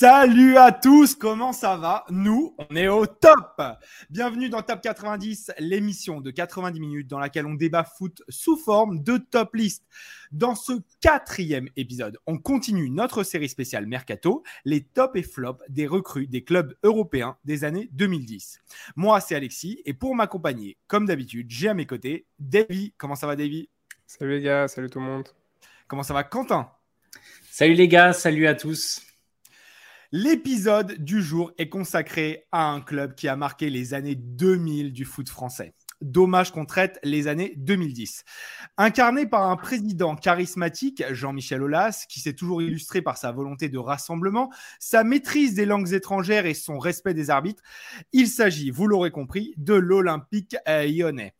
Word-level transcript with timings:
Salut 0.00 0.56
à 0.56 0.72
tous, 0.72 1.14
comment 1.14 1.52
ça 1.52 1.76
va? 1.76 2.06
Nous, 2.08 2.56
on 2.56 2.74
est 2.74 2.88
au 2.88 3.04
top 3.04 3.60
Bienvenue 4.08 4.48
dans 4.48 4.62
Top 4.62 4.80
90, 4.80 5.52
l'émission 5.58 6.22
de 6.22 6.30
90 6.30 6.80
minutes 6.80 7.06
dans 7.06 7.18
laquelle 7.18 7.44
on 7.44 7.52
débat 7.52 7.84
foot 7.84 8.22
sous 8.30 8.56
forme 8.56 9.02
de 9.02 9.18
top 9.18 9.54
list. 9.54 9.84
Dans 10.32 10.54
ce 10.54 10.72
quatrième 11.02 11.68
épisode, 11.76 12.16
on 12.26 12.38
continue 12.38 12.88
notre 12.88 13.24
série 13.24 13.50
spéciale 13.50 13.84
Mercato, 13.84 14.42
les 14.64 14.82
top 14.82 15.16
et 15.16 15.22
flops 15.22 15.62
des 15.68 15.86
recrues 15.86 16.26
des 16.26 16.44
clubs 16.44 16.74
européens 16.82 17.36
des 17.44 17.64
années 17.64 17.90
2010. 17.92 18.58
Moi, 18.96 19.20
c'est 19.20 19.34
Alexis, 19.34 19.82
et 19.84 19.92
pour 19.92 20.14
m'accompagner, 20.14 20.78
comme 20.86 21.04
d'habitude, 21.04 21.48
j'ai 21.50 21.68
à 21.68 21.74
mes 21.74 21.84
côtés 21.84 22.24
Davy. 22.38 22.94
Comment 22.96 23.16
ça 23.16 23.26
va 23.26 23.36
Davy? 23.36 23.68
Salut 24.06 24.38
les 24.38 24.42
gars, 24.44 24.66
salut 24.66 24.88
tout 24.88 24.98
le 24.98 25.04
monde. 25.04 25.28
Comment 25.86 26.04
ça 26.04 26.14
va 26.14 26.24
Quentin? 26.24 26.70
Salut 27.50 27.74
les 27.74 27.86
gars, 27.86 28.14
salut 28.14 28.46
à 28.46 28.54
tous. 28.54 29.02
L'épisode 30.12 30.94
du 30.98 31.22
jour 31.22 31.52
est 31.56 31.68
consacré 31.68 32.48
à 32.50 32.68
un 32.68 32.80
club 32.80 33.14
qui 33.14 33.28
a 33.28 33.36
marqué 33.36 33.70
les 33.70 33.94
années 33.94 34.16
2000 34.16 34.92
du 34.92 35.04
foot 35.04 35.28
français. 35.28 35.72
Dommage 36.00 36.50
qu'on 36.50 36.64
traite 36.64 36.98
les 37.04 37.28
années 37.28 37.54
2010. 37.58 38.24
Incarné 38.76 39.26
par 39.26 39.48
un 39.48 39.54
président 39.54 40.16
charismatique, 40.16 41.04
Jean-Michel 41.12 41.62
Aulas, 41.62 42.06
qui 42.08 42.18
s'est 42.18 42.32
toujours 42.32 42.60
illustré 42.60 43.02
par 43.02 43.18
sa 43.18 43.30
volonté 43.30 43.68
de 43.68 43.78
rassemblement, 43.78 44.50
sa 44.80 45.04
maîtrise 45.04 45.54
des 45.54 45.64
langues 45.64 45.92
étrangères 45.92 46.44
et 46.44 46.54
son 46.54 46.80
respect 46.80 47.14
des 47.14 47.30
arbitres, 47.30 47.62
il 48.12 48.26
s'agit, 48.26 48.72
vous 48.72 48.88
l'aurez 48.88 49.12
compris, 49.12 49.54
de 49.58 49.74
l'Olympique 49.74 50.56
lyonnais. 50.66 51.34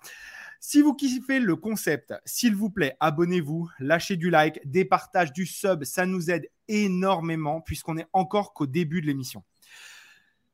Si 0.62 0.82
vous 0.82 0.92
kiffez 0.92 1.40
le 1.40 1.56
concept, 1.56 2.12
s'il 2.26 2.54
vous 2.54 2.68
plaît, 2.68 2.94
abonnez-vous, 3.00 3.70
lâchez 3.78 4.16
du 4.16 4.28
like, 4.28 4.60
des 4.66 4.84
partages, 4.84 5.32
du 5.32 5.46
sub, 5.46 5.84
ça 5.84 6.04
nous 6.04 6.30
aide 6.30 6.50
énormément 6.68 7.62
puisqu'on 7.62 7.96
est 7.96 8.06
encore 8.12 8.52
qu'au 8.52 8.66
début 8.66 9.00
de 9.00 9.06
l'émission. 9.06 9.42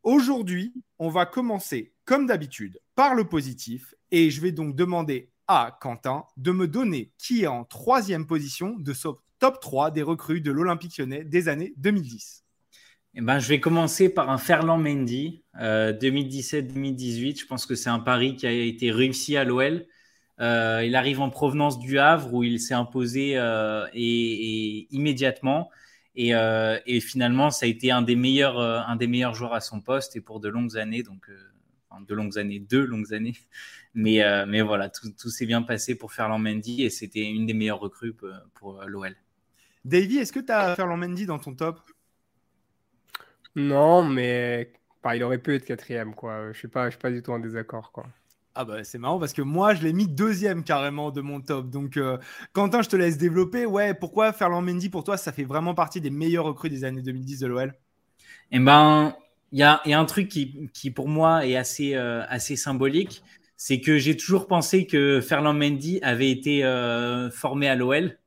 Aujourd'hui, 0.04 0.72
on 1.00 1.08
va 1.08 1.26
commencer, 1.26 1.92
comme 2.04 2.26
d'habitude, 2.26 2.78
par 2.94 3.16
le 3.16 3.24
positif 3.24 3.96
et 4.12 4.30
je 4.30 4.40
vais 4.40 4.52
donc 4.52 4.76
demander 4.76 5.32
à 5.48 5.76
Quentin 5.80 6.24
de 6.36 6.52
me 6.52 6.68
donner 6.68 7.10
qui 7.18 7.42
est 7.42 7.48
en 7.48 7.64
troisième 7.64 8.28
position 8.28 8.76
de 8.78 8.92
ce 8.92 9.08
top 9.40 9.58
3 9.60 9.90
des 9.90 10.02
recrues 10.02 10.40
de 10.40 10.52
l'Olympique 10.52 10.98
lyonnais 10.98 11.24
des 11.24 11.48
années 11.48 11.74
2010. 11.78 12.44
Eh 13.16 13.22
ben, 13.22 13.40
je 13.40 13.48
vais 13.48 13.58
commencer 13.58 14.08
par 14.08 14.30
un 14.30 14.38
Ferland 14.38 14.78
Mendy, 14.78 15.42
2017-2018. 15.58 17.40
Je 17.40 17.46
pense 17.46 17.66
que 17.66 17.74
c'est 17.74 17.90
un 17.90 17.98
pari 17.98 18.36
qui 18.36 18.46
a 18.46 18.52
été 18.52 18.92
réussi 18.92 19.36
à 19.36 19.42
l'OL. 19.42 19.84
Euh, 20.40 20.82
il 20.84 20.94
arrive 20.96 21.20
en 21.20 21.30
provenance 21.30 21.78
du 21.78 21.98
Havre 21.98 22.34
où 22.34 22.44
il 22.44 22.60
s'est 22.60 22.74
imposé 22.74 23.32
euh, 23.36 23.86
et, 23.94 24.86
immédiatement. 24.94 25.70
Euh, 26.18 26.78
et, 26.86 27.00
finalement, 27.00 27.50
ça 27.50 27.66
a 27.66 27.68
été 27.68 27.90
un 27.90 28.02
des 28.02 28.16
meilleurs, 28.16 28.58
un 28.58 28.96
des 28.96 29.06
meilleurs 29.06 29.34
joueurs 29.34 29.54
à 29.54 29.60
son 29.60 29.80
poste 29.80 30.16
et 30.16 30.20
pour 30.20 30.40
de 30.40 30.48
longues 30.48 30.76
années. 30.76 31.02
Donc, 31.02 31.30
de 32.06 32.14
longues 32.14 32.38
années, 32.38 32.58
deux 32.58 32.84
longues 32.84 33.12
années. 33.12 33.34
Mais, 33.98 34.20
mais 34.46 34.60
voilà, 34.60 34.90
tout, 34.90 35.30
s'est 35.30 35.46
bien 35.46 35.62
passé 35.62 35.96
pour 35.96 36.12
Ferland 36.12 36.38
Mendy 36.38 36.82
et 36.82 36.90
c'était 36.90 37.24
une 37.24 37.46
des 37.46 37.54
meilleures 37.54 37.80
recrues 37.80 38.12
pour, 38.52 38.78
l'OL. 38.86 39.16
Davy, 39.86 40.18
est-ce 40.18 40.34
que 40.34 40.40
tu 40.40 40.52
as 40.52 40.76
Ferland 40.76 40.98
Mendy 40.98 41.24
dans 41.24 41.38
ton 41.38 41.54
top? 41.54 41.80
Non, 43.54 44.04
mais 44.04 44.70
il 45.14 45.22
aurait 45.22 45.38
pu 45.38 45.54
être 45.54 45.64
quatrième. 45.64 46.14
Quoi. 46.14 46.42
Je 46.42 46.48
ne 46.48 46.52
suis, 46.52 46.68
pas, 46.68 46.86
je 46.86 46.90
suis 46.90 47.00
pas 47.00 47.10
du 47.10 47.22
tout 47.22 47.32
en 47.32 47.38
désaccord. 47.38 47.90
Quoi. 47.90 48.06
Ah 48.58 48.64
bah 48.64 48.82
c'est 48.84 48.96
marrant 48.96 49.18
parce 49.18 49.34
que 49.34 49.42
moi 49.42 49.74
je 49.74 49.82
l'ai 49.82 49.92
mis 49.92 50.08
deuxième 50.08 50.64
carrément 50.64 51.10
de 51.10 51.20
mon 51.20 51.42
top. 51.42 51.68
Donc 51.68 51.98
euh, 51.98 52.16
Quentin, 52.54 52.80
je 52.80 52.88
te 52.88 52.96
laisse 52.96 53.18
développer. 53.18 53.66
Ouais, 53.66 53.92
pourquoi 53.92 54.32
Ferland 54.32 54.62
Mendy 54.62 54.88
pour 54.88 55.04
toi 55.04 55.18
ça 55.18 55.30
fait 55.30 55.44
vraiment 55.44 55.74
partie 55.74 56.00
des 56.00 56.08
meilleurs 56.08 56.46
recrues 56.46 56.70
des 56.70 56.84
années 56.84 57.02
2010 57.02 57.40
de 57.40 57.46
l'OL 57.48 57.74
Eh 58.52 58.58
ben, 58.58 59.14
il 59.52 59.58
y 59.58 59.62
a, 59.62 59.82
un 59.84 60.04
truc 60.06 60.28
qui, 60.28 60.70
qui, 60.72 60.90
pour 60.90 61.06
moi 61.06 61.46
est 61.46 61.56
assez, 61.56 61.96
euh, 61.96 62.24
assez 62.30 62.56
symbolique, 62.56 63.22
c'est 63.58 63.80
que 63.82 63.98
j'ai 63.98 64.16
toujours 64.16 64.46
pensé 64.46 64.86
que 64.86 65.20
Ferland 65.20 65.58
Mendy 65.58 66.00
avait 66.02 66.30
été 66.30 66.64
euh, 66.64 67.30
formé 67.30 67.68
à 67.68 67.74
l'OL. 67.74 68.18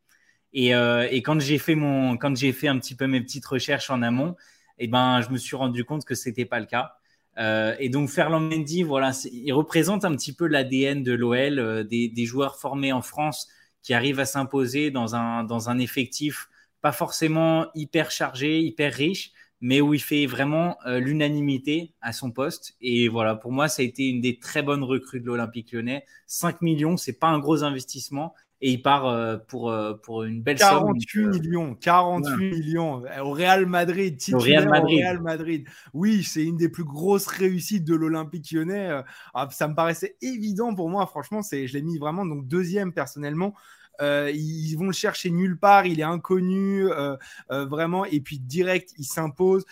Et, 0.54 0.70
et, 0.70 1.22
quand 1.24 1.40
j'ai 1.42 1.58
fait 1.58 1.76
mon, 1.76 2.18
quand 2.18 2.36
j'ai 2.36 2.52
fait 2.54 2.68
un 2.68 2.78
petit 2.80 2.96
peu 2.96 3.08
mes 3.08 3.22
petites 3.22 3.46
recherches 3.46 3.90
en 3.90 4.02
amont, 4.02 4.36
eh 4.80 4.88
ben 4.88 5.22
je 5.22 5.30
me 5.30 5.38
suis 5.38 5.56
rendu 5.56 5.86
compte 5.86 6.06
que 6.06 6.16
c'était 6.16 6.46
pas 6.46 6.60
le 6.60 6.66
cas. 6.66 6.99
Euh, 7.40 7.76
et 7.80 7.90
donc 7.90 8.10
Ferland 8.10 8.42
Mendy, 8.42 8.84
voilà, 8.84 9.12
il 9.32 9.52
représente 9.54 10.04
un 10.04 10.16
petit 10.16 10.34
peu 10.34 10.46
l'ADN 10.48 11.04
de 11.04 11.14
l'OL, 11.14 11.60
euh, 11.60 11.84
des, 11.84 12.26
joueurs 12.26 12.58
formés 12.58 12.92
en 12.92 13.02
France 13.02 13.48
qui 13.82 13.94
arrivent 13.94 14.20
à 14.20 14.26
s'imposer 14.26 14.92
dans 14.92 15.16
un, 15.16 15.44
dans 15.46 15.70
un 15.70 15.80
effectif 15.80 16.50
pas 16.82 16.92
forcément 16.92 17.68
hyper 17.76 18.12
chargé, 18.12 18.60
hyper 18.60 18.94
riche, 18.94 19.32
mais 19.62 19.82
où 19.82 19.94
il 19.94 20.02
fait 20.02 20.26
vraiment 20.26 20.78
euh, 20.86 21.00
l'unanimité 21.00 21.94
à 22.02 22.14
son 22.14 22.32
poste. 22.32 22.76
Et 22.82 23.08
voilà, 23.08 23.36
pour 23.36 23.52
moi, 23.52 23.68
ça 23.68 23.82
a 23.82 23.86
été 23.86 24.08
une 24.08 24.22
des 24.22 24.40
très 24.40 24.64
bonnes 24.64 24.84
recrues 24.84 25.20
de 25.20 25.26
l'Olympique 25.26 25.72
lyonnais. 25.74 26.06
5 26.28 26.62
millions, 26.62 26.98
c'est 26.98 27.20
pas 27.20 27.28
un 27.28 27.40
gros 27.40 27.64
investissement, 27.64 28.34
et 28.62 28.72
il 28.74 28.82
part 28.82 29.08
euh, 29.08 29.38
pour, 29.38 29.70
euh, 29.70 29.94
pour 29.94 30.24
une 30.24 30.42
belle 30.42 30.58
48 30.58 31.10
somme. 31.12 31.32
48 31.32 31.42
millions, 31.42 31.76
48 31.76 32.52
millions 32.52 33.04
au 33.22 33.32
Real 33.32 33.66
Madrid, 33.66 34.20
au 34.34 34.40
Real 34.40 34.68
Madrid. 34.68 35.00
Au 35.00 35.02
Real 35.02 35.22
Madrid. 35.22 35.68
Oui, 35.94 36.24
c'est 36.24 36.44
une 36.44 36.58
des 36.58 36.70
plus 36.70 36.84
grosses 36.84 37.28
réussites 37.28 37.86
de 37.86 37.96
l'Olympique 37.96 38.52
lyonnais. 38.52 38.90
Euh, 38.90 39.02
ah, 39.34 39.48
ça 39.52 39.68
me 39.68 39.76
paraissait 39.76 40.18
évident 40.22 40.76
pour 40.76 40.90
moi, 40.90 41.06
franchement, 41.06 41.42
c'est, 41.42 41.68
je 41.68 41.74
l'ai 41.74 41.82
mis 41.82 41.98
vraiment 41.98 42.26
donc 42.26 42.48
deuxième 42.48 42.92
personnellement. 42.92 43.54
Euh, 44.02 44.32
ils 44.34 44.76
vont 44.76 44.88
le 44.88 44.94
chercher 44.94 45.30
nulle 45.32 45.58
part, 45.58 45.86
il 45.86 46.00
est 46.00 46.04
inconnu, 46.04 46.90
euh, 46.92 47.16
euh, 47.52 47.66
vraiment, 47.66 48.06
et 48.06 48.22
puis 48.22 48.40
direct, 48.40 48.94
il 48.98 49.06
s'impose. 49.06 49.66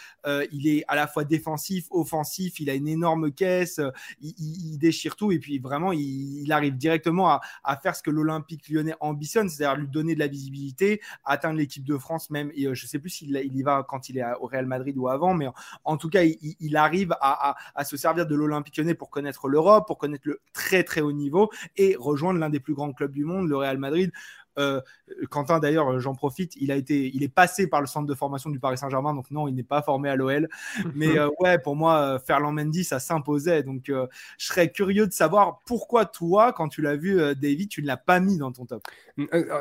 il 0.52 0.68
est 0.68 0.84
à 0.90 0.96
la 0.96 1.08
fois 1.08 1.24
défensif, 1.24 1.88
offensif, 1.90 2.60
il 2.60 2.70
a 2.70 2.74
une 2.74 2.88
énorme 2.88 3.32
caisse, 3.32 3.80
il, 4.22 4.78
déchire 4.78 5.16
tout, 5.16 5.32
et 5.32 5.40
puis 5.40 5.60
vraiment, 5.60 5.94
il, 5.94 6.52
arrive 6.52 6.76
directement 6.76 7.30
à, 7.30 7.78
faire 7.82 7.96
ce 7.96 8.04
que 8.04 8.12
l'Olympique 8.12 8.68
lyonnais 8.70 8.96
ambitionne, 9.00 9.48
c'est-à-dire 9.48 9.80
lui 9.80 9.88
donner 9.88 10.16
de 10.16 10.20
la 10.20 10.28
visibilité, 10.28 11.02
atteindre 11.24 11.58
l'équipe 11.58 11.84
de 11.84 11.98
France 11.98 12.30
même. 12.30 12.52
Et 12.56 12.68
je 12.74 12.88
sais 12.88 13.00
plus 13.00 13.10
s'il 13.10 13.36
il 13.36 13.56
y 13.56 13.64
va 13.64 13.86
quand 13.88 14.10
il 14.10 14.18
est 14.18 14.24
au 14.42 14.48
Real 14.48 14.66
Madrid 14.66 14.98
ou 14.98 15.08
avant, 15.08 15.34
mais 15.34 15.48
en, 15.86 15.98
tout 15.98 16.10
cas, 16.10 16.24
il, 16.24 16.78
arrive 16.78 17.14
à, 17.22 17.56
à, 17.76 17.86
se 17.86 17.96
servir 17.96 18.26
de 18.28 18.36
l'Olympique 18.36 18.78
lyonnais 18.78 18.96
pour 18.96 19.10
connaître 19.10 19.48
l'Europe, 19.48 19.88
pour 19.88 19.98
connaître 19.98 20.28
le 20.28 20.42
très 20.52 20.84
très 20.84 21.02
haut 21.02 21.12
niveau 21.12 21.50
et 21.78 21.96
rejoindre 21.98 22.40
l'un 22.40 22.50
des 22.50 22.60
plus 22.60 22.74
grands 22.74 22.92
clubs 22.92 23.12
du 23.12 23.24
monde, 23.24 23.48
le 23.48 23.56
Real 23.56 23.78
Madrid. 23.78 24.12
Euh, 24.58 24.82
Quentin, 25.30 25.60
d'ailleurs, 25.60 26.00
j'en 26.00 26.16
profite, 26.16 26.56
il 26.56 26.72
a 26.72 26.76
été, 26.76 27.12
il 27.14 27.24
est 27.24 27.34
passé 27.34 27.68
par 27.68 27.82
le 27.82 27.88
centre 27.88 28.08
de 28.08 28.14
formation 28.14 28.50
du 28.50 28.60
Paris 28.60 28.78
Saint-Germain, 28.78 29.14
donc 29.14 29.30
non, 29.32 29.48
il 29.48 29.56
n'est 29.56 29.64
pas 29.64 29.82
formé 29.82 30.10
à 30.10 30.16
l'OL. 30.16 30.48
Mais 30.96 31.08
euh, 31.20 31.30
ouais, 31.40 31.60
pour 31.60 31.76
moi, 31.76 32.00
euh, 32.00 32.20
Ferland 32.20 32.54
Mendy, 32.54 32.84
ça 32.84 33.00
s'imposait. 33.00 33.64
Donc, 33.64 33.84
je 33.88 34.08
serais 34.38 34.72
curieux 34.72 35.08
de 35.08 35.14
savoir 35.14 35.62
pourquoi 35.66 36.06
toi, 36.06 36.54
quand 36.54 36.70
tu 36.70 36.82
l'as 36.82 36.96
vu, 36.96 37.18
David, 37.36 37.70
tu 37.70 37.82
ne 37.82 37.88
l'as 37.88 37.98
pas 37.98 38.20
mis 38.20 38.38
dans 38.38 38.52
ton 38.52 38.66
top. 38.66 38.84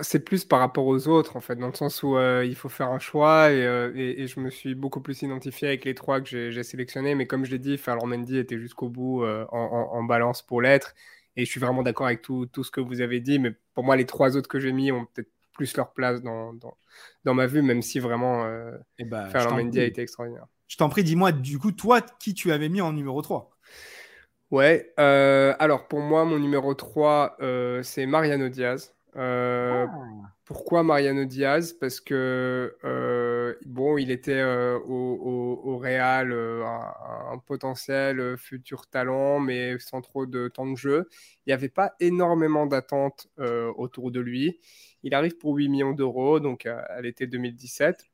C'est 0.02 0.20
plus 0.20 0.44
par 0.44 0.60
rapport 0.60 0.86
aux 0.86 1.08
autres, 1.08 1.36
en 1.36 1.40
fait, 1.40 1.56
dans 1.56 1.68
le 1.68 1.74
sens 1.74 2.02
où 2.02 2.18
il 2.18 2.54
faut 2.54 2.68
faire 2.68 2.90
un 2.90 2.98
choix 2.98 3.50
et, 3.50 4.26
je 4.26 4.40
me 4.40 4.50
suis 4.50 4.74
beaucoup 4.74 5.00
plus 5.00 5.22
identifié 5.22 5.68
avec 5.68 5.84
les 5.84 5.94
trois 5.94 6.20
que 6.20 6.50
j'ai 6.50 6.62
sélectionnés. 6.62 7.14
Mais 7.14 7.26
comme 7.26 7.44
je 7.44 7.50
l'ai 7.50 7.59
dit, 7.59 7.78
Ferland 7.78 8.09
Mendy 8.09 8.38
était 8.38 8.59
jusqu'au 8.59 8.88
bout 8.88 9.24
en 9.24 10.04
balance 10.04 10.42
pour 10.42 10.62
l'être. 10.62 10.94
Et 11.38 11.44
je 11.44 11.50
suis 11.50 11.60
vraiment 11.60 11.82
d'accord 11.82 12.06
avec 12.06 12.22
tout, 12.22 12.47
tout, 12.47 12.64
ce 12.64 12.70
que 12.70 12.80
vous 12.80 13.02
avez 13.02 13.20
dit. 13.20 13.38
Mais 13.38 13.52
pour 13.76 13.84
moi, 13.84 13.94
les 13.94 14.06
trois 14.06 14.38
autres 14.38 14.48
que 14.48 14.58
j'ai 14.58 14.72
mis 14.72 14.90
ont 14.90 15.04
peut-être 15.04 15.28
plus 15.52 15.76
leur 15.76 15.92
place 15.92 16.22
dans, 16.22 16.54
dans, 16.54 16.78
dans, 17.24 17.34
ma 17.34 17.46
vue, 17.46 17.60
même 17.60 17.82
si 17.82 17.98
vraiment 17.98 18.46
euh, 18.46 18.72
eh 18.98 19.04
ben, 19.04 19.28
Mendy 19.50 19.80
a 19.80 19.84
été 19.84 20.00
extraordinaire. 20.00 20.46
Je 20.66 20.78
t'en 20.78 20.88
prie, 20.88 21.04
dis-moi, 21.04 21.30
du 21.30 21.58
coup, 21.58 21.72
toi, 21.72 22.00
qui 22.00 22.32
tu 22.32 22.52
avais 22.52 22.70
mis 22.70 22.80
en 22.80 22.94
numéro 22.94 23.20
3 23.20 23.50
Ouais, 24.50 24.94
euh, 24.98 25.54
alors 25.58 25.88
pour 25.88 26.00
moi, 26.00 26.24
mon 26.24 26.38
numéro 26.38 26.72
3, 26.72 27.36
euh, 27.40 27.82
c'est 27.82 28.06
Mariano 28.06 28.48
Diaz. 28.48 28.96
Euh, 29.16 29.86
ah. 29.89 30.33
Pourquoi 30.45 30.83
Mariano 30.83 31.24
Diaz? 31.24 31.72
Parce 31.72 32.01
que 32.01 32.77
euh, 32.84 33.54
bon, 33.65 33.97
il 33.98 34.10
était 34.10 34.33
euh, 34.33 34.78
au, 34.78 35.60
au, 35.65 35.78
Real 35.78 36.33
un, 36.33 37.39
potentiel 37.39 38.36
futur 38.36 38.86
talent, 38.86 39.41
mais 39.41 39.78
sans 39.78 40.03
trop 40.03 40.27
de 40.27 40.48
temps 40.48 40.71
de 40.71 40.77
jeu. 40.77 41.09
Il 41.45 41.51
n'y 41.51 41.53
avait 41.53 41.68
pas 41.68 41.95
énormément 42.01 42.66
d'attentes 42.66 43.28
autour 43.77 44.10
de 44.10 44.21
lui. 44.21 44.60
Il 45.03 45.15
arrive 45.15 45.36
pour 45.36 45.54
8 45.54 45.69
millions 45.69 45.92
d'euros, 45.92 46.41
donc 46.41 46.66
à, 46.66 47.01
l'été 47.01 47.27
2017. 47.27 48.04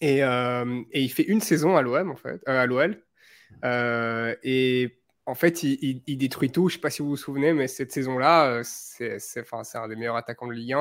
Et, 0.00 0.18
et, 0.18 1.02
il 1.02 1.08
fait 1.08 1.24
une 1.24 1.40
saison 1.40 1.76
à 1.76 1.82
l'OM, 1.82 2.10
en 2.10 2.16
fait, 2.16 2.40
à 2.46 2.66
l'OL. 2.66 3.02
et 3.64 4.97
en 5.28 5.34
fait, 5.34 5.62
il, 5.62 6.02
il, 6.06 6.16
détruit 6.16 6.50
tout. 6.50 6.68
Je 6.68 6.74
ne 6.74 6.78
sais 6.78 6.80
pas 6.80 6.88
si 6.88 7.02
vous 7.02 7.10
vous 7.10 7.16
souvenez, 7.16 7.52
mais 7.52 7.68
cette 7.68 7.92
saison-là, 7.92 8.62
c'est 8.64 9.18
un 9.74 9.88
des 9.88 9.94
meilleurs 9.94 10.16
attaquants 10.16 10.46
de 10.46 10.54
Ligue 10.54 10.74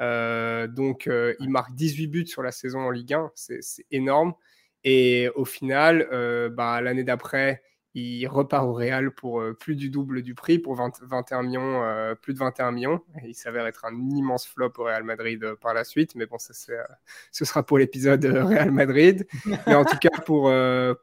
1. 0.00 0.66
donc, 0.66 1.08
il 1.08 1.48
marque 1.48 1.72
18 1.74 2.06
buts 2.08 2.26
sur 2.26 2.42
la 2.42 2.50
saison 2.50 2.80
en 2.80 2.90
Ligue 2.90 3.14
1. 3.14 3.30
C'est 3.36 3.86
énorme. 3.92 4.34
Et 4.82 5.28
au 5.36 5.44
final, 5.44 6.08
bah, 6.52 6.80
l'année 6.80 7.04
d'après, 7.04 7.62
il 7.94 8.26
repart 8.26 8.64
au 8.64 8.72
Real 8.72 9.10
pour 9.10 9.40
euh, 9.40 9.54
plus 9.54 9.74
du 9.74 9.90
double 9.90 10.22
du 10.22 10.34
prix, 10.34 10.58
pour 10.58 10.74
21 10.76 11.42
millions, 11.42 11.82
euh, 11.82 12.14
plus 12.14 12.34
de 12.34 12.38
21 12.38 12.72
millions. 12.72 13.00
il 13.24 13.34
s'avère 13.34 13.66
être 13.66 13.84
un 13.84 13.94
immense 14.10 14.46
flop 14.46 14.72
au 14.78 14.84
Real 14.84 15.04
Madrid 15.04 15.42
euh, 15.42 15.56
par 15.56 15.74
la 15.74 15.84
suite, 15.84 16.14
mais 16.14 16.26
bon, 16.26 16.38
ça, 16.38 16.52
ce 17.32 17.44
sera 17.44 17.64
pour 17.64 17.78
l'épisode 17.78 18.24
Real 18.24 18.70
Madrid. 18.70 19.26
mais 19.66 19.74
en 19.74 19.84
tout 19.84 19.96
cas, 20.00 20.20
pour, 20.26 20.52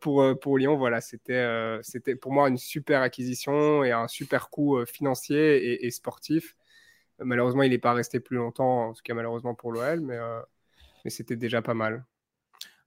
pour, 0.01 0.39
pour 0.39 0.57
Lyon, 0.57 0.77
voilà, 0.77 1.01
c'était 1.01 1.79
c'était 1.81 2.15
pour 2.15 2.31
moi 2.31 2.49
une 2.49 2.57
super 2.57 3.01
acquisition 3.01 3.83
et 3.83 3.91
un 3.91 4.07
super 4.07 4.49
coup 4.49 4.83
financier 4.85 5.85
et, 5.85 5.91
sportif. 5.91 6.55
Malheureusement, 7.19 7.63
il 7.63 7.69
n'est 7.71 7.77
pas 7.77 7.93
resté 7.93 8.19
plus 8.19 8.37
longtemps, 8.37 8.89
en 8.89 8.93
tout 8.93 9.01
cas 9.03 9.13
malheureusement 9.13 9.55
pour 9.55 9.71
l'OL, 9.71 10.01
mais, 10.01 10.17
mais 11.03 11.09
c'était 11.09 11.35
déjà 11.35 11.61
pas 11.61 11.73
mal. 11.73 12.05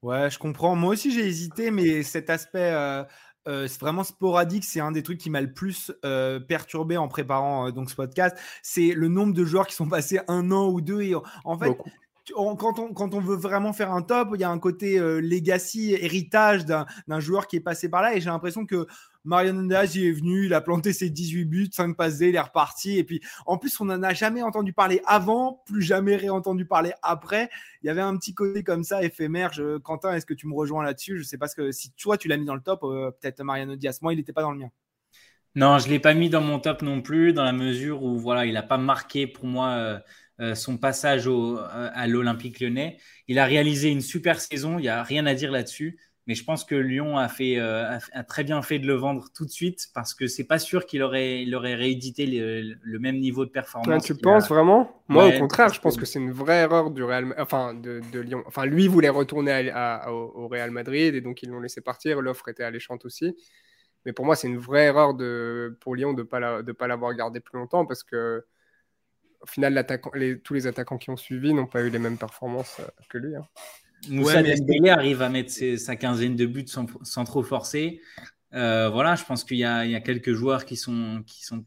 Ouais, 0.02 0.30
je 0.30 0.38
comprends. 0.38 0.76
Moi 0.76 0.92
aussi, 0.92 1.10
j'ai 1.12 1.26
hésité, 1.26 1.72
mais 1.72 2.04
cet 2.04 2.30
aspect 2.30 2.70
euh, 2.72 3.02
c'est 3.46 3.80
vraiment 3.80 4.04
sporadique. 4.04 4.64
C'est 4.64 4.80
un 4.80 4.92
des 4.92 5.02
trucs 5.02 5.18
qui 5.18 5.30
m'a 5.30 5.40
le 5.40 5.52
plus 5.52 5.92
euh, 6.04 6.38
perturbé 6.40 6.96
en 6.96 7.08
préparant 7.08 7.68
euh, 7.68 7.70
donc 7.70 7.90
ce 7.90 7.94
podcast. 7.94 8.36
C'est 8.62 8.92
le 8.94 9.08
nombre 9.08 9.32
de 9.32 9.44
joueurs 9.44 9.66
qui 9.66 9.74
sont 9.74 9.88
passés 9.88 10.20
un 10.28 10.50
an 10.50 10.68
ou 10.68 10.80
deux. 10.80 11.02
Et 11.02 11.14
en 11.44 11.58
fait, 11.58 11.76
quand, 12.34 12.78
on, 12.78 12.92
quand 12.92 13.14
on 13.14 13.20
veut 13.20 13.36
vraiment 13.36 13.72
faire 13.72 13.92
un 13.92 14.02
top, 14.02 14.30
il 14.34 14.40
y 14.40 14.44
a 14.44 14.50
un 14.50 14.58
côté 14.58 14.98
legacy, 14.98 15.94
héritage 15.94 16.66
d'un 16.66 17.20
joueur 17.20 17.46
qui 17.46 17.56
est 17.56 17.60
passé 17.60 17.88
par 17.88 18.02
là. 18.02 18.14
Et 18.14 18.20
j'ai 18.20 18.30
l'impression 18.30 18.66
que 18.66 18.86
Mariano 19.28 19.62
Diaz, 19.66 19.94
il 19.94 20.06
est 20.06 20.12
venu, 20.12 20.46
il 20.46 20.54
a 20.54 20.62
planté 20.62 20.94
ses 20.94 21.10
18 21.10 21.44
buts, 21.44 21.68
5 21.70 21.94
passes 21.94 22.18
il 22.20 22.34
est 22.34 22.40
reparti. 22.40 22.96
Et 22.96 23.04
puis, 23.04 23.20
en 23.44 23.58
plus, 23.58 23.78
on 23.78 23.84
n'en 23.84 24.02
a 24.02 24.14
jamais 24.14 24.42
entendu 24.42 24.72
parler 24.72 25.02
avant, 25.04 25.62
plus 25.66 25.82
jamais 25.82 26.16
réentendu 26.16 26.64
parler 26.64 26.92
après. 27.02 27.50
Il 27.82 27.88
y 27.88 27.90
avait 27.90 28.00
un 28.00 28.16
petit 28.16 28.32
côté 28.32 28.64
comme 28.64 28.84
ça, 28.84 29.02
éphémère. 29.02 29.52
Quentin, 29.82 30.14
est-ce 30.14 30.24
que 30.24 30.32
tu 30.32 30.46
me 30.46 30.54
rejoins 30.54 30.82
là-dessus? 30.82 31.18
Je 31.18 31.24
sais 31.24 31.36
pas 31.36 31.46
ce 31.46 31.54
que 31.54 31.72
si 31.72 31.92
toi, 31.92 32.16
tu 32.16 32.26
l'as 32.26 32.38
mis 32.38 32.46
dans 32.46 32.54
le 32.54 32.62
top, 32.62 32.84
euh, 32.84 33.10
peut-être 33.10 33.42
Mariano 33.42 33.76
Diaz. 33.76 34.00
Moi, 34.00 34.14
il 34.14 34.16
n'était 34.16 34.32
pas 34.32 34.40
dans 34.40 34.52
le 34.52 34.58
mien. 34.60 34.70
Non, 35.54 35.78
je 35.78 35.88
ne 35.88 35.90
l'ai 35.90 36.00
pas 36.00 36.14
mis 36.14 36.30
dans 36.30 36.40
mon 36.40 36.58
top 36.58 36.80
non 36.80 37.02
plus, 37.02 37.34
dans 37.34 37.44
la 37.44 37.52
mesure 37.52 38.02
où 38.02 38.18
voilà, 38.18 38.46
il 38.46 38.54
n'a 38.54 38.62
pas 38.62 38.78
marqué 38.78 39.26
pour 39.26 39.44
moi 39.44 39.68
euh, 39.72 39.98
euh, 40.40 40.54
son 40.54 40.78
passage 40.78 41.26
au, 41.26 41.58
à 41.58 42.06
l'Olympique 42.06 42.60
lyonnais. 42.60 42.96
Il 43.26 43.38
a 43.38 43.44
réalisé 43.44 43.90
une 43.90 44.00
super 44.00 44.40
saison, 44.40 44.78
il 44.78 44.82
n'y 44.82 44.88
a 44.88 45.02
rien 45.02 45.26
à 45.26 45.34
dire 45.34 45.50
là-dessus. 45.50 45.98
Mais 46.28 46.34
je 46.34 46.44
pense 46.44 46.66
que 46.66 46.74
Lyon 46.74 47.16
a, 47.16 47.26
fait, 47.26 47.58
euh, 47.58 47.98
a, 48.12 48.22
très 48.22 48.44
bien 48.44 48.60
fait 48.60 48.78
de 48.78 48.86
le 48.86 48.92
vendre 48.92 49.28
tout 49.34 49.46
de 49.46 49.50
suite 49.50 49.88
parce 49.94 50.12
que 50.12 50.26
c'est 50.26 50.44
pas 50.44 50.58
sûr 50.58 50.84
qu'il 50.84 51.02
aurait, 51.02 51.42
il 51.42 51.54
aurait 51.54 51.74
réédité 51.74 52.26
le, 52.26 52.98
même 52.98 53.18
niveau 53.18 53.46
de 53.46 53.50
performance. 53.50 54.04
tu 54.04 54.14
penses 54.14 54.46
vraiment? 54.46 55.02
Moi, 55.08 55.26
au 55.26 55.38
contraire, 55.38 55.72
je 55.72 55.80
pense 55.80 55.96
que 55.96 56.04
c'est 56.04 56.18
une 56.18 56.30
vraie 56.30 56.58
erreur 56.58 56.90
du 56.90 57.02
Real, 57.02 57.34
enfin 57.38 57.72
de, 57.72 58.02
Lyon. 58.20 58.44
Enfin, 58.46 58.66
lui 58.66 58.88
voulait 58.88 59.08
retourner 59.08 59.72
au, 60.06 60.48
Real 60.48 60.70
Madrid 60.70 61.14
et 61.14 61.22
donc 61.22 61.42
ils 61.42 61.48
l'ont 61.48 61.60
laissé 61.60 61.80
partir. 61.80 62.20
L'offre 62.20 62.48
était 62.48 62.62
alléchante 62.62 63.06
aussi. 63.06 63.34
Mais 64.04 64.12
pour 64.12 64.26
moi, 64.26 64.36
c'est 64.36 64.48
une 64.48 64.58
vraie 64.58 64.84
erreur 64.84 65.14
de, 65.14 65.78
pour 65.80 65.96
Lyon 65.96 66.12
de 66.12 66.22
ne 66.22 66.72
pas 66.72 66.86
l'avoir 66.86 67.14
gardé 67.14 67.40
plus 67.40 67.58
longtemps 67.58 67.86
parce 67.86 68.04
que 68.04 68.44
au 69.40 69.46
final, 69.46 69.86
les, 70.14 70.40
tous 70.40 70.52
les 70.52 70.66
attaquants 70.66 70.98
qui 70.98 71.08
ont 71.08 71.16
suivi 71.16 71.54
n'ont 71.54 71.66
pas 71.66 71.80
eu 71.80 71.88
les 71.88 71.98
mêmes 71.98 72.18
performances 72.18 72.80
euh, 72.80 72.88
que 73.08 73.18
lui. 73.18 73.36
Hein. 73.36 73.46
Moussa 74.08 74.42
Dembélé 74.42 74.90
arrive 74.90 75.22
à 75.22 75.28
mettre 75.28 75.52
sa 75.76 75.96
quinzaine 75.96 76.36
de 76.36 76.46
buts 76.46 76.66
sans, 76.66 77.24
trop 77.24 77.42
forcer. 77.42 78.00
Euh, 78.54 78.88
voilà, 78.88 79.14
je 79.14 79.24
pense 79.24 79.44
qu'il 79.44 79.58
y, 79.58 79.64
a 79.64 80.00
quelques 80.00 80.32
joueurs 80.32 80.64
qui 80.64 80.76
sont, 80.76 81.22
qui 81.26 81.44
sont 81.44 81.64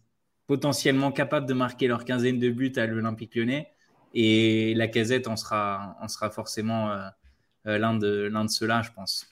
potentiellement 0.48 1.12
capables 1.12 1.46
de 1.46 1.54
marquer 1.54 1.88
leur 1.88 2.06
quinzaine 2.06 2.40
de 2.40 2.50
buts 2.50 2.74
à 2.76 2.86
l'Olympique 2.86 3.36
lyonnais. 3.36 3.72
Et 4.14 4.74
la 4.76 4.88
casette 4.88 5.28
en 5.28 5.36
sera, 5.36 5.98
en 6.02 6.08
sera 6.08 6.30
forcément 6.30 6.92
euh, 6.92 7.08
euh, 7.68 7.78
l'un 7.78 7.96
de, 7.96 8.30
de 8.30 8.48
ceux-là, 8.48 8.82
je 8.82 8.92
pense. 8.92 9.28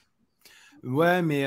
Ouais, 0.82 1.20
mais 1.20 1.46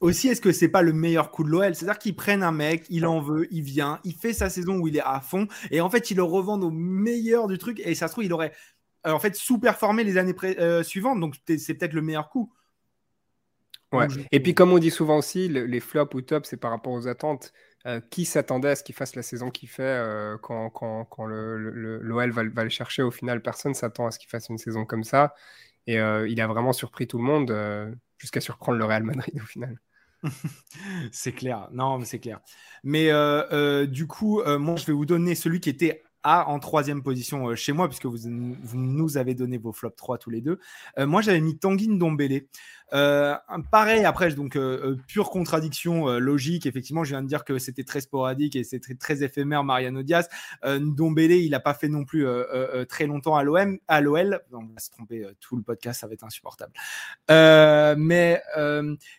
aussi, 0.00 0.28
est-ce 0.28 0.40
que 0.40 0.52
c'est 0.52 0.68
pas 0.68 0.82
le 0.82 0.92
meilleur 0.92 1.32
coup 1.32 1.42
de 1.42 1.48
l'OL 1.48 1.74
C'est-à-dire 1.74 1.98
qu'ils 1.98 2.14
prennent 2.14 2.44
un 2.44 2.52
mec, 2.52 2.86
il 2.88 3.04
en 3.04 3.20
veut, 3.20 3.48
il 3.50 3.62
vient, 3.62 3.98
il 4.04 4.14
fait 4.14 4.32
sa 4.32 4.48
saison 4.48 4.78
où 4.78 4.86
il 4.86 4.96
est 4.96 5.02
à 5.04 5.20
fond, 5.20 5.48
et 5.72 5.80
en 5.80 5.90
fait, 5.90 6.12
ils 6.12 6.16
le 6.16 6.22
revendent 6.22 6.62
au 6.62 6.70
meilleur 6.70 7.48
du 7.48 7.58
truc, 7.58 7.80
et 7.84 7.96
ça 7.96 8.06
se 8.06 8.12
trouve, 8.12 8.24
il 8.24 8.32
aurait 8.32 8.52
en 9.04 9.18
fait 9.18 9.34
sous-performer 9.34 10.04
les 10.04 10.16
années 10.16 10.34
euh, 10.44 10.82
suivantes. 10.82 11.20
Donc 11.20 11.36
c'est 11.46 11.74
peut-être 11.74 11.92
le 11.92 12.02
meilleur 12.02 12.28
coup. 12.30 12.52
Ouais. 13.92 14.06
Et 14.32 14.40
puis 14.40 14.54
comme 14.54 14.72
on 14.72 14.78
dit 14.78 14.90
souvent 14.90 15.18
aussi, 15.18 15.48
les 15.48 15.80
flops 15.80 16.14
ou 16.14 16.20
tops, 16.20 16.48
c'est 16.48 16.56
par 16.56 16.70
rapport 16.70 16.92
aux 16.92 17.08
attentes. 17.08 17.52
Euh, 17.86 18.00
qui 18.10 18.24
s'attendait 18.24 18.70
à 18.70 18.76
ce 18.76 18.82
qu'il 18.82 18.94
fasse 18.94 19.14
la 19.14 19.22
saison 19.22 19.50
qu'il 19.50 19.68
fait 19.68 20.04
quand, 20.42 20.68
quand, 20.68 21.04
quand 21.04 21.26
l'OL 21.26 22.30
va, 22.32 22.42
va, 22.42 22.64
le 22.64 22.70
chercher 22.70 23.02
Au 23.02 23.12
final, 23.12 23.40
personne 23.40 23.72
s'attend 23.72 24.06
à 24.06 24.10
ce 24.10 24.18
qu'il 24.18 24.28
fasse 24.28 24.48
une 24.48 24.58
saison 24.58 24.84
comme 24.84 25.04
ça. 25.04 25.34
Et 25.86 25.94
il 25.94 26.40
a 26.40 26.46
vraiment 26.48 26.72
surpris 26.72 27.06
tout 27.06 27.18
le 27.18 27.24
monde 27.24 27.96
jusqu'à 28.18 28.40
surprendre 28.40 28.78
le 28.78 28.84
Real 28.84 29.04
Madrid 29.04 29.40
au 29.40 29.46
final. 29.46 29.80
c'est 31.12 31.32
clair, 31.32 31.68
non, 31.70 31.98
mais 31.98 32.04
c'est 32.04 32.18
clair. 32.18 32.40
Mais 32.82 33.10
du 33.86 34.06
coup, 34.08 34.42
moi, 34.44 34.76
je 34.76 34.84
vais 34.84 34.92
vous 34.92 35.06
donner 35.06 35.36
celui 35.36 35.60
qui 35.60 35.70
était 35.70 36.02
en 36.24 36.58
troisième 36.58 37.02
position 37.02 37.48
euh, 37.48 37.54
chez 37.54 37.72
moi, 37.72 37.88
puisque 37.88 38.06
vous, 38.06 38.18
nous 38.28 39.16
avez 39.16 39.34
donné 39.34 39.58
vos 39.58 39.72
flops 39.72 39.96
3 39.96 40.18
tous 40.18 40.30
les 40.30 40.40
deux. 40.40 40.58
Euh, 40.98 41.06
moi, 41.06 41.22
j'avais 41.22 41.40
mis 41.40 41.58
Tanguy 41.58 41.88
Ndombele. 41.88 42.46
Euh, 42.94 43.36
pareil, 43.70 44.04
après, 44.04 44.32
donc, 44.32 44.56
euh, 44.56 44.92
euh, 44.92 44.96
pure 45.06 45.30
contradiction 45.30 46.06
logique. 46.18 46.66
Effectivement, 46.66 47.04
je 47.04 47.10
viens 47.10 47.22
de 47.22 47.28
dire 47.28 47.44
que 47.44 47.58
c'était 47.58 47.84
très 47.84 48.00
sporadique 48.00 48.56
et 48.56 48.64
c'était 48.64 48.94
très, 48.94 49.22
éphémère, 49.22 49.64
Mariano 49.64 50.02
Diaz. 50.02 50.28
Ndombele, 50.64 51.32
il 51.32 51.50
n'a 51.50 51.60
pas 51.60 51.74
fait 51.74 51.88
non 51.88 52.04
plus 52.04 52.26
très 52.88 53.06
longtemps 53.06 53.36
à 53.36 53.42
l'OM, 53.42 53.78
à 53.88 54.00
l'OL. 54.00 54.40
On 54.52 54.58
va 54.58 54.78
se 54.78 54.90
tromper, 54.90 55.26
tout 55.40 55.56
le 55.56 55.62
podcast, 55.62 56.00
ça 56.00 56.06
va 56.06 56.12
être 56.12 56.24
insupportable. 56.24 56.72
mais 57.28 58.40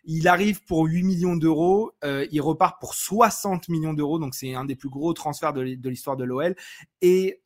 il 0.06 0.28
arrive 0.28 0.64
pour 0.64 0.86
8 0.86 1.04
millions 1.04 1.36
d'euros. 1.36 1.92
il 2.04 2.42
repart 2.42 2.80
pour 2.80 2.94
60 2.94 3.70
millions 3.70 3.94
d'euros. 3.94 4.20
Donc, 4.20 4.36
c'est 4.36 4.56
un 4.56 4.66
des 4.66 4.76
plus 4.76 4.90
gros 4.90 5.14
transferts 5.14 5.54
de 5.54 5.90
l'histoire 5.90 6.18
de 6.18 6.24
l'OL. 6.24 6.56
Et 7.02 7.42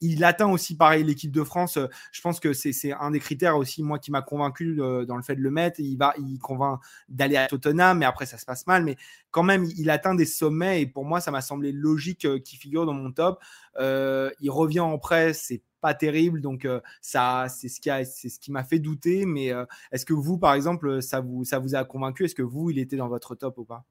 il 0.00 0.24
atteint 0.24 0.50
aussi, 0.50 0.76
pareil, 0.76 1.04
l'équipe 1.04 1.32
de 1.32 1.44
France. 1.44 1.78
Je 2.12 2.20
pense 2.20 2.40
que 2.40 2.52
c'est 2.52 2.92
un 2.92 3.10
des 3.10 3.20
critères 3.20 3.56
aussi, 3.56 3.82
moi, 3.82 3.98
qui 3.98 4.10
m'a 4.10 4.22
convaincu 4.22 4.76
dans 4.76 5.16
le 5.16 5.22
fait 5.22 5.36
de 5.36 5.45
le 5.46 5.50
mettre. 5.52 5.80
Il 5.80 5.96
va, 5.96 6.12
il 6.18 6.38
convainc 6.38 6.80
d'aller 7.08 7.36
à 7.36 7.46
Tottenham, 7.46 7.98
mais 7.98 8.04
après 8.04 8.26
ça 8.26 8.38
se 8.38 8.44
passe 8.44 8.66
mal. 8.66 8.84
Mais 8.84 8.96
quand 9.30 9.42
même, 9.42 9.64
il, 9.76 9.90
atteint 9.90 10.14
des 10.14 10.24
sommets 10.24 10.82
et 10.82 10.86
pour 10.86 11.04
moi, 11.04 11.20
ça 11.20 11.30
m'a 11.30 11.40
semblé 11.40 11.72
logique 11.72 12.24
euh, 12.24 12.38
qu'il 12.38 12.58
figure 12.58 12.86
dans 12.86 12.92
mon 12.92 13.12
top. 13.12 13.40
Euh, 13.78 14.30
il 14.40 14.50
revient 14.50 14.80
en 14.80 14.98
presse, 14.98 15.44
c'est 15.46 15.62
pas 15.80 15.94
terrible, 15.94 16.40
donc 16.40 16.64
euh, 16.64 16.80
ça, 17.00 17.46
c'est 17.48 17.68
ce 17.68 17.80
qui 17.80 17.90
a, 17.90 18.02
m'a 18.48 18.64
fait 18.64 18.78
douter. 18.78 19.26
Mais 19.26 19.52
est-ce 19.92 20.04
que 20.04 20.14
vous, 20.14 20.38
par 20.38 20.54
exemple, 20.54 21.02
ça 21.02 21.20
vous, 21.20 21.44
ça 21.44 21.58
vous 21.58 21.74
a 21.74 21.84
convaincu? 21.84 22.24
Est-ce 22.24 22.34
que 22.34 22.42
vous, 22.42 22.70
il 22.70 22.78
était 22.78 22.96
dans 22.96 23.08
votre 23.08 23.34
top 23.34 23.58
ou 23.58 23.64
pas? 23.64 23.84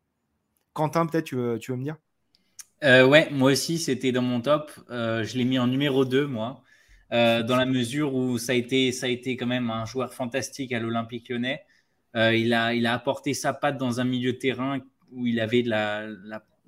Quentin, 0.74 1.06
peut-être 1.06 1.26
tu 1.26 1.36
veux, 1.36 1.58
tu 1.58 1.72
veux 1.72 1.78
me 1.78 1.84
dire? 1.84 1.98
Ouais, 2.82 3.30
moi 3.32 3.52
aussi, 3.54 3.78
c'était 3.80 4.12
dans 4.12 4.22
mon 4.22 4.42
top. 4.42 4.72
je 4.90 5.38
l'ai 5.38 5.46
mis 5.46 5.58
en 5.58 5.68
numéro 5.68 6.06
2, 6.06 6.28
moi. 6.28 6.62
Euh, 7.16 7.44
dans 7.44 7.56
la 7.56 7.66
mesure 7.66 8.14
où 8.14 8.38
ça 8.38 8.52
a, 8.52 8.56
été, 8.56 8.92
ça 8.92 9.06
a 9.06 9.10
été 9.10 9.38
quand 9.38 9.46
même 9.48 9.70
un 9.70 9.86
joueur 9.86 10.14
fantastique 10.14 10.74
à 10.74 10.80
l'Olympique 10.80 11.30
lyonnais. 11.30 11.64
Euh, 12.18 12.36
il, 12.36 12.54
a, 12.54 12.74
il 12.74 12.86
a 12.86 12.94
apporté 12.94 13.34
sa 13.34 13.54
patte 13.54 13.78
dans 13.78 14.02
un 14.02 14.04
milieu 14.04 14.34
de 14.34 14.38
terrain 14.38 14.80
où 15.12 15.26
il 15.26 15.40
avait 15.40 15.64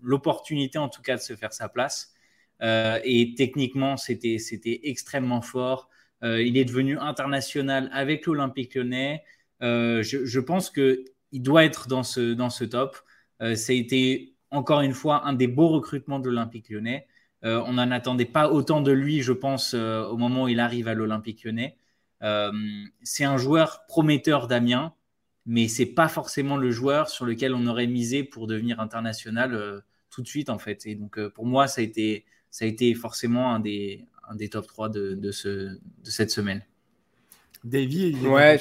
l'opportunité 0.02 0.78
en 0.78 0.88
tout 0.90 1.02
cas 1.02 1.18
de 1.18 1.22
se 1.22 1.36
faire 1.36 1.52
sa 1.52 1.68
place. 1.68 2.14
Euh, 2.62 3.00
et 3.04 3.36
techniquement, 3.36 3.98
c'était 3.98 4.38
extrêmement 4.84 5.42
fort. 5.42 5.90
il 6.24 6.58
est 6.58 6.66
devenu 6.66 6.98
international 6.98 7.90
avec 7.92 8.26
l'Olympique 8.26 8.76
lyonnais. 8.76 9.24
Je, 9.62 10.02
je, 10.26 10.40
pense 10.40 10.70
qu'il 10.70 11.04
doit 11.34 11.66
être 11.66 11.88
dans 11.88 12.04
ce, 12.04 12.34
dans 12.34 12.50
ce 12.50 12.64
top. 12.64 12.98
ça 13.40 13.72
a 13.74 13.76
été 13.76 14.36
encore 14.52 14.82
une 14.82 14.94
fois 14.94 15.26
un 15.28 15.34
des 15.34 15.48
beaux 15.48 15.70
recrutements 15.70 16.20
de 16.20 16.30
l'Olympique 16.30 16.70
lyonnais. 16.70 17.08
Euh, 17.44 17.62
on 17.66 17.74
n'en 17.74 17.92
attendait 17.92 18.26
pas 18.26 18.50
autant 18.50 18.82
de 18.82 18.92
lui, 18.92 19.22
je 19.22 19.34
pense, 19.34 19.74
euh, 19.74 20.04
au 20.06 20.18
moment 20.18 20.44
où 20.44 20.48
il 20.48 20.60
arrive 20.60 20.88
à 20.88 20.94
l'Olympique 20.94 21.44
lyonnais. 21.44 21.78
Euh, 22.24 22.52
c'est 23.04 23.26
un 23.26 23.38
joueur 23.38 23.86
prometteur 23.88 24.48
d'Amiens, 24.48 24.94
mais 25.46 25.68
c'est 25.68 25.86
pas 25.86 26.08
forcément 26.08 26.58
le 26.58 26.72
joueur 26.72 27.10
sur 27.10 27.26
lequel 27.26 27.54
on 27.54 27.68
aurait 27.68 27.88
misé 27.88 28.24
pour 28.24 28.48
devenir 28.48 28.80
international 28.80 29.84
tout 30.10 30.22
de 30.22 30.28
suite, 30.28 30.50
en 30.50 30.58
fait. 30.58 30.86
Et 30.86 30.96
donc, 30.96 31.20
pour 31.30 31.46
moi, 31.46 31.68
ça 31.68 31.82
a 31.82 31.84
été, 31.84 32.26
ça 32.50 32.66
a 32.66 32.68
été 32.68 32.94
forcément 32.96 33.54
un 33.54 33.60
des, 33.60 34.06
un 34.28 34.36
des 34.36 34.50
top 34.50 34.68
3 34.68 34.90
de, 34.90 35.32
ce, 35.32 35.50
de 35.50 35.80
cette 36.10 36.32
semaine. 36.32 36.64
Davy, 37.64 38.10
il 38.10 38.28
ouais, 38.28 38.60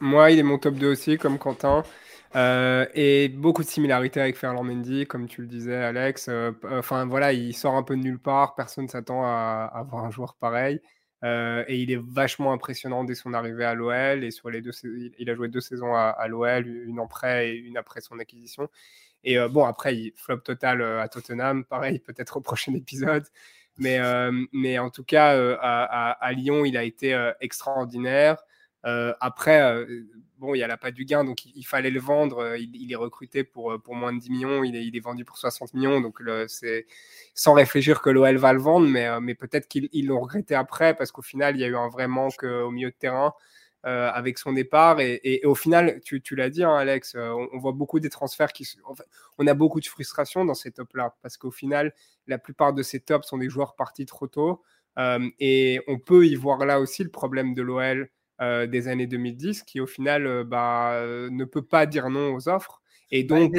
moi, 0.00 0.30
il 0.30 0.38
est 0.38 0.42
mon 0.42 0.58
top 0.58 0.74
2 0.74 0.88
aussi, 0.88 1.16
comme 1.16 1.38
Quentin. 1.38 1.84
Euh, 2.36 2.84
et 2.94 3.28
beaucoup 3.28 3.62
de 3.62 3.68
similarités 3.68 4.20
avec 4.20 4.36
Ferland 4.36 4.64
Mendy, 4.64 5.06
comme 5.06 5.26
tu 5.26 5.40
le 5.40 5.46
disais, 5.46 5.74
Alex. 5.76 6.28
Euh, 6.28 6.52
enfin, 6.70 7.06
voilà, 7.06 7.32
il 7.32 7.54
sort 7.56 7.74
un 7.74 7.82
peu 7.82 7.96
de 7.96 8.02
nulle 8.02 8.18
part. 8.18 8.54
Personne 8.54 8.88
s'attend 8.88 9.24
à, 9.24 9.70
avoir 9.74 10.04
un 10.04 10.10
joueur 10.10 10.34
pareil. 10.34 10.80
Euh, 11.24 11.64
et 11.66 11.78
il 11.80 11.90
est 11.90 12.00
vachement 12.00 12.52
impressionnant 12.52 13.04
dès 13.04 13.14
son 13.14 13.32
arrivée 13.32 13.64
à 13.64 13.74
l'OL. 13.74 14.22
Et 14.22 14.30
sur 14.30 14.50
les 14.50 14.60
deux, 14.60 14.72
il 15.18 15.30
a 15.30 15.34
joué 15.34 15.48
deux 15.48 15.62
saisons 15.62 15.94
à, 15.94 16.26
l'OL, 16.28 16.66
une 16.66 17.00
en 17.00 17.06
prêt 17.06 17.50
et 17.50 17.54
une 17.54 17.78
après 17.78 18.02
son 18.02 18.18
acquisition. 18.18 18.68
Et 19.24 19.38
bon, 19.48 19.64
après, 19.64 19.96
il 19.96 20.12
flop 20.14 20.38
total 20.38 20.82
à 20.82 21.08
Tottenham. 21.08 21.64
Pareil, 21.68 22.00
peut-être 22.00 22.36
au 22.36 22.40
prochain 22.42 22.74
épisode. 22.74 23.24
Mais, 23.78 23.98
mais 24.52 24.78
en 24.78 24.90
tout 24.90 25.04
cas, 25.04 25.38
à, 25.60 26.10
à, 26.12 26.32
Lyon, 26.32 26.66
il 26.66 26.76
a 26.76 26.84
été 26.84 27.18
extraordinaire. 27.40 28.36
Après, 29.20 29.86
bon, 30.38 30.54
il 30.54 30.58
n'y 30.58 30.64
a 30.64 30.66
la 30.66 30.76
pas 30.76 30.90
du 30.90 31.04
gain, 31.04 31.24
donc 31.24 31.44
il, 31.46 31.64
fallait 31.64 31.90
le 31.90 32.00
vendre. 32.00 32.38
Euh, 32.38 32.58
il, 32.58 32.90
est 32.92 32.96
recruté 32.96 33.44
pour, 33.44 33.72
euh, 33.72 33.78
pour 33.78 33.94
moins 33.94 34.12
de 34.12 34.18
10 34.18 34.30
millions, 34.30 34.64
il 34.64 34.96
est, 34.96 35.00
vendu 35.00 35.24
pour 35.24 35.38
60 35.38 35.74
millions, 35.74 36.00
donc 36.00 36.20
c'est 36.48 36.86
sans 37.34 37.54
réfléchir 37.54 38.00
que 38.00 38.10
l'OL 38.10 38.36
va 38.36 38.52
le 38.52 38.60
vendre, 38.60 38.88
mais, 38.88 39.06
euh, 39.06 39.20
mais 39.20 39.34
peut-être 39.34 39.68
qu'ils 39.68 40.06
l'ont 40.06 40.20
regretté 40.20 40.54
après, 40.54 40.94
parce 40.94 41.12
qu'au 41.12 41.22
final, 41.22 41.56
il 41.56 41.60
y 41.60 41.64
a 41.64 41.68
eu 41.68 41.76
un 41.76 41.88
vrai 41.88 42.08
manque 42.08 42.42
au 42.42 42.70
milieu 42.70 42.90
de 42.90 42.96
terrain. 42.96 43.32
avec 43.84 44.38
son 44.38 44.52
départ. 44.52 44.98
Et, 45.00 45.42
au 45.44 45.54
final, 45.54 46.00
tu, 46.04 46.20
l'as 46.34 46.50
dit, 46.50 46.64
hein, 46.64 46.74
Alex, 46.74 47.14
on, 47.16 47.58
voit 47.58 47.72
beaucoup 47.72 48.00
des 48.00 48.10
transferts 48.10 48.52
qui. 48.52 48.66
on 49.38 49.46
a 49.46 49.54
beaucoup 49.54 49.80
de 49.80 49.86
frustration 49.86 50.44
dans 50.44 50.54
ces 50.54 50.72
tops-là, 50.72 51.14
parce 51.22 51.36
qu'au 51.36 51.52
final, 51.52 51.94
la 52.26 52.38
plupart 52.38 52.72
de 52.72 52.82
ces 52.82 52.98
tops 53.00 53.28
sont 53.28 53.38
des 53.38 53.48
joueurs 53.48 53.76
partis 53.76 54.04
trop 54.06 54.26
tôt. 54.26 54.62
et 55.38 55.80
on 55.86 55.98
peut 56.00 56.26
y 56.26 56.34
voir 56.34 56.66
là 56.66 56.80
aussi 56.80 57.04
le 57.04 57.10
problème 57.10 57.54
de 57.54 57.62
l'OL 57.62 58.10
euh, 58.40 58.66
des 58.66 58.88
années 58.88 59.06
2010 59.06 59.62
qui 59.62 59.80
au 59.80 59.86
final 59.86 60.26
euh, 60.26 60.44
bah, 60.44 60.92
euh, 60.92 61.30
ne 61.30 61.44
peut 61.44 61.62
pas 61.62 61.86
dire 61.86 62.10
non 62.10 62.34
aux 62.34 62.48
offres. 62.48 62.82
Et 63.10 63.24
bah, 63.24 63.38
donc, 63.38 63.56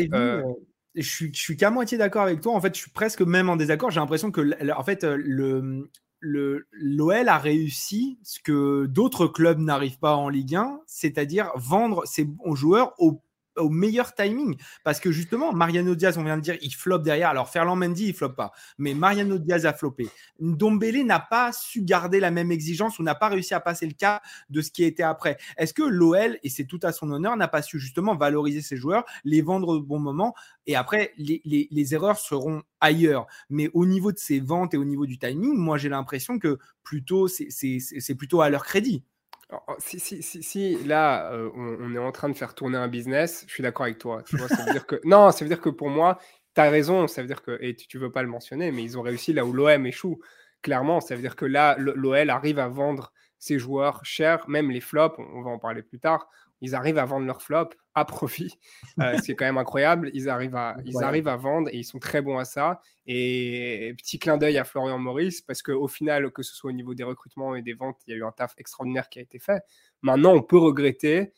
je 0.95 1.01
suis, 1.01 1.33
je 1.33 1.39
suis 1.39 1.57
qu'à 1.57 1.69
moitié 1.69 1.97
d'accord 1.97 2.23
avec 2.23 2.41
toi. 2.41 2.53
En 2.53 2.61
fait, 2.61 2.73
je 2.75 2.81
suis 2.81 2.91
presque 2.91 3.21
même 3.21 3.49
en 3.49 3.55
désaccord. 3.55 3.91
J'ai 3.91 3.99
l'impression 3.99 4.31
que, 4.31 4.71
en 4.71 4.83
fait, 4.83 5.03
le, 5.03 5.89
l'OL 6.21 7.29
a 7.29 7.37
réussi 7.37 8.17
ce 8.23 8.39
que 8.39 8.87
d'autres 8.87 9.27
clubs 9.27 9.59
n'arrivent 9.59 9.99
pas 9.99 10.15
en 10.15 10.29
Ligue 10.29 10.55
1, 10.55 10.81
c'est-à-dire 10.87 11.51
vendre 11.55 12.05
ses 12.05 12.27
joueurs 12.53 12.93
au 12.97 13.21
au 13.57 13.69
meilleur 13.69 14.13
timing. 14.13 14.55
Parce 14.83 14.99
que 14.99 15.11
justement, 15.11 15.53
Mariano 15.53 15.95
Diaz, 15.95 16.17
on 16.17 16.23
vient 16.23 16.37
de 16.37 16.41
dire, 16.41 16.57
il 16.61 16.73
floppe 16.73 17.03
derrière. 17.03 17.29
Alors, 17.29 17.49
Ferland 17.49 17.75
Mendy, 17.75 18.07
il 18.07 18.13
floppe 18.13 18.35
pas. 18.35 18.51
Mais 18.77 18.93
Mariano 18.93 19.37
Diaz 19.37 19.65
a 19.65 19.73
floppé. 19.73 20.07
Ndombele 20.39 21.05
n'a 21.05 21.19
pas 21.19 21.51
su 21.51 21.81
garder 21.81 22.19
la 22.19 22.31
même 22.31 22.51
exigence 22.51 22.99
ou 22.99 23.03
n'a 23.03 23.15
pas 23.15 23.29
réussi 23.29 23.53
à 23.53 23.59
passer 23.59 23.85
le 23.85 23.93
cas 23.93 24.21
de 24.49 24.61
ce 24.61 24.71
qui 24.71 24.83
était 24.83 25.03
après. 25.03 25.37
Est-ce 25.57 25.73
que 25.73 25.83
l'OL, 25.83 26.37
et 26.43 26.49
c'est 26.49 26.65
tout 26.65 26.79
à 26.83 26.91
son 26.91 27.11
honneur, 27.11 27.35
n'a 27.37 27.47
pas 27.47 27.61
su 27.61 27.79
justement 27.79 28.15
valoriser 28.15 28.61
ses 28.61 28.77
joueurs, 28.77 29.03
les 29.23 29.41
vendre 29.41 29.69
au 29.69 29.81
bon 29.81 29.99
moment 29.99 30.33
et 30.67 30.75
après, 30.75 31.13
les, 31.17 31.41
les 31.45 31.93
erreurs 31.93 32.19
seront 32.19 32.61
ailleurs. 32.81 33.25
Mais 33.49 33.69
au 33.73 33.85
niveau 33.85 34.11
de 34.11 34.19
ses 34.19 34.39
ventes 34.39 34.73
et 34.73 34.77
au 34.77 34.85
niveau 34.85 35.05
du 35.05 35.17
timing, 35.17 35.55
moi, 35.55 35.77
j'ai 35.77 35.89
l'impression 35.89 36.39
que 36.39 36.59
plutôt, 36.83 37.27
c'est 37.27 38.15
plutôt 38.17 38.41
à 38.41 38.49
leur 38.49 38.63
crédit. 38.63 39.03
Oh, 39.49 39.59
si, 39.79 39.99
si, 39.99 40.21
si, 40.21 40.43
si, 40.43 40.83
là, 40.83 41.31
euh, 41.31 41.49
on, 41.55 41.95
est 41.95 41.97
en 41.97 42.11
train 42.11 42.27
de 42.27 42.33
faire 42.33 42.53
tourner 42.53 42.77
un 42.77 42.89
business, 42.89 43.45
je 43.47 43.53
suis 43.53 43.63
d'accord 43.63 43.85
avec 43.85 43.97
toi. 43.97 44.21
Tu 44.23 44.35
vois, 44.35 44.49
ça 44.49 44.65
veut 44.65 44.73
dire 44.73 44.85
que... 44.85 44.99
Non, 45.05 45.31
ça 45.31 45.45
veut 45.45 45.49
dire 45.49 45.61
que 45.61 45.69
pour 45.69 45.89
moi, 45.89 46.19
tu 46.53 46.59
as 46.59 46.69
raison. 46.69 47.07
Ça 47.07 47.21
veut 47.21 47.27
dire 47.27 47.41
que, 47.41 47.57
et 47.61 47.73
tu 47.75 47.97
ne 47.97 48.01
veux 48.03 48.11
pas 48.11 48.23
le 48.23 48.27
mentionner, 48.27 48.71
mais 48.71 48.83
ils 48.83 48.97
ont 48.97 49.01
réussi 49.01 49.31
là 49.31 49.45
où 49.45 49.53
l'OM 49.53 49.85
échoue. 49.85 50.19
Clairement, 50.61 50.99
ça 50.99 51.15
veut 51.15 51.21
dire 51.21 51.37
que 51.37 51.45
là, 51.45 51.77
l'OL 51.77 52.29
arrive 52.29 52.59
à 52.59 52.67
vendre 52.67 53.13
ses 53.39 53.57
joueurs 53.57 54.03
chers, 54.03 54.49
même 54.49 54.69
les 54.71 54.81
flops, 54.81 55.17
on 55.19 55.43
va 55.43 55.51
en 55.51 55.59
parler 55.59 55.83
plus 55.83 55.99
tard, 55.99 56.27
ils 56.61 56.75
arrivent 56.75 56.97
à 56.97 57.05
vendre 57.05 57.25
leurs 57.25 57.41
flops 57.41 57.75
à 57.93 58.05
profit. 58.05 58.59
Euh, 58.99 59.17
c'est 59.23 59.35
quand 59.35 59.45
même 59.45 59.57
incroyable. 59.57 60.09
Ils 60.13 60.29
arrivent, 60.29 60.55
à, 60.55 60.75
ils 60.85 61.03
arrivent 61.03 61.27
à 61.27 61.35
vendre 61.35 61.69
et 61.69 61.77
ils 61.77 61.83
sont 61.83 61.99
très 61.99 62.21
bons 62.21 62.37
à 62.37 62.45
ça. 62.45 62.81
Et 63.05 63.93
petit 63.97 64.19
clin 64.19 64.37
d'œil 64.37 64.57
à 64.57 64.63
Florian 64.63 64.99
Maurice, 64.99 65.41
parce 65.41 65.61
qu'au 65.61 65.87
final, 65.87 66.31
que 66.31 66.43
ce 66.43 66.55
soit 66.55 66.69
au 66.69 66.73
niveau 66.73 66.93
des 66.93 67.03
recrutements 67.03 67.55
et 67.55 67.61
des 67.61 67.73
ventes, 67.73 67.97
il 68.07 68.11
y 68.11 68.13
a 68.13 68.17
eu 68.17 68.23
un 68.23 68.31
taf 68.31 68.53
extraordinaire 68.57 69.09
qui 69.09 69.19
a 69.19 69.21
été 69.21 69.39
fait. 69.39 69.61
Maintenant, 70.01 70.33
on 70.33 70.41
peut 70.41 70.57
regretter. 70.57 71.33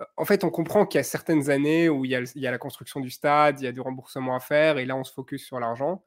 Euh, 0.00 0.04
en 0.16 0.24
fait, 0.24 0.44
on 0.44 0.50
comprend 0.50 0.86
qu'il 0.86 0.98
y 0.98 1.00
a 1.00 1.04
certaines 1.04 1.50
années 1.50 1.88
où 1.88 2.04
il 2.04 2.10
y 2.10 2.16
a, 2.16 2.20
il 2.20 2.42
y 2.42 2.46
a 2.46 2.50
la 2.50 2.58
construction 2.58 3.00
du 3.00 3.10
stade, 3.10 3.60
il 3.60 3.64
y 3.64 3.68
a 3.68 3.72
du 3.72 3.80
remboursement 3.80 4.34
à 4.34 4.40
faire, 4.40 4.78
et 4.78 4.84
là, 4.84 4.96
on 4.96 5.04
se 5.04 5.12
focus 5.12 5.44
sur 5.44 5.60
l'argent. 5.60 6.02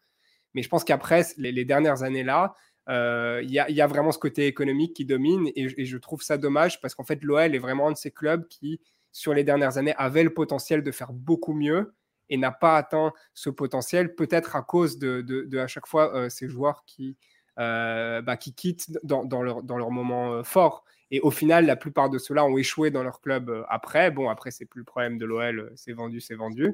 Mais 0.56 0.62
je 0.62 0.70
pense 0.70 0.84
qu'après, 0.84 1.26
les, 1.38 1.66
dernières 1.66 2.04
années-là, 2.04 2.56
euh, 2.88 3.42
il 3.44 3.50
y, 3.52 3.82
a 3.82 3.88
vraiment 3.88 4.12
ce 4.12 4.20
côté 4.20 4.46
économique 4.46 4.94
qui 4.94 5.06
domine 5.06 5.50
et, 5.56 5.86
je 5.86 5.98
trouve 5.98 6.22
ça 6.22 6.38
dommage 6.38 6.80
parce 6.82 6.94
qu'en 6.94 7.04
fait, 7.04 7.24
l'OL 7.24 7.56
est 7.56 7.60
vraiment 7.60 7.88
un 7.88 7.92
de 7.92 7.98
ces 7.98 8.12
clubs 8.12 8.48
qui 8.48 8.80
sur 9.12 9.34
les 9.34 9.46
dernières 9.46 9.78
années, 9.78 9.96
avait 9.98 10.24
le 10.24 10.34
potentiel 10.34 10.84
de 10.84 10.92
faire 10.92 11.14
beaucoup 11.14 11.54
mieux 11.54 11.94
et 12.30 12.36
n'a 12.36 12.52
pas 12.52 12.76
atteint 12.76 13.14
ce 13.34 13.50
potentiel, 13.50 14.14
peut-être 14.14 14.58
à 14.58 14.62
cause 14.62 15.00
de, 15.00 15.58
à 15.58 15.68
chaque 15.68 15.88
fois 15.88 16.14
euh, 16.14 16.28
ces 16.28 16.50
joueurs 16.50 16.84
qui, 16.86 17.16
euh, 17.58 18.22
bah, 18.22 18.36
qui 18.36 18.54
quittent 18.54 18.92
dans, 19.04 19.24
leur, 19.42 19.64
dans 19.64 19.78
leur 19.78 19.90
moment 19.90 20.44
fort. 20.44 20.84
Et 21.12 21.22
au 21.22 21.32
final, 21.32 21.66
la 21.66 21.78
plupart 21.78 22.10
de 22.10 22.18
ceux-là 22.18 22.44
ont 22.44 22.58
échoué 22.58 22.92
dans 22.92 23.04
leur 23.04 23.22
club 23.22 23.66
après. 23.70 24.12
Bon, 24.12 24.30
après, 24.30 24.52
c'est 24.52 24.66
plus 24.66 24.80
le 24.80 24.86
problème 24.86 25.18
de 25.18 25.26
l'OL, 25.26 25.72
c'est 25.76 25.94
vendu, 25.94 26.20
c'est 26.20 26.36
vendu, 26.36 26.66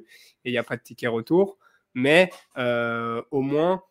et 0.43 0.49
il 0.49 0.51
n'y 0.51 0.57
a 0.57 0.63
pas 0.63 0.77
de 0.77 0.81
ticket 0.81 1.07
retour. 1.07 1.59
Mais 1.93 2.31
au 2.55 3.41
moins, 3.41 3.83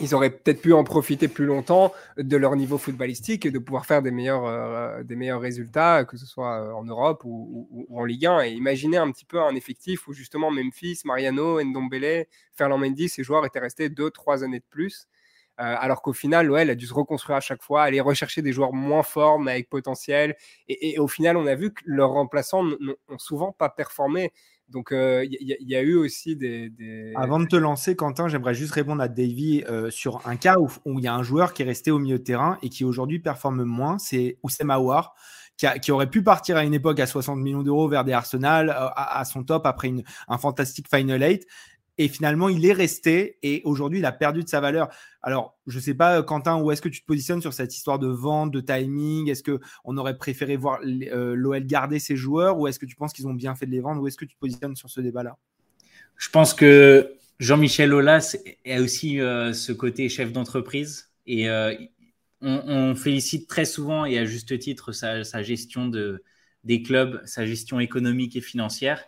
ils 0.00 0.14
auraient 0.14 0.30
peut-être 0.30 0.62
pu 0.62 0.72
en 0.72 0.84
profiter 0.84 1.28
plus 1.28 1.46
longtemps 1.46 1.92
de 2.16 2.36
leur 2.36 2.54
niveau 2.56 2.78
footballistique 2.78 3.46
et 3.46 3.50
de 3.50 3.58
pouvoir 3.58 3.86
faire 3.86 4.02
des 4.02 4.10
meilleurs, 4.10 4.46
euh, 4.46 5.02
des 5.02 5.16
meilleurs 5.16 5.40
résultats, 5.40 6.04
que 6.04 6.16
ce 6.16 6.26
soit 6.26 6.60
euh, 6.60 6.72
en 6.72 6.84
Europe 6.84 7.22
ou, 7.24 7.86
en 7.90 8.04
Ligue 8.04 8.26
1. 8.26 8.42
Et 8.42 8.50
imaginez 8.52 8.96
un 8.96 9.10
petit 9.10 9.24
peu 9.24 9.40
un 9.40 9.54
effectif 9.54 10.06
où 10.06 10.12
justement 10.12 10.50
Memphis, 10.50 11.00
Mariano, 11.04 11.62
Ndombele, 11.62 12.26
Ferland 12.52 12.78
Mendy, 12.78 13.08
ces 13.08 13.22
joueurs 13.24 13.44
étaient 13.44 13.58
restés 13.58 13.88
deux, 13.88 14.10
trois 14.10 14.44
années 14.44 14.60
de 14.60 14.64
plus. 14.70 15.08
Euh, 15.60 15.74
alors 15.78 16.02
qu'au 16.02 16.12
final, 16.12 16.46
l'OL 16.46 16.70
a 16.70 16.74
dû 16.76 16.86
se 16.86 16.94
reconstruire 16.94 17.36
à 17.36 17.40
chaque 17.40 17.62
fois, 17.62 17.82
aller 17.82 18.00
rechercher 18.00 18.42
des 18.42 18.52
joueurs 18.52 18.72
moins 18.72 19.02
forts 19.02 19.40
mais 19.40 19.52
avec 19.52 19.68
potentiel. 19.68 20.36
Et, 20.68 20.98
au 21.00 21.08
final, 21.08 21.36
on 21.36 21.46
a 21.46 21.56
vu 21.56 21.72
que 21.74 21.82
leurs 21.84 22.10
remplaçants 22.10 22.62
n'ont 22.62 22.96
souvent 23.18 23.52
pas 23.52 23.68
performé. 23.68 24.32
Donc, 24.68 24.88
il 24.90 24.96
euh, 24.96 25.24
y, 25.24 25.76
a 25.76 25.82
eu 25.82 25.94
aussi 25.94 26.36
des, 26.36 27.12
Avant 27.16 27.40
de 27.40 27.46
te 27.46 27.56
lancer, 27.56 27.96
Quentin, 27.96 28.28
j'aimerais 28.28 28.54
juste 28.54 28.72
répondre 28.72 29.02
à 29.02 29.08
Davy 29.08 29.64
euh, 29.68 29.90
sur 29.90 30.26
un 30.26 30.36
cas 30.36 30.56
où 30.58 30.98
il 30.98 31.04
y 31.04 31.08
a 31.08 31.14
un 31.14 31.22
joueur 31.22 31.54
qui 31.54 31.62
est 31.62 31.64
resté 31.64 31.90
au 31.90 31.98
milieu 31.98 32.18
de 32.18 32.24
terrain 32.24 32.58
et 32.62 32.68
qui 32.68 32.84
aujourd'hui 32.84 33.18
performe 33.18 33.64
moins. 33.64 33.98
C'est 33.98 34.38
Oussem 34.42 34.70
Aouar. 34.70 35.14
Qui, 35.82 35.90
aurait 35.90 36.08
pu 36.08 36.22
partir 36.22 36.56
à 36.56 36.62
une 36.62 36.72
époque 36.72 37.00
à 37.00 37.06
60 37.08 37.36
millions 37.40 37.64
d'euros 37.64 37.88
vers 37.88 38.04
des 38.04 38.12
Arsenal 38.12 38.70
à, 38.70 39.24
son 39.24 39.42
top 39.42 39.66
après 39.66 39.92
un 40.28 40.38
fantastique 40.38 40.86
Final 40.88 41.20
8 41.20 41.48
et 41.98 42.08
finalement, 42.08 42.48
il 42.48 42.64
est 42.64 42.72
resté 42.72 43.38
et 43.42 43.60
aujourd'hui, 43.64 43.98
il 43.98 44.04
a 44.04 44.12
perdu 44.12 44.44
de 44.44 44.48
sa 44.48 44.60
valeur. 44.60 44.88
Alors, 45.20 45.58
je 45.66 45.76
ne 45.76 45.82
sais 45.82 45.94
pas, 45.94 46.22
Quentin, 46.22 46.60
où 46.60 46.70
est-ce 46.70 46.80
que 46.80 46.88
tu 46.88 47.00
te 47.00 47.06
positionnes 47.06 47.42
sur 47.42 47.52
cette 47.52 47.74
histoire 47.74 47.98
de 47.98 48.06
vente, 48.06 48.52
de 48.52 48.60
timing? 48.60 49.28
Est-ce 49.28 49.42
qu'on 49.42 49.96
aurait 49.96 50.16
préféré 50.16 50.56
voir 50.56 50.80
euh, 50.84 51.34
l'OL 51.34 51.66
garder 51.66 51.98
ses 51.98 52.16
joueurs 52.16 52.58
ou 52.58 52.68
est-ce 52.68 52.78
que 52.78 52.86
tu 52.86 52.94
penses 52.94 53.12
qu'ils 53.12 53.26
ont 53.26 53.34
bien 53.34 53.56
fait 53.56 53.66
de 53.66 53.72
les 53.72 53.80
vendre? 53.80 54.00
Où 54.00 54.06
est-ce 54.06 54.16
que 54.16 54.24
tu 54.24 54.34
te 54.34 54.40
positionnes 54.40 54.76
sur 54.76 54.88
ce 54.88 55.00
débat-là? 55.00 55.36
Je 56.16 56.30
pense 56.30 56.54
que 56.54 57.12
Jean-Michel 57.40 57.92
Aulas 57.92 58.36
a 58.66 58.80
aussi 58.80 59.20
euh, 59.20 59.52
ce 59.52 59.72
côté 59.72 60.08
chef 60.08 60.32
d'entreprise 60.32 61.10
et 61.26 61.48
euh, 61.48 61.74
on, 62.40 62.94
félicite 62.94 63.48
très 63.48 63.64
souvent 63.64 64.04
et 64.04 64.18
à 64.18 64.24
juste 64.24 64.56
titre 64.58 64.92
sa, 64.92 65.42
gestion 65.42 65.88
de, 65.88 66.22
des 66.62 66.82
clubs, 66.82 67.20
sa 67.24 67.44
gestion 67.44 67.80
économique 67.80 68.36
et 68.36 68.40
financière. 68.40 69.04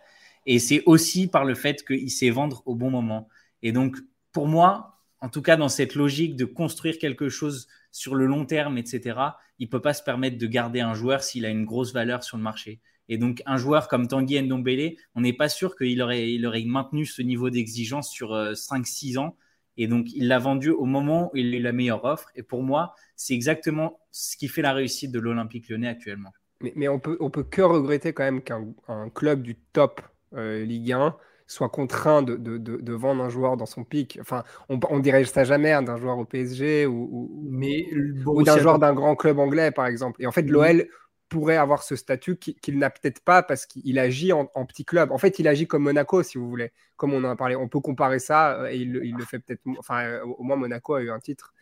Et 0.46 0.58
c'est 0.58 0.82
aussi 0.86 1.28
par 1.28 1.44
le 1.44 1.54
fait 1.54 1.84
qu'il 1.84 2.10
sait 2.10 2.30
vendre 2.30 2.62
au 2.66 2.74
bon 2.74 2.90
moment. 2.90 3.28
Et 3.62 3.72
donc, 3.72 3.96
pour 4.32 4.46
moi, 4.46 5.00
en 5.20 5.28
tout 5.28 5.42
cas, 5.42 5.56
dans 5.56 5.68
cette 5.68 5.94
logique 5.94 6.36
de 6.36 6.44
construire 6.44 6.98
quelque 6.98 7.28
chose 7.28 7.68
sur 7.92 8.14
le 8.14 8.26
long 8.26 8.46
terme, 8.46 8.78
etc., 8.78 9.18
il 9.58 9.66
ne 9.66 9.70
peut 9.70 9.82
pas 9.82 9.92
se 9.92 10.02
permettre 10.02 10.38
de 10.38 10.46
garder 10.46 10.80
un 10.80 10.94
joueur 10.94 11.22
s'il 11.22 11.44
a 11.44 11.50
une 11.50 11.66
grosse 11.66 11.92
valeur 11.92 12.24
sur 12.24 12.38
le 12.38 12.42
marché. 12.42 12.80
Et 13.08 13.18
donc, 13.18 13.42
un 13.44 13.56
joueur 13.56 13.88
comme 13.88 14.06
Tanguy 14.06 14.40
Ndombele, 14.40 14.96
on 15.14 15.20
n'est 15.20 15.32
pas 15.32 15.48
sûr 15.48 15.76
qu'il 15.76 16.00
aurait, 16.00 16.32
il 16.32 16.46
aurait 16.46 16.64
maintenu 16.64 17.04
ce 17.04 17.22
niveau 17.22 17.50
d'exigence 17.50 18.08
sur 18.08 18.32
5-6 18.32 19.16
euh, 19.16 19.20
ans. 19.20 19.36
Et 19.76 19.88
donc, 19.88 20.12
il 20.14 20.28
l'a 20.28 20.38
vendu 20.38 20.70
au 20.70 20.84
moment 20.84 21.30
où 21.32 21.36
il 21.36 21.52
a 21.52 21.58
eu 21.58 21.62
la 21.62 21.72
meilleure 21.72 22.04
offre. 22.04 22.30
Et 22.36 22.42
pour 22.42 22.62
moi, 22.62 22.94
c'est 23.16 23.34
exactement 23.34 23.98
ce 24.12 24.36
qui 24.36 24.48
fait 24.48 24.62
la 24.62 24.72
réussite 24.72 25.10
de 25.10 25.18
l'Olympique 25.18 25.68
lyonnais 25.68 25.88
actuellement. 25.88 26.30
Mais, 26.60 26.72
mais, 26.76 26.88
on 26.88 27.00
peut, 27.00 27.16
on 27.20 27.30
peut 27.30 27.42
que 27.42 27.62
regretter 27.62 28.12
quand 28.12 28.24
même 28.24 28.42
qu'un 28.42 29.10
club 29.12 29.42
du 29.42 29.56
top 29.56 30.00
euh, 30.34 30.64
Ligue 30.64 30.92
1 30.92 31.16
soit 31.46 31.68
contraint 31.68 32.22
de, 32.22 32.36
de, 32.36 32.58
de, 32.58 32.92
vendre 32.92 33.24
un 33.24 33.28
joueur 33.28 33.56
dans 33.56 33.66
son 33.66 33.82
pic. 33.82 34.18
Enfin, 34.20 34.44
on, 34.68 34.78
on 34.88 35.00
dirait 35.00 35.24
ça 35.24 35.42
jamais 35.42 35.72
hein, 35.72 35.82
d'un 35.82 35.96
joueur 35.96 36.16
au 36.16 36.24
PSG 36.24 36.86
ou, 36.86 37.08
ou, 37.10 37.48
mais 37.50 37.86
ou 38.24 38.44
d'un 38.44 38.56
joueur 38.58 38.78
d'un 38.78 38.94
grand 38.94 39.16
club 39.16 39.40
anglais, 39.40 39.72
par 39.72 39.86
exemple. 39.86 40.22
Et 40.22 40.28
en 40.28 40.32
fait, 40.32 40.42
l'OL 40.42 40.86
pourrait 41.28 41.56
avoir 41.56 41.82
ce 41.82 41.96
statut 41.96 42.36
qu'il 42.36 42.78
n'a 42.78 42.88
peut-être 42.88 43.20
pas 43.20 43.42
parce 43.42 43.66
qu'il 43.66 43.98
agit 43.98 44.32
en, 44.32 44.46
petit 44.64 44.84
club. 44.84 45.10
En 45.10 45.18
fait, 45.18 45.40
il 45.40 45.48
agit 45.48 45.66
comme 45.66 45.82
Monaco, 45.82 46.22
si 46.22 46.38
vous 46.38 46.48
voulez. 46.48 46.72
Comme 46.96 47.14
on 47.14 47.24
en 47.24 47.30
a 47.30 47.36
parlé, 47.36 47.56
on 47.56 47.68
peut 47.68 47.80
comparer 47.80 48.20
ça 48.20 48.60
euh, 48.60 48.70
et 48.70 48.76
il, 48.76 49.00
il 49.02 49.16
le 49.16 49.24
fait 49.24 49.40
peut-être. 49.40 49.62
Enfin, 49.78 50.04
euh, 50.04 50.24
au 50.24 50.44
moins, 50.44 50.56
Monaco 50.56 50.94
a 50.94 51.02
eu 51.02 51.10
un 51.10 51.20
titre. 51.20 51.52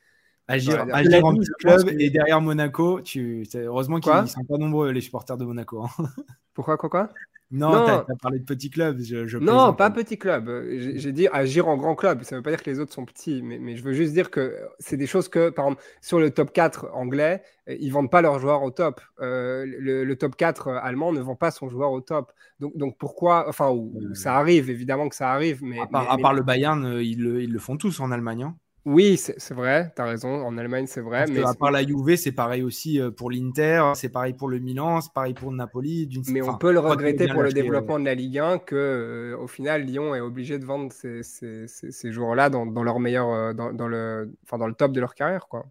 Agir, 0.48 0.82
en 0.82 1.34
petit 1.34 1.50
club 1.60 1.90
et 1.98 2.08
derrière 2.08 2.40
Monaco, 2.40 3.02
tu... 3.02 3.46
heureusement 3.54 4.00
qu'ils 4.00 4.12
ne 4.12 4.26
sont 4.26 4.44
pas 4.44 4.56
nombreux, 4.56 4.90
les 4.92 5.02
supporters 5.02 5.36
de 5.36 5.44
Monaco. 5.44 5.84
Hein. 5.84 6.04
Pourquoi, 6.54 6.78
quoi, 6.78 6.88
quoi? 6.88 7.10
Non, 7.50 7.86
tu 7.86 8.12
as, 8.12 8.16
parlé 8.20 8.38
de 8.38 8.44
petit 8.44 8.68
club. 8.68 9.00
Je, 9.00 9.38
non, 9.38 9.72
pas 9.72 9.90
petit 9.90 10.18
club. 10.18 10.50
J'ai 10.96 11.12
dit 11.12 11.28
agir 11.28 11.66
en 11.66 11.76
grand 11.78 11.94
club. 11.94 12.22
Ça 12.22 12.34
ne 12.34 12.38
veut 12.38 12.42
pas 12.42 12.50
dire 12.50 12.62
que 12.62 12.68
les 12.68 12.78
autres 12.78 12.92
sont 12.92 13.06
petits, 13.06 13.40
mais, 13.42 13.58
mais 13.58 13.76
je 13.76 13.82
veux 13.82 13.94
juste 13.94 14.12
dire 14.12 14.30
que 14.30 14.56
c'est 14.78 14.98
des 14.98 15.06
choses 15.06 15.28
que, 15.28 15.48
par 15.48 15.66
exemple, 15.66 15.82
sur 16.02 16.20
le 16.20 16.30
top 16.30 16.52
4 16.52 16.90
anglais, 16.92 17.42
ils 17.66 17.88
ne 17.88 17.92
vendent 17.92 18.10
pas 18.10 18.20
leurs 18.20 18.38
joueurs 18.38 18.62
au 18.62 18.70
top. 18.70 19.00
Euh, 19.20 19.64
le, 19.66 20.14
top 20.16 20.36
4 20.36 20.68
allemand 20.68 21.12
ne 21.12 21.20
vend 21.20 21.36
pas 21.36 21.50
son 21.50 21.68
joueur 21.70 21.92
au 21.92 22.02
top. 22.02 22.32
Donc, 22.60 22.76
donc 22.76 22.98
pourquoi 22.98 23.48
Enfin, 23.48 23.74
ça 24.12 24.36
arrive, 24.36 24.68
évidemment 24.68 25.08
que 25.08 25.16
ça 25.16 25.30
arrive. 25.30 25.62
Mais, 25.62 25.80
à 25.80 25.86
part, 25.86 26.10
à 26.10 26.18
part 26.18 26.34
le 26.34 26.42
Bayern, 26.42 26.84
euh, 26.84 27.02
ils 27.02 27.22
le, 27.22 27.42
ils 27.42 27.52
le, 27.52 27.58
font 27.58 27.78
tous 27.78 28.00
en 28.00 28.10
Allemagne. 28.10 28.42
Hein. 28.42 28.56
Oui, 28.84 29.16
c'est 29.18 29.52
vrai, 29.52 29.92
tu 29.94 30.00
as 30.00 30.04
raison. 30.06 30.28
En 30.28 30.56
Allemagne, 30.56 30.86
c'est 30.86 31.00
vrai. 31.00 31.26
mais 31.28 31.42
à 31.42 31.52
part 31.54 31.70
la 31.70 31.86
Juve, 31.86 32.16
c'est 32.16 32.32
pareil 32.32 32.62
aussi 32.62 33.00
euh, 33.00 33.10
pour 33.10 33.30
l'Inter, 33.30 33.92
c'est 33.94 34.08
pareil 34.08 34.32
pour 34.32 34.48
le 34.48 34.58
Milan, 34.58 35.00
c'est 35.00 35.12
pareil 35.12 35.34
pour 35.34 35.50
le 35.50 35.56
Napoli. 35.56 36.08
Mais 36.28 36.42
on 36.42 36.56
peut 36.56 36.72
le 36.72 36.78
regretter 36.78 37.28
pour 37.28 37.42
le 37.42 37.52
développement 37.52 37.98
de 37.98 38.04
la 38.04 38.14
Ligue 38.14 38.38
1 38.38 38.58
que, 38.58 38.76
euh, 38.76 39.38
au 39.38 39.46
final, 39.46 39.82
Lyon 39.82 40.14
est 40.14 40.20
obligé 40.20 40.58
de 40.58 40.64
vendre 40.64 40.92
ces, 40.92 41.22
ces, 41.22 42.12
joueurs-là 42.12 42.50
dans, 42.50 42.66
dans, 42.66 42.82
leur 42.82 43.00
meilleur, 43.00 43.28
euh, 43.28 43.52
dans, 43.52 43.72
dans, 43.72 43.88
le, 43.88 44.32
enfin, 44.44 44.58
dans 44.58 44.66
le 44.66 44.74
top 44.74 44.92
de 44.92 45.00
leur 45.00 45.14
carrière, 45.14 45.48
quoi. 45.48 45.66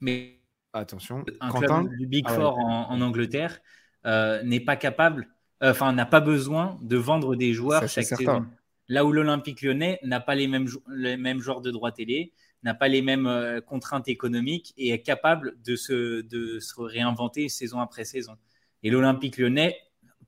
Mais 0.00 0.40
attention, 0.72 1.24
un 1.40 1.50
club 1.50 1.88
du 1.96 2.06
Big 2.06 2.24
ah 2.28 2.34
Four 2.34 2.58
en, 2.58 3.00
Angleterre 3.00 3.58
n'est 4.04 4.60
pas 4.60 4.76
capable, 4.76 5.26
enfin, 5.60 5.92
n'a 5.92 6.06
pas 6.06 6.20
besoin 6.20 6.78
de 6.82 6.96
vendre 6.96 7.34
des 7.34 7.54
joueurs 7.54 7.88
chaque 7.88 8.04
saison. 8.04 8.46
Là 8.88 9.04
où 9.04 9.12
l'Olympique 9.12 9.62
lyonnais 9.62 9.98
n'a 10.02 10.20
pas 10.20 10.34
les 10.34 10.46
mêmes, 10.46 10.68
les 10.88 11.16
de 11.16 11.70
droits 11.70 11.92
télé, 11.92 12.32
n'a 12.62 12.74
pas 12.74 12.88
les 12.88 13.02
mêmes 13.02 13.26
euh, 13.26 13.60
contraintes 13.60 14.08
économiques 14.08 14.74
et 14.76 14.90
est 14.90 15.02
capable 15.02 15.60
de 15.62 15.76
se, 15.76 16.80
réinventer 16.80 17.48
saison 17.48 17.80
après 17.80 18.04
saison. 18.04 18.36
Et 18.82 18.90
l'Olympique 18.90 19.38
lyonnais, 19.38 19.76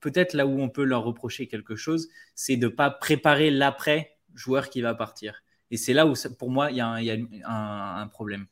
peut-être 0.01 0.35
là 0.35 0.47
où 0.47 0.61
on 0.61 0.69
peut 0.69 0.85
leur 0.85 1.05
reprocher 1.05 1.47
quelque 1.47 1.77
chose, 1.77 2.09
c'est 2.35 2.57
de 2.57 2.67
ne 2.67 2.73
pas 2.73 2.91
préparer 2.91 3.51
l'après 3.51 4.17
joueur 4.35 4.71
qui 4.71 4.81
va 4.81 4.95
partir. 4.95 5.43
Et 5.71 5.77
c'est 5.77 5.93
là 5.93 6.07
où, 6.07 6.15
pour 6.39 6.51
moi, 6.51 6.71
il 6.71 6.77
y 6.77 6.81
a, 6.81 8.01
un 8.01 8.09
problème 8.09 8.47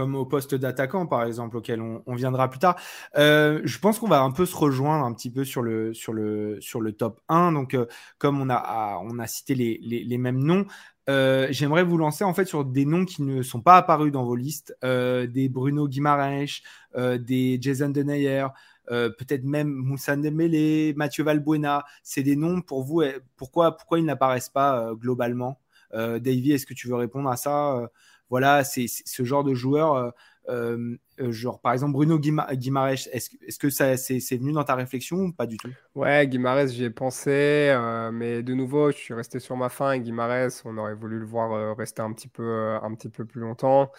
comme 0.00 0.14
au 0.14 0.24
poste 0.24 0.54
d'attaquant, 0.54 1.04
par 1.04 1.24
exemple, 1.24 1.58
auquel 1.58 1.82
on, 1.82 2.14
viendra 2.14 2.48
plus 2.48 2.58
tard. 2.58 2.80
Euh, 3.18 3.60
je 3.64 3.78
pense 3.78 3.98
qu'on 3.98 4.08
va 4.08 4.22
un 4.22 4.30
peu 4.30 4.46
se 4.46 4.56
rejoindre 4.56 5.04
un 5.04 5.12
petit 5.12 5.28
peu 5.28 5.44
sur 5.44 5.60
le, 5.60 5.92
sur 5.92 6.14
le, 6.14 6.56
sur 6.62 6.80
le 6.80 6.92
top 6.92 7.20
1. 7.28 7.52
Donc, 7.52 7.74
euh, 7.74 7.84
comme 8.16 8.40
on 8.40 8.48
a, 8.48 8.98
on 9.04 9.18
a 9.18 9.26
cité 9.26 9.54
les, 9.54 9.78
les, 9.82 10.16
mêmes 10.16 10.42
noms, 10.42 10.64
euh, 11.10 11.48
j'aimerais 11.50 11.84
vous 11.84 11.98
lancer 11.98 12.24
en 12.24 12.32
fait 12.32 12.46
sur 12.46 12.64
des 12.64 12.86
noms 12.86 13.04
qui 13.04 13.22
ne 13.22 13.42
sont 13.42 13.60
pas 13.60 13.76
apparus 13.76 14.10
dans 14.10 14.24
vos 14.24 14.36
listes, 14.36 14.74
des 14.82 15.50
Bruno 15.50 15.86
Guimaraes, 15.86 16.62
des 16.96 17.58
Jason 17.60 17.90
Denayer, 17.90 18.46
peut-être 18.88 19.44
même 19.44 19.68
Moussa 19.68 20.16
Dembélé, 20.16 20.94
Mathieu 20.96 21.24
Valbuena. 21.24 21.84
C'est 22.02 22.22
des 22.22 22.36
noms 22.36 22.62
pour 22.62 22.84
vous. 22.84 23.02
Pourquoi, 23.36 23.76
pourquoi 23.76 23.98
ils 23.98 24.06
n'apparaissent 24.06 24.48
pas 24.48 24.94
globalement? 24.94 25.60
Davy, 25.92 26.52
est-ce 26.52 26.64
que 26.64 26.72
tu 26.72 26.88
veux 26.88 26.96
répondre 26.96 27.28
à 27.28 27.36
ça? 27.36 27.90
Voilà, 28.30 28.64
c'est 28.64 28.86
ce 28.88 29.24
genre 29.24 29.44
de 29.44 29.54
joueur. 29.54 29.94
Euh, 29.94 30.10
euh, 30.48 30.96
genre, 31.28 31.60
par 31.60 31.72
exemple, 31.72 31.92
Bruno 31.92 32.18
Guimaraes, 32.18 33.08
est-ce 33.12 33.58
que 33.58 33.70
ça 33.70 33.96
c'est 33.96 34.36
venu 34.36 34.52
dans 34.52 34.64
ta 34.64 34.74
réflexion 34.74 35.16
ou 35.16 35.32
pas 35.32 35.46
du 35.46 35.56
tout? 35.56 35.70
Ouais, 35.94 36.26
Guimaraes, 36.26 36.68
j'y 36.68 36.84
ai 36.84 36.90
pensé, 36.90 37.76
mais 38.12 38.42
de 38.42 38.54
nouveau, 38.54 38.90
je 38.90 38.96
suis 38.96 39.14
resté 39.14 39.38
sur 39.38 39.56
ma 39.56 39.68
fin. 39.68 39.92
Et 39.92 40.00
Guimaraes, 40.00 40.62
on 40.64 40.76
aurait 40.78 40.94
voulu 40.94 41.18
le 41.18 41.26
voir 41.26 41.76
rester 41.76 42.02
un 42.02 42.12
petit 42.12 42.28
peu, 42.28 42.78
un 42.82 42.94
petit 42.94 43.08
peu 43.08 43.24
plus 43.24 43.40
longtemps. 43.40 43.90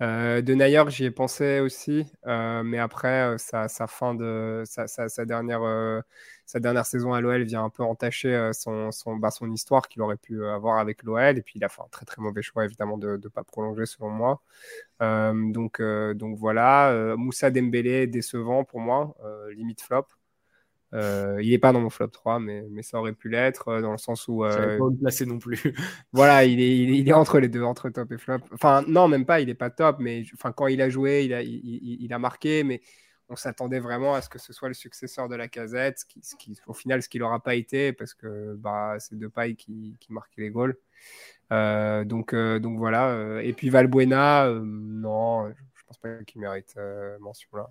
de 0.00 0.54
Nayer, 0.54 0.84
j'y 0.88 1.04
ai 1.04 1.10
pensé 1.10 1.60
aussi, 1.60 2.06
mais 2.26 2.78
après, 2.78 3.36
sa, 3.38 3.68
fin 3.86 4.14
de 4.14 4.62
sa, 4.64 4.86
sa 4.86 5.24
dernière 5.24 5.62
sa 6.50 6.58
dernière 6.58 6.84
saison 6.84 7.12
à 7.12 7.20
l'OL 7.20 7.44
vient 7.44 7.62
un 7.64 7.70
peu 7.70 7.84
entacher 7.84 8.34
euh, 8.34 8.52
son, 8.52 8.90
son, 8.90 9.14
bah, 9.16 9.30
son 9.30 9.52
histoire 9.52 9.88
qu'il 9.88 10.02
aurait 10.02 10.16
pu 10.16 10.42
euh, 10.42 10.52
avoir 10.52 10.78
avec 10.78 11.04
l'OL. 11.04 11.38
Et 11.38 11.42
puis 11.42 11.54
il 11.56 11.64
a 11.64 11.68
fait 11.68 11.80
un 11.80 11.88
très 11.92 12.04
très 12.04 12.20
mauvais 12.20 12.42
choix 12.42 12.64
évidemment 12.64 12.98
de 12.98 13.20
ne 13.22 13.28
pas 13.28 13.44
prolonger 13.44 13.86
selon 13.86 14.10
moi. 14.10 14.42
Euh, 15.00 15.32
donc, 15.52 15.80
donc 15.80 16.36
voilà, 16.38 16.69
Moussa 17.16 17.50
Dembélé 17.50 18.06
décevant 18.06 18.64
pour 18.64 18.80
moi, 18.80 19.14
limite 19.54 19.82
flop. 19.82 20.06
il 20.92 21.50
n'est 21.50 21.58
pas 21.58 21.72
dans 21.72 21.80
mon 21.80 21.90
flop 21.90 22.08
3, 22.08 22.40
mais, 22.40 22.64
mais 22.70 22.82
ça 22.82 22.98
aurait 22.98 23.12
pu 23.12 23.28
l'être 23.28 23.80
dans 23.80 23.92
le 23.92 23.98
sens 23.98 24.28
où. 24.28 24.44
Euh, 24.44 24.78
pas 24.78 24.84
le 24.90 24.96
placer 24.96 25.26
non 25.26 25.38
plus. 25.38 25.62
voilà, 26.12 26.44
il 26.44 26.60
est, 26.60 26.78
il 26.78 27.08
est, 27.08 27.12
entre 27.12 27.38
les 27.38 27.48
deux, 27.48 27.62
entre 27.62 27.90
top 27.90 28.12
et 28.12 28.18
flop. 28.18 28.40
Enfin, 28.52 28.84
non, 28.88 29.08
même 29.08 29.26
pas, 29.26 29.40
il 29.40 29.46
n'est 29.46 29.54
pas 29.54 29.70
top, 29.70 29.96
mais 30.00 30.24
enfin, 30.34 30.52
quand 30.52 30.66
il 30.66 30.80
a 30.82 30.88
joué, 30.88 31.24
il 31.24 31.34
a, 31.34 31.42
il, 31.42 31.98
il 32.00 32.12
a 32.12 32.18
marqué, 32.18 32.64
mais 32.64 32.80
on 33.30 33.36
s'attendait 33.36 33.78
vraiment 33.78 34.14
à 34.14 34.22
ce 34.22 34.28
que 34.28 34.38
ce 34.38 34.52
soit 34.52 34.68
le 34.68 34.74
successeur 34.74 35.28
de 35.28 35.36
la 35.36 35.46
casette, 35.46 36.04
ce 36.20 36.34
qui, 36.34 36.58
au 36.66 36.74
final, 36.74 37.00
ce 37.00 37.08
qu'il 37.08 37.20
n'aura 37.20 37.40
pas 37.40 37.54
été, 37.54 37.92
parce 37.92 38.12
que 38.12 38.56
bah, 38.56 38.96
c'est 38.98 39.16
Depay 39.16 39.54
qui, 39.54 39.96
qui 40.00 40.12
marquait 40.12 40.42
les 40.42 40.50
goals. 40.50 40.76
Euh, 41.52 42.04
donc, 42.04 42.34
euh, 42.34 42.58
donc 42.58 42.76
voilà. 42.78 43.10
Euh, 43.10 43.38
et 43.38 43.52
puis 43.52 43.70
Valbuena, 43.70 44.50
non, 44.62 45.54
pense 45.90 45.98
pas 45.98 46.24
qu'il 46.24 46.40
mérite 46.40 46.76
mention 47.20 47.48
là. 47.54 47.70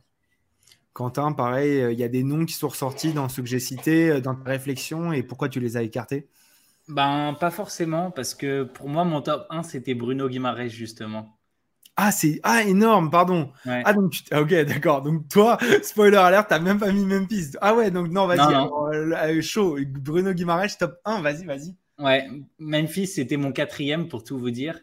Quentin, 0.93 1.32
pareil, 1.32 1.91
il 1.91 1.99
y 1.99 2.03
a 2.03 2.10
des 2.10 2.23
noms 2.23 2.45
qui 2.45 2.53
sont 2.53 2.67
ressortis 2.67 3.13
dans 3.13 3.29
ceux 3.29 3.41
que 3.41 3.47
j'ai 3.47 3.60
cités, 3.60 4.19
dans 4.21 4.36
ta 4.36 4.49
réflexion, 4.49 5.13
et 5.13 5.23
pourquoi 5.23 5.47
tu 5.47 5.60
les 5.60 5.77
as 5.77 5.84
écartés? 5.84 6.27
Ben, 6.89 7.36
pas 7.39 7.51
forcément, 7.51 8.10
parce 8.10 8.34
que 8.34 8.63
pour 8.63 8.89
moi, 8.89 9.05
mon 9.05 9.21
top 9.21 9.45
1, 9.51 9.63
c'était 9.63 9.93
Bruno 9.93 10.27
Guimaraes, 10.27 10.69
justement. 10.69 11.39
Ah, 11.95 12.12
c'est 12.12 12.39
ah, 12.43 12.63
énorme, 12.63 13.12
pardon. 13.12 13.51
Ah, 13.65 13.93
donc, 13.93 14.13
ok, 14.32 14.49
d'accord. 14.63 15.01
Donc, 15.01 15.27
toi, 15.27 15.58
spoiler 15.84 16.17
alert, 16.17 16.47
t'as 16.47 16.60
même 16.60 16.79
pas 16.79 16.91
mis 16.91 17.05
Memphis. 17.05 17.51
Ah, 17.62 17.75
ouais, 17.75 17.91
donc, 17.91 18.08
non, 18.08 18.25
vas-y, 18.25 18.39
euh, 18.39 19.15
euh, 19.15 19.41
chaud. 19.41 19.77
Bruno 19.86 20.34
Guimaraes, 20.34 20.77
top 20.79 20.97
1, 21.05 21.21
vas-y, 21.21 21.45
vas-y. 21.45 21.75
Ouais, 21.99 22.27
Memphis, 22.58 23.08
c'était 23.08 23.38
mon 23.38 23.51
quatrième 23.51 24.08
pour 24.08 24.23
tout 24.23 24.39
vous 24.39 24.49
dire. 24.49 24.79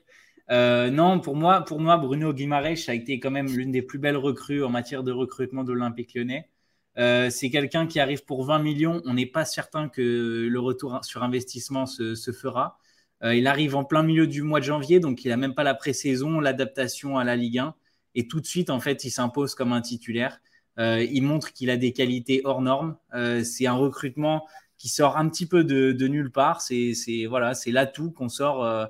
Euh, 0.50 0.90
non, 0.90 1.20
pour 1.20 1.36
moi, 1.36 1.60
Bruno 1.60 2.32
Guimaraes 2.32 2.88
a 2.88 2.94
été 2.94 3.18
quand 3.18 3.30
même 3.30 3.48
l'une 3.48 3.72
des 3.72 3.82
plus 3.82 3.98
belles 3.98 4.16
recrues 4.16 4.62
en 4.64 4.70
matière 4.70 5.02
de 5.02 5.12
recrutement 5.12 5.64
de 5.64 5.72
l'Olympique 5.72 6.14
lyonnais. 6.14 6.48
c'est 6.96 7.50
quelqu'un 7.50 7.86
qui 7.86 8.00
arrive 8.00 8.24
pour 8.24 8.44
20 8.44 8.60
millions. 8.60 9.02
On 9.04 9.14
n'est 9.14 9.26
pas 9.26 9.44
certain 9.44 9.88
que 9.88 10.48
le 10.50 10.60
retour 10.60 11.04
sur 11.04 11.22
investissement 11.22 11.86
se, 11.86 12.14
fera. 12.32 12.78
Euh, 13.22 13.34
il 13.34 13.46
arrive 13.46 13.76
en 13.76 13.84
plein 13.84 14.02
milieu 14.02 14.26
du 14.26 14.42
mois 14.42 14.60
de 14.60 14.64
janvier, 14.64 15.00
donc 15.00 15.24
il 15.24 15.28
n'a 15.28 15.36
même 15.36 15.54
pas 15.54 15.64
la 15.64 15.74
pré-saison, 15.74 16.40
l'adaptation 16.40 17.18
à 17.18 17.24
la 17.24 17.36
Ligue 17.36 17.58
1. 17.58 17.74
Et 18.14 18.28
tout 18.28 18.40
de 18.40 18.46
suite, 18.46 18.70
en 18.70 18.80
fait, 18.80 19.04
il 19.04 19.10
s'impose 19.10 19.54
comme 19.54 19.72
un 19.72 19.80
titulaire. 19.80 20.40
Euh, 20.78 21.02
il 21.02 21.22
montre 21.22 21.52
qu'il 21.52 21.70
a 21.70 21.76
des 21.76 21.92
qualités 21.92 22.42
hors 22.44 22.60
normes. 22.62 22.96
Euh, 23.14 23.42
c'est 23.44 23.66
un 23.66 23.74
recrutement 23.74 24.46
qui 24.78 24.88
sort 24.88 25.16
un 25.16 25.28
petit 25.28 25.46
peu 25.46 25.64
de, 25.64 26.06
nulle 26.06 26.30
part. 26.30 26.60
C'est 26.60 26.94
voilà, 27.28 27.54
c'est 27.54 27.72
l'atout 27.72 28.10
qu'on 28.10 28.28
sort 28.28 28.88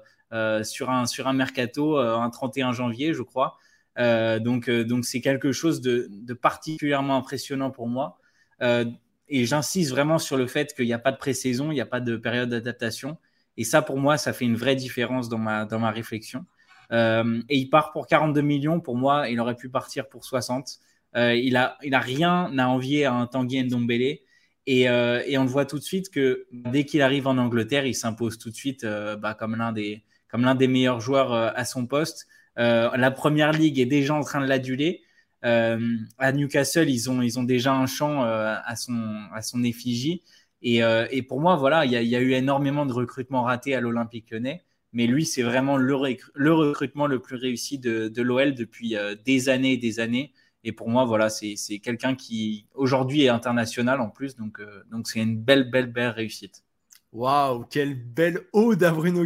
sur 0.65 0.91
un 0.91 1.07
sur 1.07 1.29
un 1.29 1.33
mercato 1.33 1.99
un 1.99 2.29
31 2.31 2.73
janvier, 2.73 3.15
je 3.15 3.23
crois. 3.23 3.59
donc 3.97 4.71
donc 4.71 5.05
c'est 5.05 5.21
quelque 5.21 5.53
chose 5.53 5.81
de, 5.81 6.09
de, 6.11 6.35
particulièrement 6.35 7.17
impressionnant 7.17 7.71
pour 7.71 7.89
moi. 7.89 8.19
et 8.61 9.45
j'insiste 9.45 9.91
vraiment 9.91 10.19
sur 10.19 10.37
le 10.37 10.47
fait 10.47 10.75
qu'il 10.75 10.87
n'y 10.87 10.93
a 10.93 10.99
pas 10.99 11.13
de 11.13 11.19
pré-saison, 11.19 11.71
il 11.71 11.75
n'y 11.75 11.81
a 11.81 11.87
pas 11.87 12.01
de 12.01 12.17
période 12.17 12.49
d'adaptation. 12.51 13.19
Et 13.57 13.65
ça, 13.65 13.83
pour 13.83 13.99
moi, 13.99 14.19
ça 14.19 14.33
fait 14.33 14.45
une 14.45 14.57
vraie 14.57 14.77
différence 14.77 15.29
dans 15.29 15.39
ma, 15.39 15.65
dans 15.65 15.79
ma 15.79 15.91
réflexion. 15.91 16.45
Euh, 16.93 17.43
et 17.49 17.57
il 17.59 17.71
part 17.71 17.93
pour 17.93 18.07
42 18.07 18.41
millions. 18.43 18.81
Pour 18.81 18.97
moi, 18.97 19.29
il 19.29 19.41
aurait 19.41 19.57
pu 19.57 19.69
partir 19.69 20.09
pour 20.09 20.25
60. 20.25 20.79
Euh, 21.17 21.35
il 21.35 21.55
n'a 21.55 21.77
il 21.83 21.95
a 21.95 22.01
rien 22.01 22.57
à 22.59 22.67
envier 22.69 23.07
à 23.07 23.15
un 23.15 23.27
Tanguy 23.27 23.63
Ndombele. 23.65 24.19
Et, 24.69 24.89
euh, 24.89 25.23
et 25.27 25.39
on 25.39 25.45
le 25.45 25.49
voit 25.49 25.65
tout 25.65 25.79
de 25.79 25.85
suite 25.85 26.11
que 26.11 26.47
dès 26.53 26.85
qu'il 26.85 27.01
arrive 27.01 27.29
en 27.29 27.39
Angleterre, 27.39 27.87
il 27.87 27.95
s'impose 27.95 28.37
tout 28.37 28.51
de 28.51 28.55
suite 28.55 28.85
bah, 28.85 29.35
comme 29.35 29.55
l'un 29.57 29.73
des, 29.73 30.03
comme 30.37 30.45
l'un 30.45 30.55
des 30.55 30.69
meilleurs 30.69 31.01
joueurs 31.01 31.33
à 31.33 31.65
son 31.65 31.87
poste. 31.87 32.27
la 32.57 33.11
première 33.11 33.53
ligue 33.53 33.79
est 33.79 33.87
déjà 33.87 34.15
en 34.15 34.23
train 34.23 34.41
de 34.41 34.47
l'aduler. 34.47 35.03
à 35.43 36.33
Newcastle, 36.33 36.91
ils 36.91 37.11
ont, 37.11 37.23
ils 37.23 37.39
ont 37.39 37.45
déjà 37.45 37.73
un 37.73 37.87
champ 37.87 38.23
à, 38.23 38.77
son, 38.77 39.19
à 39.33 39.41
son 39.41 39.65
effigie. 39.65 40.23
Euh, 40.65 41.07
et, 41.11 41.23
pour 41.23 41.41
moi, 41.41 41.57
voilà, 41.57 41.85
il 41.85 41.93
y, 41.93 42.17
a 42.17 42.21
eu 42.21 42.33
énormément 42.33 42.87
de 42.87 42.93
recrutements 42.93 43.43
ratés 43.43 43.75
à 43.75 43.81
l'Olympique 43.81 44.31
lyonnais. 44.31 44.65
Mais 44.93 45.07
lui, 45.07 45.27
c'est 45.27 45.43
vraiment 45.43 45.77
le, 45.77 45.95
recrutement 45.95 47.07
le 47.07 47.21
plus 47.21 47.37
réussi 47.37 47.79
de, 47.79 48.23
l'OL 48.23 48.55
depuis 48.55 48.97
euh, 48.97 49.15
des 49.25 49.49
années 49.49 49.75
et 49.75 49.77
des 49.77 50.01
années. 50.01 50.33
Et 50.65 50.73
pour 50.73 50.89
moi, 50.89 51.05
voilà, 51.05 51.29
c'est 51.29 51.57
quelqu'un 51.81 52.15
qui 52.17 52.67
aujourd'hui 52.75 53.23
est 53.23 53.29
international 53.29 54.01
en 54.01 54.11
plus. 54.11 54.37
Donc, 54.37 54.61
euh, 54.61 54.83
donc 54.91 55.07
c'est 55.07 55.21
une 55.21 55.39
belle, 55.39 55.71
belle, 55.71 55.93
belle 55.93 56.11
réussite. 56.11 56.65
Waouh, 57.13 57.65
quelle 57.71 57.95
belle 57.95 58.41
ode 58.53 58.83
à 58.83 58.91
Bruno. 58.91 59.25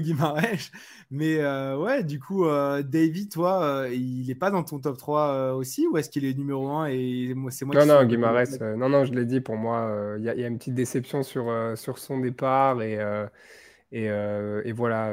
Mais 1.12 1.38
euh, 1.40 1.77
ouais, 1.77 2.05
du 2.05 2.20
coup, 2.20 2.46
euh, 2.46 2.85
David, 2.85 3.33
toi, 3.33 3.64
euh, 3.64 3.92
il 3.92 4.29
n'est 4.29 4.37
pas 4.37 4.53
dans 4.53 4.62
ton 4.62 4.79
top 4.79 4.96
3 4.96 5.55
aussi 5.55 5.88
ou 5.88 5.96
est-ce 5.96 6.09
qu'il 6.09 6.25
est 6.25 6.38
numéro 6.38 6.68
1 6.68 6.87
et 6.87 7.35
moi, 7.35 7.51
c'est 7.51 7.64
moi 7.64 7.75
Non, 7.75 7.85
non, 7.85 8.05
Guimaraes, 8.05 8.59
non, 8.77 8.88
non, 8.88 9.05
je 9.05 9.12
l'ai 9.12 9.25
dit, 9.25 9.40
pour 9.40 9.57
moi, 9.57 9.92
il 10.18 10.25
y, 10.25 10.29
a 10.29 10.46
une 10.46 10.59
petite 10.59 10.75
déception 10.75 11.25
sur, 11.25 11.53
sur 11.77 11.99
son 11.99 12.20
départ 12.20 12.81
et, 12.83 13.01
et, 13.90 14.05
et, 14.05 14.73
voilà. 14.73 15.12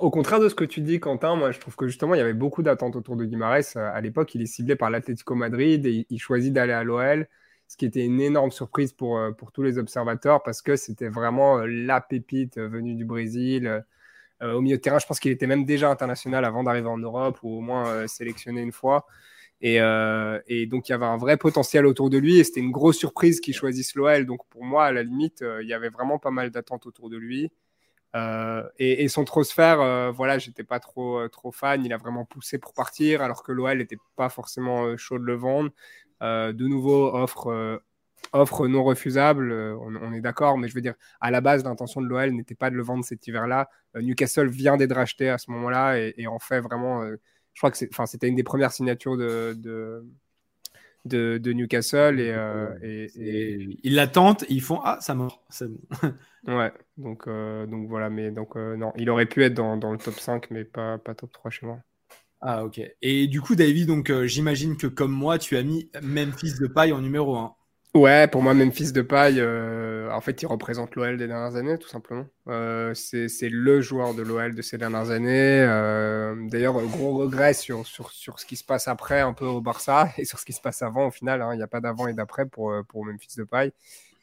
au 0.00 0.10
contraire 0.10 0.40
de 0.40 0.48
ce 0.48 0.56
que 0.56 0.64
tu 0.64 0.80
dis, 0.80 0.98
Quentin, 0.98 1.36
moi, 1.36 1.52
je 1.52 1.60
trouve 1.60 1.76
que 1.76 1.86
justement, 1.86 2.16
il 2.16 2.18
y 2.18 2.22
avait 2.22 2.34
beaucoup 2.34 2.64
d'attentes 2.64 2.96
autour 2.96 3.14
de 3.14 3.24
Guimaraes. 3.24 3.76
À 3.76 4.00
l'époque, 4.00 4.34
il 4.34 4.42
est 4.42 4.46
ciblé 4.46 4.74
par 4.74 4.90
l'Atlético 4.90 5.36
Madrid 5.36 5.86
et 5.86 6.04
il 6.10 6.18
choisit 6.18 6.52
d'aller 6.52 6.72
à 6.72 6.82
l'OL 6.82 7.28
ce 7.68 7.76
qui 7.76 7.86
était 7.86 8.04
une 8.04 8.20
énorme 8.20 8.50
surprise 8.50 8.92
pour, 8.92 9.20
pour 9.38 9.52
tous 9.52 9.62
les 9.62 9.78
observateurs 9.78 10.42
parce 10.42 10.60
que 10.60 10.74
c'était 10.74 11.08
vraiment 11.08 11.58
la 11.64 12.00
pépite 12.00 12.58
venue 12.58 12.96
du 12.96 13.04
Brésil. 13.04 13.84
Au 14.42 14.60
milieu 14.60 14.76
de 14.76 14.82
terrain, 14.82 14.98
je 14.98 15.06
pense 15.06 15.20
qu'il 15.20 15.32
était 15.32 15.46
même 15.46 15.64
déjà 15.64 15.90
international 15.90 16.44
avant 16.44 16.62
d'arriver 16.62 16.88
en 16.88 16.98
Europe 16.98 17.38
ou 17.42 17.58
au 17.58 17.60
moins 17.60 18.06
sélectionné 18.06 18.62
une 18.62 18.72
fois. 18.72 19.06
Et, 19.60 19.76
et, 20.46 20.66
donc, 20.66 20.88
il 20.88 20.92
y 20.92 20.94
avait 20.94 21.06
un 21.06 21.18
vrai 21.18 21.36
potentiel 21.36 21.84
autour 21.84 22.08
de 22.08 22.16
lui 22.16 22.38
et 22.38 22.44
c'était 22.44 22.60
une 22.60 22.70
grosse 22.70 22.96
surprise 22.96 23.40
qu'il 23.40 23.54
choisisse 23.54 23.94
l'OL. 23.94 24.24
Donc, 24.24 24.40
pour 24.48 24.64
moi, 24.64 24.86
à 24.86 24.92
la 24.92 25.02
limite, 25.02 25.44
il 25.60 25.68
y 25.68 25.74
avait 25.74 25.90
vraiment 25.90 26.18
pas 26.18 26.30
mal 26.30 26.50
d'attentes 26.50 26.86
autour 26.86 27.10
de 27.10 27.18
lui. 27.18 27.50
Euh, 28.16 28.68
et, 28.78 29.08
son 29.08 29.24
transfert, 29.24 29.80
euh, 29.80 30.10
voilà, 30.10 30.38
j'étais 30.38 30.64
pas 30.64 30.80
trop, 30.80 31.18
euh, 31.18 31.28
trop 31.28 31.52
fan. 31.52 31.84
Il 31.84 31.92
a 31.92 31.96
vraiment 31.96 32.24
poussé 32.24 32.58
pour 32.58 32.72
partir, 32.72 33.22
alors 33.22 33.42
que 33.42 33.52
l'OL 33.52 33.78
n'était 33.78 33.98
pas 34.16 34.28
forcément 34.28 34.96
chaud 34.96 35.18
de 35.18 35.24
le 35.24 35.34
vendre. 35.34 35.70
de 36.20 36.66
nouveau, 36.66 37.14
offre, 37.14 37.80
offre 38.32 38.68
non 38.68 38.84
refusable, 38.84 39.52
on, 39.52 40.12
est 40.12 40.20
d'accord, 40.20 40.58
mais 40.58 40.68
je 40.68 40.74
veux 40.74 40.80
dire, 40.80 40.94
à 41.20 41.30
la 41.30 41.40
base, 41.40 41.64
l'intention 41.64 42.00
de 42.00 42.06
l'OL 42.06 42.30
n'était 42.32 42.54
pas 42.54 42.70
de 42.70 42.76
le 42.76 42.82
vendre 42.82 43.04
cet 43.04 43.26
hiver-là. 43.26 43.68
Newcastle 43.94 44.48
vient 44.48 44.76
d'être 44.76 44.94
racheté 44.94 45.28
à 45.28 45.38
ce 45.38 45.50
moment-là 45.50 45.98
et, 45.98 46.26
en 46.26 46.38
fait 46.38 46.60
vraiment, 46.60 47.04
je 47.04 47.60
crois 47.60 47.70
que 47.70 47.76
c'était 47.76 48.28
une 48.28 48.36
des 48.36 48.44
premières 48.44 48.72
signatures 48.72 49.16
de, 49.16 49.54
de, 51.04 51.38
de, 51.38 51.52
Newcastle 51.52 52.20
et, 52.20 53.08
et, 53.16 53.78
ils 53.82 53.94
l'attendent, 53.94 54.44
ils 54.48 54.62
font 54.62 54.80
ah 54.84 54.98
ça 55.00 55.14
mort, 55.14 55.42
c'est 55.48 55.68
bon. 55.68 55.80
Ouais, 56.46 56.72
donc, 56.96 57.26
euh, 57.28 57.66
donc 57.66 57.88
voilà, 57.88 58.08
mais 58.08 58.30
donc 58.30 58.56
euh, 58.56 58.76
non, 58.76 58.92
il 58.96 59.10
aurait 59.10 59.26
pu 59.26 59.44
être 59.44 59.54
dans, 59.54 59.76
dans, 59.76 59.92
le 59.92 59.98
top 59.98 60.18
5, 60.18 60.50
mais 60.50 60.64
pas, 60.64 60.96
pas 60.98 61.14
top 61.14 61.32
3 61.32 61.50
chez 61.50 61.66
moi. 61.66 61.80
Ah 62.40 62.64
ok. 62.64 62.80
Et 63.02 63.26
du 63.26 63.42
coup, 63.42 63.54
David, 63.54 63.86
donc 63.88 64.10
euh, 64.10 64.26
j'imagine 64.26 64.76
que 64.78 64.86
comme 64.86 65.12
moi, 65.12 65.38
tu 65.38 65.56
as 65.58 65.62
mis 65.62 65.90
Memphis 66.02 66.54
de 66.58 66.66
paille 66.66 66.92
en 66.92 67.00
numéro 67.02 67.36
1. 67.36 67.54
Ouais, 67.94 68.28
pour 68.28 68.42
moi, 68.42 68.54
Memphis 68.54 68.92
de 68.92 69.02
paille, 69.02 69.42
en 69.42 70.20
fait, 70.20 70.42
il 70.42 70.46
représente 70.46 70.94
l'OL 70.94 71.16
des 71.16 71.26
dernières 71.26 71.56
années, 71.56 71.76
tout 71.76 71.88
simplement. 71.88 72.24
c'est 72.94 73.48
le 73.48 73.80
joueur 73.80 74.14
de 74.14 74.22
l'OL 74.22 74.54
de 74.54 74.62
ces 74.62 74.78
dernières 74.78 75.10
années. 75.10 75.66
D'ailleurs, 76.48 76.80
gros 76.86 77.18
regret 77.18 77.52
sur, 77.52 77.84
sur, 77.86 78.12
sur, 78.12 78.38
ce 78.38 78.46
qui 78.46 78.54
se 78.56 78.64
passe 78.64 78.86
après, 78.86 79.20
un 79.20 79.32
peu 79.32 79.46
au 79.46 79.60
Barça, 79.60 80.08
et 80.18 80.24
sur 80.24 80.38
ce 80.38 80.44
qui 80.44 80.52
se 80.52 80.60
passe 80.60 80.82
avant, 80.82 81.08
au 81.08 81.10
final. 81.10 81.42
Hein. 81.42 81.54
Il 81.54 81.56
n'y 81.56 81.64
a 81.64 81.66
pas 81.66 81.80
d'avant 81.80 82.06
et 82.06 82.14
d'après 82.14 82.46
pour, 82.46 82.72
pour 82.88 83.04
Memphis 83.04 83.34
de 83.36 83.44
paille. 83.44 83.72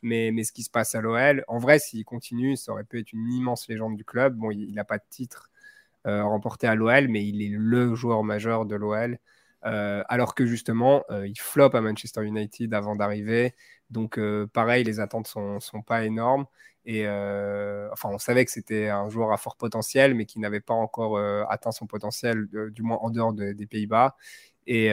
Mais, 0.01 0.31
mais 0.31 0.43
ce 0.43 0.53
qui 0.53 0.63
se 0.63 0.69
passe 0.69 0.95
à 0.95 1.01
l'OL, 1.01 1.43
en 1.47 1.57
vrai, 1.57 1.79
s'il 1.79 2.05
continue, 2.05 2.55
ça 2.55 2.71
aurait 2.71 2.83
pu 2.85 2.99
être 2.99 3.11
une 3.11 3.29
immense 3.33 3.67
légende 3.67 3.97
du 3.97 4.05
club. 4.05 4.35
Bon, 4.35 4.51
il 4.51 4.73
n'a 4.75 4.85
pas 4.85 4.97
de 4.97 5.03
titre 5.09 5.49
euh, 6.05 6.23
remporté 6.23 6.67
à 6.67 6.75
l'OL, 6.75 7.09
mais 7.09 7.25
il 7.27 7.41
est 7.41 7.53
le 7.57 7.95
joueur 7.95 8.23
majeur 8.23 8.65
de 8.65 8.75
l'OL. 8.75 9.19
Euh, 9.65 10.03
alors 10.07 10.35
que 10.35 10.45
justement, 10.45 11.03
euh, 11.09 11.27
il 11.27 11.39
floppe 11.39 11.75
à 11.75 11.81
Manchester 11.81 12.23
United 12.23 12.73
avant 12.73 12.95
d'arriver. 12.95 13.55
Donc, 13.89 14.19
pareil, 14.53 14.83
les 14.83 14.99
attentes 14.99 15.27
sont, 15.27 15.59
sont 15.59 15.81
pas 15.81 16.03
énormes. 16.05 16.45
Et 16.85 17.07
enfin, 17.91 18.09
on 18.11 18.17
savait 18.17 18.45
que 18.45 18.51
c'était 18.51 18.89
un 18.89 19.09
joueur 19.09 19.31
à 19.31 19.37
fort 19.37 19.55
potentiel, 19.57 20.13
mais 20.15 20.25
qui 20.25 20.39
n'avait 20.39 20.61
pas 20.61 20.73
encore 20.73 21.17
atteint 21.49 21.71
son 21.71 21.87
potentiel, 21.87 22.47
du 22.71 22.81
moins 22.81 22.97
en 22.97 23.09
dehors 23.09 23.33
des 23.33 23.65
Pays-Bas. 23.65 24.15
Et, 24.67 24.91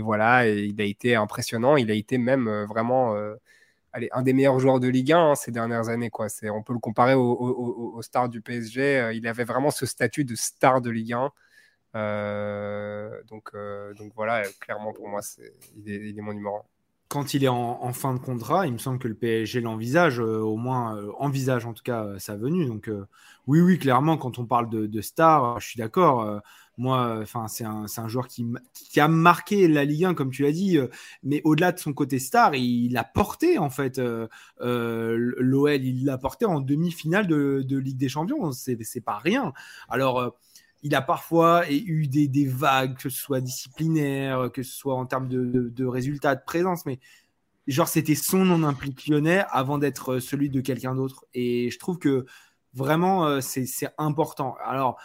voilà, 0.00 0.48
il 0.48 0.80
a 0.80 0.84
été 0.84 1.14
impressionnant. 1.14 1.76
Il 1.76 1.90
a 1.90 1.94
été 1.94 2.18
même 2.18 2.64
vraiment 2.64 3.14
allez, 3.92 4.08
un 4.12 4.22
des 4.22 4.32
meilleurs 4.32 4.58
joueurs 4.58 4.80
de 4.80 4.88
Ligue 4.88 5.12
1 5.12 5.18
hein, 5.30 5.34
ces 5.34 5.50
dernières 5.50 5.88
années. 5.88 6.10
On 6.50 6.62
peut 6.62 6.72
le 6.72 6.78
comparer 6.78 7.14
au, 7.14 7.32
au, 7.94 8.02
star 8.02 8.28
du 8.28 8.40
PSG. 8.40 9.00
Euh, 9.00 9.12
il 9.12 9.26
avait 9.26 9.44
vraiment 9.44 9.70
ce 9.70 9.86
statut 9.86 10.24
de 10.24 10.34
star 10.34 10.80
de 10.80 10.90
Ligue 10.90 11.12
1. 11.14 11.30
Euh, 11.94 13.10
donc, 13.28 13.50
euh, 13.54 13.94
donc 13.94 14.12
voilà, 14.14 14.42
clairement 14.60 14.92
pour 14.92 15.08
moi, 15.08 15.20
il 15.76 15.90
est, 15.90 16.10
il, 16.10 16.18
est, 16.18 16.22
mon 16.22 16.32
numéro 16.32 16.56
1 16.56 16.62
quand 17.08 17.34
il 17.34 17.44
est 17.44 17.48
en, 17.48 17.92
fin 17.92 18.14
de 18.14 18.18
contrat, 18.18 18.66
il 18.66 18.72
me 18.72 18.78
semble 18.78 18.98
que 18.98 19.06
le 19.06 19.12
PSG 19.14 19.60
l'envisage, 19.60 20.18
au 20.18 20.56
moins 20.56 20.98
envisage 21.18 21.66
en 21.66 21.74
tout 21.74 21.82
cas 21.82 22.18
sa 22.18 22.36
venue. 22.36 22.64
Donc 22.64 22.90
oui, 23.46 23.60
oui, 23.60 23.78
clairement, 23.78 24.16
quand 24.16 24.38
on 24.38 24.46
parle 24.46 24.70
de, 24.70 25.00
star, 25.02 25.60
je 25.60 25.68
suis 25.68 25.76
d'accord. 25.76 26.40
Moi, 26.78 27.18
enfin, 27.20 27.48
c'est 27.48 27.64
un, 27.64 28.08
joueur 28.08 28.28
qui, 28.28 28.46
a 28.96 29.08
marqué 29.08 29.68
la 29.68 29.84
Ligue 29.84 30.06
1, 30.06 30.14
comme 30.14 30.30
tu 30.30 30.42
l'as 30.42 30.52
dit, 30.52 30.78
euh, 30.78 30.88
mais 31.22 31.42
au-delà 31.44 31.72
de 31.72 31.78
son 31.78 31.92
côté 31.92 32.18
star, 32.18 32.54
il, 32.54 32.96
a 32.96 33.04
porté 33.04 33.58
en 33.58 33.68
fait 33.68 33.98
euh, 33.98 34.26
euh, 34.62 35.34
l'OL, 35.38 35.84
il 35.84 36.06
l'a 36.06 36.16
porté 36.16 36.46
en 36.46 36.60
demi-finale 36.60 37.26
de, 37.26 37.62
de, 37.62 37.76
Ligue 37.76 37.98
des 37.98 38.08
Champions. 38.08 38.52
C'est 38.52 39.00
pas 39.04 39.18
rien. 39.18 39.52
Alors 39.90 40.34
il 40.82 40.94
a 40.94 41.02
parfois 41.02 41.70
eu 41.70 42.08
des, 42.08 42.46
vagues, 42.46 42.96
que 42.96 43.08
ce 43.08 43.10
soit 43.10 43.40
disciplinaire, 43.40 44.50
que 44.52 44.62
ce 44.62 44.72
soit 44.72 44.94
en 44.94 45.06
termes 45.06 45.28
de, 45.28 45.84
résultats, 45.84 46.34
de 46.34 46.42
présence, 46.44 46.84
mais 46.86 46.98
genre 47.68 47.86
c'était 47.86 48.16
son 48.16 48.44
nom 48.44 48.66
implique 48.66 49.06
lyonnais 49.06 49.44
avant 49.50 49.78
d'être 49.78 50.18
celui 50.18 50.50
de 50.50 50.60
quelqu'un 50.60 50.94
d'autre. 50.94 51.24
Et 51.34 51.70
je 51.70 51.78
trouve 51.78 51.98
que 51.98 52.26
vraiment 52.74 53.40
c'est 53.40 53.66
important. 53.98 54.56
Alors 54.64 54.98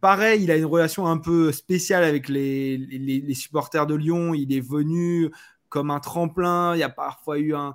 pareil, 0.00 0.42
il 0.42 0.50
a 0.50 0.56
une 0.56 0.64
relation 0.64 1.06
un 1.06 1.18
peu 1.18 1.52
spéciale 1.52 2.04
avec 2.04 2.28
les, 2.28 3.34
supporters 3.34 3.86
de 3.86 3.94
Lyon. 3.94 4.34
Il 4.34 4.52
est 4.52 4.60
venu 4.60 5.30
comme 5.68 5.90
un 5.90 6.00
tremplin. 6.00 6.74
Il 6.74 6.80
y 6.80 6.82
a 6.82 6.88
parfois 6.88 7.38
eu 7.38 7.54
un, 7.54 7.74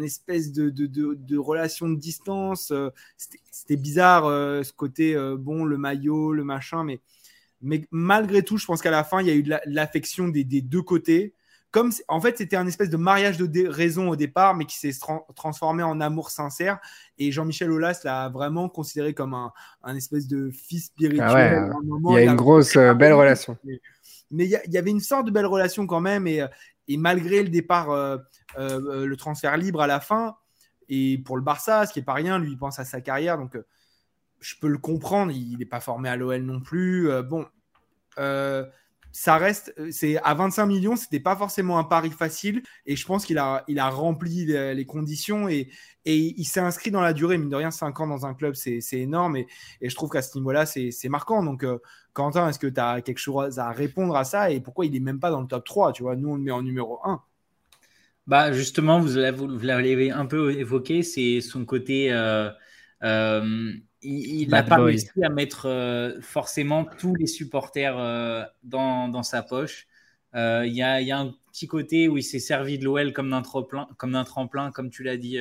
espèce 0.00 0.52
de, 0.52 1.36
relation 1.36 1.88
de 1.88 1.96
distance. 1.96 2.70
Euh, 2.70 2.90
c'était 3.50 3.76
bizarre 3.76 4.26
euh, 4.26 4.62
ce 4.62 4.72
côté, 4.72 5.14
euh, 5.14 5.36
bon, 5.38 5.64
le 5.64 5.76
maillot, 5.76 6.32
le 6.32 6.44
machin, 6.44 6.84
mais, 6.84 7.00
malgré 7.90 8.42
tout, 8.42 8.56
je 8.56 8.64
pense 8.64 8.80
qu'à 8.80 8.90
la 8.90 9.04
fin, 9.04 9.20
il 9.20 9.26
y 9.26 9.30
a 9.30 9.34
eu 9.34 9.42
de 9.42 9.54
l'affection 9.66 10.28
des, 10.28 10.44
deux 10.44 10.82
côtés 10.82 11.34
comme 11.72 11.92
en 12.08 12.20
fait 12.20 12.36
c'était 12.36 12.56
un 12.56 12.66
espèce 12.66 12.90
de 12.90 12.96
mariage 12.96 13.38
de 13.38 13.68
raison 13.68 14.08
au 14.08 14.16
départ, 14.16 14.56
mais 14.56 14.64
qui 14.64 14.76
s'est 14.76 14.90
transformé 15.36 15.84
en 15.84 16.00
amour 16.00 16.30
sincère. 16.30 16.80
Et 17.16 17.30
Jean-Michel 17.30 17.70
Aulas 17.70 18.00
l'a 18.02 18.28
vraiment 18.28 18.68
considéré 18.68 19.14
comme 19.14 19.34
un, 19.34 19.52
un, 19.84 19.94
espèce 19.94 20.26
de 20.26 20.50
fils 20.50 20.86
spirituel. 20.86 21.22
Ah 21.30 21.72
il 22.08 22.14
y 22.14 22.16
a 22.16 22.22
une 22.24 22.34
grosse 22.34 22.76
belle 22.76 23.12
relation. 23.12 23.56
Mais 24.32 24.44
il 24.44 24.72
y, 24.72 24.78
avait 24.78 24.90
une 24.90 25.00
sorte 25.00 25.26
de 25.26 25.32
belle 25.32 25.46
relation 25.46 25.88
quand 25.88 26.00
même. 26.00 26.28
Et, 26.28 26.40
et 26.92 26.96
malgré 26.96 27.42
le 27.42 27.48
départ, 27.48 27.90
euh, 27.90 28.18
euh, 28.58 29.06
le 29.06 29.16
transfert 29.16 29.56
libre 29.56 29.80
à 29.80 29.86
la 29.86 30.00
fin, 30.00 30.36
et 30.88 31.18
pour 31.18 31.36
le 31.36 31.42
Barça, 31.42 31.86
ce 31.86 31.92
qui 31.92 32.00
est 32.00 32.04
pas 32.04 32.14
rien, 32.14 32.38
lui 32.38 32.52
il 32.52 32.58
pense 32.58 32.80
à 32.80 32.84
sa 32.84 33.00
carrière, 33.00 33.38
donc 33.38 33.56
je 34.40 34.54
peux 34.60 34.68
le 34.68 34.78
comprendre. 34.78 35.30
Il 35.30 35.58
n'est 35.58 35.66
pas 35.66 35.80
formé 35.80 36.08
à 36.08 36.16
l'OL 36.16 36.42
non 36.42 36.60
plus. 36.60 37.08
bon 37.22 37.46
ça 39.12 39.36
reste, 39.36 39.74
euh, 39.78 39.90
c'est 39.90 40.18
à 40.18 40.34
25 40.34 40.66
millions, 40.66 40.96
c'était 40.96 41.20
pas 41.20 41.36
forcément 41.36 41.78
un 41.78 41.84
pari 41.84 42.10
facile 42.10 42.62
et 42.86 42.96
je 42.96 43.04
pense 43.06 43.26
qu'il 43.26 43.38
a, 43.38 43.64
il 43.68 43.78
a 43.78 43.88
rempli 43.88 44.46
les, 44.46 44.86
conditions 44.86 45.48
et, 45.48 45.68
et 46.04 46.16
il 46.16 46.44
s'est 46.44 46.60
inscrit 46.60 46.90
dans 46.90 47.00
la 47.00 47.12
durée. 47.12 47.38
Mine 47.38 47.48
de 47.48 47.56
rien, 47.56 47.70
5 47.70 47.98
ans 48.00 48.06
dans 48.06 48.26
un 48.26 48.34
club, 48.34 48.54
c'est 48.54 48.80
énorme 48.92 49.36
et, 49.36 49.46
et, 49.80 49.88
je 49.88 49.94
trouve 49.94 50.10
qu'à 50.10 50.22
ce 50.22 50.36
niveau-là, 50.38 50.66
c'est 50.66 51.08
marquant. 51.08 51.42
Donc, 51.42 51.64
euh, 51.64 51.78
Quentin, 52.12 52.48
est-ce 52.48 52.58
que 52.58 52.66
tu 52.66 52.80
as 52.80 53.00
quelque 53.02 53.18
chose 53.18 53.58
à 53.58 53.70
répondre 53.70 54.16
à 54.16 54.24
ça 54.24 54.50
et 54.50 54.60
pourquoi 54.60 54.86
il 54.86 54.94
est 54.94 55.00
même 55.00 55.20
pas 55.20 55.30
dans 55.30 55.40
le 55.40 55.48
top 55.48 55.64
3 55.64 55.92
Tu 55.92 56.02
vois, 56.02 56.16
nous, 56.16 56.30
on 56.30 56.36
le 56.36 56.42
met 56.42 56.52
en 56.52 56.62
numéro 56.62 57.00
1. 57.04 57.22
Bah 58.26 58.52
justement, 58.52 59.00
vous 59.00 59.16
l'avez 59.16 60.10
un 60.12 60.26
peu 60.26 60.52
évoqué, 60.52 61.02
c'est 61.02 61.40
son 61.40 61.64
côté. 61.64 62.12
Euh, 62.12 63.72
il 64.02 64.48
n'a 64.48 64.62
pas 64.62 64.76
réussi 64.76 65.22
à 65.22 65.28
mettre 65.28 65.66
euh, 65.66 66.20
forcément 66.20 66.84
tous 66.84 67.14
les 67.14 67.26
supporters 67.26 67.98
euh, 67.98 68.44
dans, 68.62 69.08
dans, 69.08 69.22
sa 69.22 69.42
poche. 69.42 69.86
Euh, 70.34 70.64
il 70.66 70.72
y, 70.72 70.82
a, 70.82 71.00
y, 71.00 71.10
a, 71.10 71.18
un 71.18 71.34
petit 71.52 71.66
côté 71.66 72.08
où 72.08 72.16
il 72.16 72.22
s'est 72.22 72.38
servi 72.38 72.78
de 72.78 72.84
l'OL 72.84 73.12
comme 73.12 73.30
d'un 73.30 73.42
tremplin, 73.42 73.88
comme 73.98 74.22
tremplin, 74.24 74.70
comme 74.70 74.90
tu 74.90 75.02
l'as 75.02 75.16
dit, 75.16 75.38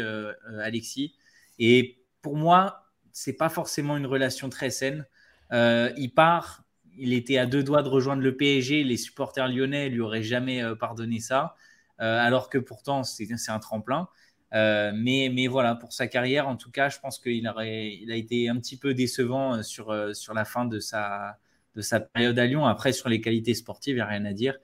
Alexis. 0.61 1.15
Et 1.59 2.01
pour 2.21 2.35
moi, 2.35 2.83
c'est 3.11 3.37
pas 3.37 3.49
forcément 3.49 3.97
une 3.97 4.07
relation 4.07 4.49
très 4.49 4.71
saine. 4.71 5.05
il 5.51 6.11
part, 6.15 6.63
il 6.97 7.13
était 7.13 7.37
à 7.37 7.45
deux 7.45 7.63
doigts 7.63 7.83
de 7.83 7.89
rejoindre 7.89 8.23
le 8.23 8.35
PSG. 8.35 8.83
Les 8.83 8.97
supporters 8.97 9.47
lyonnais 9.47 9.89
lui 9.89 10.01
auraient 10.01 10.23
jamais 10.23 10.63
pardonné 10.79 11.19
ça, 11.19 11.55
alors 11.99 12.49
que 12.49 12.57
pourtant 12.57 13.03
c'est 13.03 13.27
un 13.49 13.59
tremplin. 13.59 14.09
Euh, 14.53 14.91
mais, 14.95 15.29
mais 15.33 15.47
voilà, 15.47 15.75
pour 15.75 15.93
sa 15.93 16.07
carrière, 16.07 16.47
en 16.47 16.55
tout 16.55 16.71
cas, 16.71 16.89
je 16.89 16.99
pense 16.99 17.19
qu'il 17.19 17.47
a 17.47 18.15
été 18.15 18.49
un 18.49 18.57
petit 18.57 18.77
peu 18.77 18.93
décevant 18.93 19.55
euh, 19.57 19.61
sur, 19.63 19.91
euh, 19.91 20.13
sur 20.13 20.33
la 20.33 20.45
fin 20.45 20.65
de 20.65 20.79
sa, 20.79 21.37
de 21.75 21.81
sa 21.81 21.99
période 21.99 22.37
à 22.39 22.45
Lyon. 22.45 22.65
Après, 22.65 22.91
sur 22.93 23.09
les 23.09 23.21
qualités 23.21 23.53
sportives, 23.53 23.93
il 23.93 23.97
n'y 23.97 24.01
a 24.01 24.07
rien 24.07 24.25
à 24.25 24.33
dire. 24.33 24.57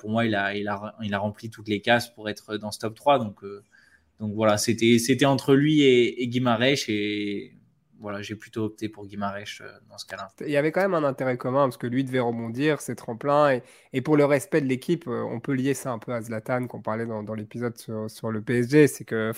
pour 0.00 0.10
moi, 0.10 0.24
il 0.26 0.34
a, 0.34 0.56
il, 0.56 0.66
a, 0.68 0.96
il 1.02 1.14
a 1.14 1.18
rempli 1.18 1.50
toutes 1.50 1.68
les 1.68 1.80
cases 1.80 2.08
pour 2.14 2.28
être 2.28 2.56
dans 2.56 2.72
ce 2.72 2.78
top 2.80 2.94
3. 2.94 3.18
Donc, 3.18 3.44
donc 4.18 4.34
voilà, 4.34 4.56
c'était, 4.58 5.24
entre 5.24 5.54
lui 5.54 5.82
et. 5.82 6.22
Et 6.22 7.57
voilà, 8.00 8.22
j'ai 8.22 8.36
plutôt 8.36 8.64
opté 8.64 8.88
pour 8.88 9.06
Guimarães 9.06 9.60
euh, 9.60 9.70
dans 9.88 9.98
ce 9.98 10.06
cas-là. 10.06 10.28
Il 10.40 10.50
y 10.50 10.56
avait 10.56 10.70
quand 10.70 10.80
même 10.80 10.94
un 10.94 11.04
intérêt 11.04 11.36
commun 11.36 11.64
parce 11.64 11.76
que 11.76 11.86
lui 11.86 12.04
devait 12.04 12.20
rebondir, 12.20 12.80
c'est 12.80 12.94
tremplin. 12.94 13.52
Et, 13.52 13.62
et, 13.92 14.00
pour 14.02 14.16
le 14.16 14.24
respect 14.24 14.60
de 14.60 14.66
l'équipe, 14.66 15.06
euh, 15.08 15.22
on 15.22 15.40
peut 15.40 15.52
lier 15.52 15.74
ça 15.74 15.90
un 15.90 15.98
peu 15.98 16.12
à 16.12 16.20
Zlatan 16.20 16.66
qu'on 16.66 16.80
parlait 16.80 17.06
dans, 17.06 17.22
dans 17.22 17.34
l'épisode 17.34 17.76
sur, 17.76 18.08
sur, 18.10 18.30
le 18.30 18.40
PSG. 18.40 18.86
C'est 18.86 19.04
que 19.04 19.32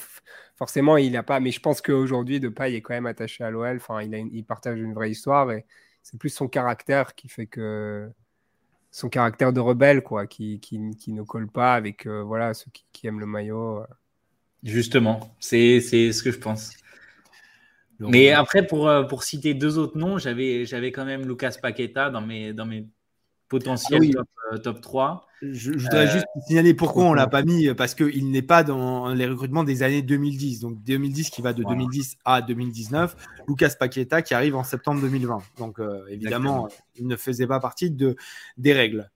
forcément, 0.56 0.96
il 0.98 1.12
n'a 1.12 1.22
pas. 1.22 1.40
Mais 1.40 1.50
je 1.50 1.60
pense 1.60 1.80
qu'aujourd'hui, 1.80 2.38
Depay 2.38 2.74
est 2.74 2.82
quand 2.82 2.94
même 2.94 3.06
attaché 3.06 3.44
à 3.44 3.50
l'OL. 3.50 3.76
Enfin, 3.76 4.02
il, 4.02 4.14
a 4.14 4.18
il 4.18 4.44
partage 4.44 4.78
une 4.78 4.92
vraie 4.92 5.10
histoire 5.10 5.50
et 5.52 5.64
c'est 6.02 6.18
plus 6.18 6.30
son 6.30 6.48
caractère 6.48 7.14
qui 7.14 7.28
fait 7.28 7.46
que 7.46 8.10
son 8.90 9.08
caractère 9.08 9.52
de 9.52 9.60
rebelle, 9.60 10.02
quoi, 10.02 10.26
qui, 10.26 10.60
qui, 10.60 10.78
ne 10.78 11.22
colle 11.22 11.48
pas 11.48 11.74
avec 11.74 12.06
voilà, 12.08 12.54
ceux 12.54 12.70
qui, 12.92 13.06
aiment 13.06 13.20
le 13.20 13.26
maillot. 13.26 13.84
Justement, 14.64 15.36
c'est 15.38 15.80
ce 15.80 16.22
que 16.22 16.32
je 16.32 16.38
pense. 16.38 16.72
Mais 18.00 18.30
après, 18.32 18.66
pour, 18.66 18.90
pour 19.08 19.22
citer 19.22 19.54
deux 19.54 19.78
autres 19.78 19.98
noms, 19.98 20.18
j'avais 20.18 20.92
quand 20.92 21.04
même 21.04 21.26
Lucas 21.26 21.56
Paqueta 21.60 22.10
dans 22.10 22.22
mes, 22.22 22.52
dans 22.52 22.66
mes 22.66 22.86
potentiels 23.50 24.10
ah 24.16 24.22
top, 24.52 24.62
top, 24.62 24.80
3. 24.80 25.26
Je, 25.42 25.72
voudrais 25.72 26.06
juste 26.06 26.26
signaler 26.46 26.74
pourquoi 26.74 27.04
on 27.04 27.14
l'a 27.14 27.26
pas 27.26 27.42
mis, 27.42 27.72
parce 27.74 27.94
qu'il 27.94 28.30
n'est 28.30 28.42
pas 28.42 28.62
dans 28.62 29.12
les 29.12 29.26
recrutements 29.26 29.64
des 29.64 29.82
années 29.82 30.02
2010. 30.02 30.60
Donc 30.60 30.82
2010 30.82 31.30
qui 31.30 31.42
va 31.42 31.52
de 31.52 31.62
2010 31.62 32.16
à 32.24 32.42
2019. 32.42 33.16
Lucas 33.48 33.72
Paqueta 33.78 34.22
qui 34.22 34.34
arrive 34.34 34.54
en 34.54 34.64
septembre 34.64 35.00
2020. 35.02 35.42
Donc 35.58 35.78
euh, 35.78 36.06
évidemment, 36.08 36.68
il 36.96 37.06
ne 37.06 37.16
faisait 37.16 37.46
pas 37.46 37.60
partie 37.60 37.90
de, 37.90 38.16
des 38.56 38.72
règles. 38.72 39.10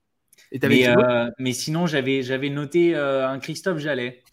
Et 0.51 0.59
mais, 0.67 0.87
euh, 0.87 1.29
mais, 1.37 1.53
sinon, 1.53 1.85
j'avais 1.87 2.49
noté 2.49 2.95
euh, 2.95 3.27
un 3.27 3.39
Christophe 3.39 3.79
Jallet. 3.79 4.23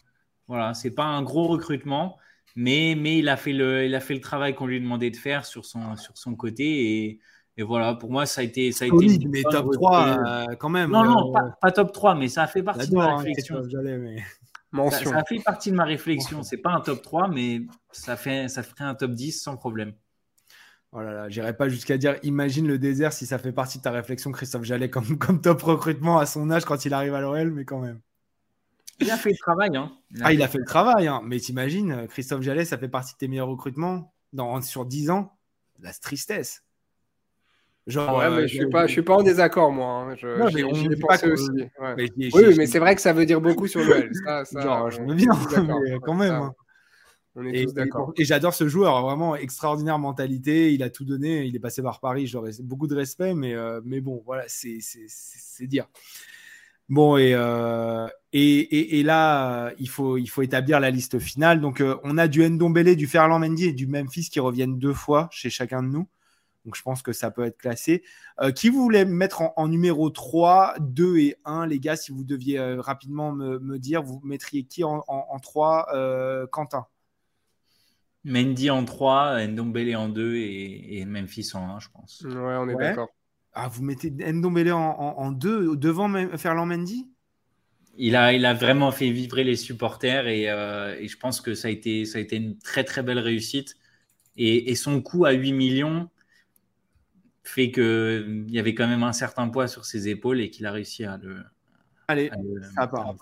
Voilà, 0.49 0.75
c'est 0.75 0.91
pas 0.91 1.05
un 1.05 1.23
gros 1.23 1.47
recrutement, 1.47 2.19
mais, 2.57 2.95
mais 2.99 3.19
il, 3.19 3.29
a 3.29 3.37
fait 3.37 3.53
le, 3.53 3.85
il 3.85 3.95
a 3.95 4.01
fait 4.01 4.15
le 4.15 4.21
travail 4.21 4.55
qu'on 4.55 4.67
lui 4.67 4.81
demandait 4.81 5.11
de 5.11 5.17
faire 5.17 5.45
sur 5.45 5.65
son, 5.65 5.97
sur 5.97 6.17
son 6.17 6.35
côté. 6.35 6.65
Et 6.65 7.21
et 7.57 7.63
voilà, 7.63 7.95
pour 7.95 8.11
moi, 8.11 8.25
ça 8.25 8.41
a 8.41 8.45
été. 8.45 8.73
Ça 8.73 8.87
a 8.87 8.89
été 8.89 9.27
mais 9.29 9.43
top 9.43 9.73
3 9.73 10.49
euh, 10.51 10.57
quand 10.57 10.71
même. 10.71 10.91
Non, 10.91 11.05
non, 11.05 11.37
euh, 11.37 11.41
pas, 11.61 11.71
top 11.71 11.93
3, 11.93 12.15
mais 12.15 12.29
ça 12.29 12.45
a 12.45 12.47
fait 12.47 12.63
partie 12.63 12.89
de 12.89 12.95
ma 12.95 13.05
hein, 13.05 13.17
réflexion. 13.17 13.63
ça, 14.91 15.17
a 15.17 15.25
fait 15.25 15.43
partie 15.45 15.71
de 15.71 15.77
ma 15.77 15.85
réflexion. 15.85 16.43
C'est 16.43 16.57
pas 16.57 16.71
un 16.71 16.81
top 16.81 17.03
3, 17.03 17.29
mais 17.29 17.63
ça, 17.91 18.17
fait, 18.17 18.49
ça 18.49 18.63
ferait 18.63 18.85
un 18.85 18.95
top 18.95 19.11
10 19.13 19.43
sans 19.43 19.57
problème. 19.57 19.93
Oh 20.95 21.01
là 21.01 21.13
là, 21.13 21.29
j'irai 21.31 21.57
pas 21.57 21.71
jusqu'à 21.71 21.97
dire 21.97 22.17
imagine 22.23 22.67
le 22.67 22.79
désert 22.79 23.15
si 23.15 23.25
ça 23.25 23.39
fait 23.39 23.53
partie 23.53 23.79
de 23.79 23.83
ta 23.83 23.91
réflexion, 23.91 24.31
Christophe 24.31 24.65
Jallet, 24.65 24.91
comme, 24.91 25.19
comme 25.19 25.41
top 25.41 25.63
recrutement 25.63 26.19
à 26.19 26.27
son 26.27 26.51
âge 26.51 26.67
quand 26.67 26.85
il 26.85 26.93
arrive 26.93 27.15
à 27.15 27.21
l'OL, 27.21 27.51
mais 27.51 27.65
quand 27.65 27.81
même. 27.81 28.01
Il 29.01 29.11
a 29.11 29.17
fait 29.17 29.31
le 29.31 29.37
travail. 29.37 29.77
Hein. 29.77 29.93
Il 30.11 30.23
ah, 30.25 30.33
il 30.33 30.43
a 30.43 30.49
fait 30.49 30.59
le 30.59 30.65
travail, 30.65 31.09
hein. 31.09 31.21
mais 31.25 31.39
t'imagines, 31.39 32.07
Christophe 32.09 32.43
Jallet, 32.43 32.65
ça 32.65 32.79
fait 32.79 32.89
partie 32.89 33.15
de 33.15 33.19
tes 33.19 33.29
meilleurs 33.29 33.49
recrutements 33.49 34.13
dans, 34.33 34.61
sur 34.63 34.85
10 34.85 35.11
ans? 35.11 35.37
La 35.81 35.93
tristesse. 35.93 36.63
Genre, 37.89 38.17
ouais, 38.17 38.31
mais 38.31 38.47
je 38.47 38.55
suis 38.55 38.69
pas, 38.69 38.87
je 38.87 38.93
suis 38.93 39.03
pas 39.03 39.17
en 39.17 39.23
désaccord 39.23 39.73
moi. 39.73 39.89
Hein. 39.89 40.15
Je, 40.17 40.29
non, 40.39 40.49
mais 40.55 40.63
on 40.63 41.01
pensé 41.01 41.29
aussi. 41.29 41.51
oui, 41.99 42.55
mais 42.57 42.67
c'est 42.67 42.79
vrai 42.79 42.95
que 42.95 43.01
ça 43.01 43.13
veut 43.13 43.27
dire 43.27 43.41
beaucoup 43.41 43.67
sur 43.67 43.81
le 43.81 43.97
L. 43.97 44.11
Ça, 44.25 44.45
ça, 44.45 44.61
Genre, 44.61 44.91
je 44.91 45.01
me 45.01 45.15
bien, 45.15 45.33
mais 45.51 45.99
quand 46.01 46.15
même. 46.15 46.35
Hein. 46.35 46.55
On 47.35 47.45
est 47.47 47.63
et, 47.63 47.65
tous 47.65 47.73
d'accord. 47.73 48.13
Et, 48.17 48.25
j'adore 48.25 48.55
ce 48.55 48.69
joueur, 48.69 49.03
vraiment 49.03 49.35
extraordinaire 49.35 49.99
mentalité. 49.99 50.73
Il 50.75 50.83
a 50.85 50.91
tout 50.91 51.05
donné. 51.05 51.45
Il 51.45 51.57
est 51.57 51.61
passé 51.61 51.83
par 51.83 51.99
Paris. 51.99 52.29
J'aurais 52.29 52.53
beaucoup 52.61 52.87
de 52.87 52.95
respect, 52.95 53.35
mais, 53.35 53.55
euh, 53.55 53.81
mais 53.85 54.01
bon, 54.01 54.23
voilà, 54.25 54.45
c'est 54.47 54.79
dire. 55.63 55.89
Bon, 56.93 57.17
et, 57.17 57.33
euh, 57.33 58.07
et, 58.35 58.99
et, 58.99 59.03
là, 59.03 59.73
il 59.79 59.89
faut, 59.89 60.19
il 60.19 60.27
faut 60.27 60.43
établir 60.43 60.79
la 60.79 60.91
liste 60.91 61.19
finale. 61.19 61.63
Donc, 61.63 61.81
euh, 61.81 61.97
on 62.05 62.19
a 62.19 62.29
du 62.29 62.47
Ndombele, 62.47 62.97
du 62.97 63.07
Ferland 63.07 63.39
Mendy 63.39 63.69
et 63.69 63.73
du 63.73 63.87
Memphis 63.87 64.29
qui 64.29 64.41
reviennent 64.41 64.79
deux 64.79 64.93
fois 64.93 65.31
chez 65.33 65.49
chacun 65.49 65.83
de 65.83 65.89
nous. 65.89 66.07
Donc 66.67 66.77
je 66.77 66.83
pense 66.83 67.01
que 67.01 67.15
ça 67.15 67.31
peut 67.31 67.45
être 67.47 67.57
classé. 67.57 68.03
Euh, 68.43 68.51
qui 68.51 68.69
vous 68.69 68.83
voulez 68.83 69.07
mettre 69.07 69.43
en, 69.57 69.69
numéro 69.69 70.11
3, 70.11 70.75
2 70.81 71.17
et 71.17 71.37
1, 71.47 71.67
les 71.67 71.81
gars, 71.81 71.97
si 71.97 72.13
vous 72.13 72.25
deviez 72.25 72.59
euh, 72.59 72.79
rapidement 72.79 73.33
me, 73.33 73.79
dire, 73.79 74.03
vous 74.03 74.21
mettriez 74.23 74.65
qui 74.65 74.85
en, 74.85 75.03
3 75.41 75.89
euh, 75.95 76.47
Quentin? 76.47 76.87
Mendy 78.25 78.69
en 78.69 78.85
3, 78.85 79.47
Ndombele 79.47 79.97
en 79.97 80.11
2 80.11 80.37
et, 80.37 81.07
Memphis 81.07 81.53
en 81.55 81.77
1, 81.77 81.81
je 81.81 81.89
pense. 81.89 82.21
Ouais, 82.21 82.35
on 82.35 82.69
est 82.69 82.77
d'accord. 82.77 83.09
Ah, 83.55 83.69
vous 83.69 83.83
mettez 83.83 84.11
Ndombele 84.11 84.73
en, 84.73 85.33
2 85.33 85.77
devant 85.77 86.11
Ferland 86.39 86.67
Mendy? 86.67 87.09
Il 87.99 88.17
a, 88.17 88.33
il 88.33 88.47
a 88.47 88.55
vraiment 88.55 88.91
fait 88.91 89.11
vibrer 89.11 89.45
les 89.45 89.57
supporters 89.57 90.27
et, 90.27 90.45
et, 90.45 91.09
je 91.09 91.19
pense 91.19 91.43
que 91.43 91.55
ça 91.55 91.69
a, 91.69 91.71
été, 91.71 92.07
ça 92.07 92.19
a 92.19 92.21
été 92.23 92.37
une 92.37 92.59
très 92.59 92.85
très 92.85 93.03
belle 93.03 93.19
réussite. 93.19 93.77
Et, 94.39 94.71
et 94.71 94.75
son 94.75 95.03
coût 95.03 95.27
à 95.27 95.33
8 95.33 95.53
millions, 95.53 96.09
fait 97.45 97.71
qu'il 97.71 98.47
y 98.49 98.59
avait 98.59 98.75
quand 98.75 98.87
même 98.87 99.03
un 99.03 99.13
certain 99.13 99.49
poids 99.49 99.69
sur 99.69 99.85
ses 99.85 100.09
épaules 100.09 100.41
et 100.41 100.51
qu'il 100.51 100.67
a 100.67 100.73
réussi 100.73 101.05
à 101.05 101.19
le. 101.19 101.43
Allez, 102.09 102.31
ça 102.75 102.87
part. 102.87 103.15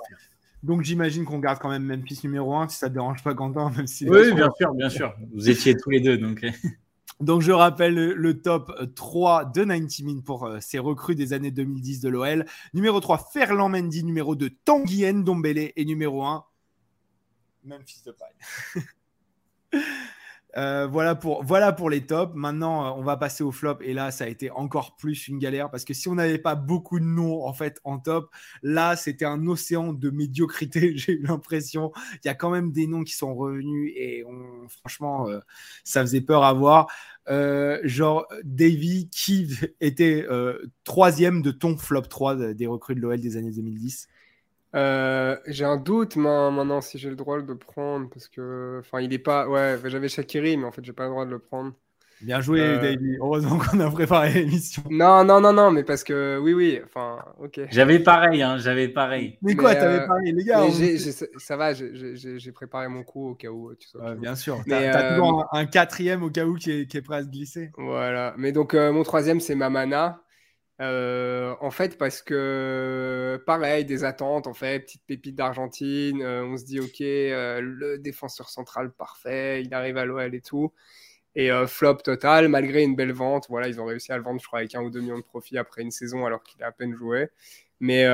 Donc 0.62 0.82
j'imagine 0.82 1.24
qu'on 1.24 1.38
garde 1.38 1.58
quand 1.58 1.70
même 1.70 1.84
Memphis 1.84 2.20
numéro 2.24 2.54
1 2.54 2.68
si 2.68 2.76
ça 2.76 2.88
ne 2.88 2.94
dérange 2.94 3.22
pas 3.22 3.34
Quentin, 3.34 3.70
même 3.76 3.86
si. 3.86 4.08
Oui, 4.08 4.32
bien 4.34 4.50
sûr, 4.56 4.74
bien 4.74 4.90
sûr. 4.90 5.14
Vous 5.32 5.48
étiez 5.48 5.74
tous 5.74 5.90
les 5.90 6.00
deux. 6.00 6.18
Donc, 6.18 6.44
donc 7.20 7.42
je 7.42 7.52
rappelle 7.52 7.94
le, 7.94 8.40
top 8.40 8.72
3 8.94 9.44
de 9.46 9.64
90 9.64 10.02
Min 10.04 10.20
pour 10.20 10.46
euh, 10.46 10.58
ces 10.60 10.78
recrues 10.78 11.14
des 11.14 11.32
années 11.32 11.50
2010 11.50 12.00
de 12.00 12.08
l'OL. 12.08 12.46
Numéro 12.72 13.00
3, 13.00 13.30
Ferland 13.32 13.68
Mendy. 13.68 14.04
Numéro 14.04 14.34
2, 14.34 14.50
Tanguy 14.64 15.12
Dombele. 15.22 15.72
Et 15.76 15.84
numéro 15.84 16.24
1, 16.24 16.44
Memphis 17.64 18.02
de 18.06 18.12
paille. 18.12 18.82
Euh, 20.56 20.86
voilà, 20.86 21.14
pour, 21.14 21.90
les 21.90 22.06
tops. 22.06 22.34
Maintenant, 22.34 22.86
euh, 22.86 23.00
on 23.00 23.02
va 23.02 23.16
passer 23.16 23.44
au 23.44 23.52
flop. 23.52 23.78
Et 23.82 23.94
là, 23.94 24.10
ça 24.10 24.24
a 24.24 24.26
été 24.26 24.50
encore 24.50 24.96
plus 24.96 25.28
une 25.28 25.38
galère 25.38 25.70
parce 25.70 25.84
que 25.84 25.94
si 25.94 26.08
on 26.08 26.14
n'avait 26.14 26.38
pas 26.38 26.54
beaucoup 26.54 26.98
de 26.98 27.04
noms 27.04 27.44
en 27.44 27.52
fait 27.52 27.80
en 27.84 27.98
top, 27.98 28.30
là, 28.62 28.96
c'était 28.96 29.24
un 29.24 29.46
océan 29.46 29.92
de 29.92 30.10
médiocrité. 30.10 30.92
J'ai 30.96 31.12
eu 31.12 31.22
l'impression. 31.22 31.92
Il 32.24 32.26
y 32.26 32.30
a 32.30 32.34
quand 32.34 32.50
même 32.50 32.72
des 32.72 32.86
noms 32.86 33.04
qui 33.04 33.14
sont 33.14 33.34
revenus 33.34 33.92
et 33.96 34.24
franchement, 34.68 35.28
euh, 35.28 35.40
ça 35.84 36.00
faisait 36.02 36.20
peur 36.20 36.44
à 36.44 36.52
voir. 36.52 36.88
genre 37.84 38.26
Davy 38.44 39.08
qui 39.10 39.56
était 39.80 40.26
troisième 40.84 41.42
de 41.42 41.50
ton 41.50 41.76
flop 41.76 42.02
3 42.02 42.54
des 42.54 42.66
recrues 42.66 42.94
de 42.94 43.00
l'OL 43.00 43.20
des 43.20 43.36
années 43.36 43.52
2010. 43.52 44.08
Euh, 44.74 45.36
j'ai 45.46 45.64
un 45.64 45.76
doute 45.76 46.16
maintenant 46.16 46.80
si 46.80 46.98
j'ai 46.98 47.10
le 47.10 47.16
droit 47.16 47.40
de 47.40 47.46
le 47.46 47.58
prendre 47.58 48.08
parce 48.08 48.28
que 48.28 48.76
enfin 48.78 49.00
il 49.00 49.12
est 49.12 49.18
pas 49.18 49.48
ouais 49.48 49.76
j'avais 49.86 50.08
Shakiri 50.08 50.56
mais 50.56 50.64
en 50.64 50.70
fait 50.70 50.84
j'ai 50.84 50.92
pas 50.92 51.04
le 51.04 51.10
droit 51.10 51.24
de 51.24 51.30
le 51.30 51.40
prendre. 51.40 51.72
Bien 52.20 52.42
joué 52.42 52.60
euh, 52.60 52.80
David. 52.80 53.16
Heureusement 53.18 53.58
qu'on 53.58 53.80
a 53.80 53.90
préparé 53.90 54.32
l'émission. 54.32 54.82
Non 54.88 55.24
non 55.24 55.40
non 55.40 55.52
non 55.52 55.72
mais 55.72 55.82
parce 55.82 56.04
que 56.04 56.38
oui 56.40 56.52
oui 56.52 56.80
enfin 56.84 57.18
ok. 57.40 57.62
J'avais 57.70 57.98
pareil 57.98 58.42
hein 58.42 58.58
j'avais 58.58 58.86
pareil. 58.86 59.38
Mais, 59.42 59.56
quoi 59.56 59.74
t'avais 59.74 60.04
euh, 60.04 60.06
pareil 60.06 60.32
les 60.32 60.44
gars. 60.44 60.62
ça 61.38 61.56
va 61.56 61.72
j'ai 61.74 62.52
préparé 62.52 62.86
mon 62.86 63.02
coup 63.02 63.30
au 63.30 63.34
cas 63.34 63.48
où 63.48 63.74
tu 63.74 63.88
bien 64.18 64.36
sûr. 64.36 64.60
T'as 64.68 65.14
toujours 65.14 65.48
un, 65.52 65.66
quatrième 65.66 66.22
au 66.22 66.30
cas 66.30 66.44
où 66.44 66.54
qui 66.54 66.70
est, 66.70 66.86
qui 66.86 66.96
est 66.96 67.02
prêt 67.02 67.16
à 67.16 67.22
se 67.24 67.28
glisser. 67.28 67.72
Voilà 67.76 68.34
mais 68.36 68.52
donc 68.52 68.74
mon 68.74 69.02
troisième 69.02 69.40
c'est 69.40 69.56
Mamana. 69.56 70.22
Euh, 70.80 71.54
en 71.60 71.70
fait, 71.70 71.98
parce 71.98 72.22
que 72.22 73.42
pareil, 73.46 73.84
des 73.84 74.04
attentes, 74.04 74.46
en 74.46 74.54
fait, 74.54 74.80
petite 74.80 75.02
pépite 75.06 75.36
d'Argentine, 75.36 76.22
euh, 76.22 76.44
on 76.44 76.56
se 76.56 76.64
dit 76.64 76.80
ok, 76.80 77.02
euh, 77.02 77.60
le 77.60 77.98
défenseur 77.98 78.48
central 78.48 78.90
parfait, 78.90 79.62
il 79.62 79.74
arrive 79.74 79.98
à 79.98 80.06
l'OL 80.06 80.34
et 80.34 80.40
tout, 80.40 80.72
et 81.36 81.50
flop 81.66 81.96
total, 81.96 82.48
malgré 82.48 82.82
une 82.82 82.96
belle 82.96 83.12
vente. 83.12 83.46
Voilà, 83.50 83.68
ils 83.68 83.80
ont 83.80 83.84
réussi 83.84 84.10
à 84.12 84.16
le 84.16 84.22
vendre, 84.22 84.40
je 84.40 84.46
crois, 84.46 84.60
avec 84.60 84.74
un 84.74 84.82
ou 84.82 84.90
deux 84.90 85.00
millions 85.00 85.18
de 85.18 85.24
profits 85.24 85.58
après 85.58 85.82
une 85.82 85.90
saison 85.90 86.26
alors 86.26 86.42
qu'il 86.42 86.62
a 86.62 86.68
à 86.68 86.72
peine 86.72 86.94
joué. 86.94 87.28
Mais, 87.80 88.04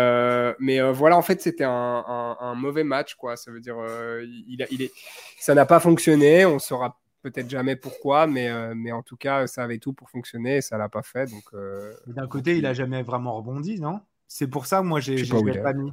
mais 0.58 0.80
voilà, 0.92 1.16
en 1.16 1.22
fait, 1.22 1.40
c'était 1.40 1.64
un, 1.64 2.54
mauvais 2.56 2.84
match, 2.84 3.14
quoi. 3.14 3.36
Ça 3.36 3.50
veut 3.50 3.60
dire, 3.60 3.76
il, 4.22 4.66
il 4.70 4.82
est, 4.82 4.92
ça 5.38 5.54
n'a 5.54 5.64
pas 5.66 5.80
fonctionné. 5.80 6.44
On 6.44 6.58
sera 6.58 6.98
peut-être 7.22 7.50
jamais 7.50 7.76
pourquoi, 7.76 8.26
mais, 8.26 8.48
euh, 8.48 8.74
mais 8.76 8.92
en 8.92 9.02
tout 9.02 9.16
cas, 9.16 9.46
ça 9.46 9.64
avait 9.64 9.78
tout 9.78 9.92
pour 9.92 10.10
fonctionner 10.10 10.56
et 10.56 10.60
ça 10.60 10.78
l'a 10.78 10.88
pas 10.88 11.02
fait. 11.02 11.30
Donc, 11.30 11.44
euh, 11.54 11.92
D'un 12.06 12.26
côté, 12.26 12.56
il 12.56 12.66
a 12.66 12.74
jamais 12.74 13.02
vraiment 13.02 13.34
rebondi, 13.36 13.80
non? 13.80 14.00
C'est 14.28 14.48
pour 14.48 14.66
ça, 14.66 14.82
moi, 14.82 15.00
j'ai 15.00 15.24
pas, 15.26 15.40
pas 15.62 15.72
mis. 15.72 15.92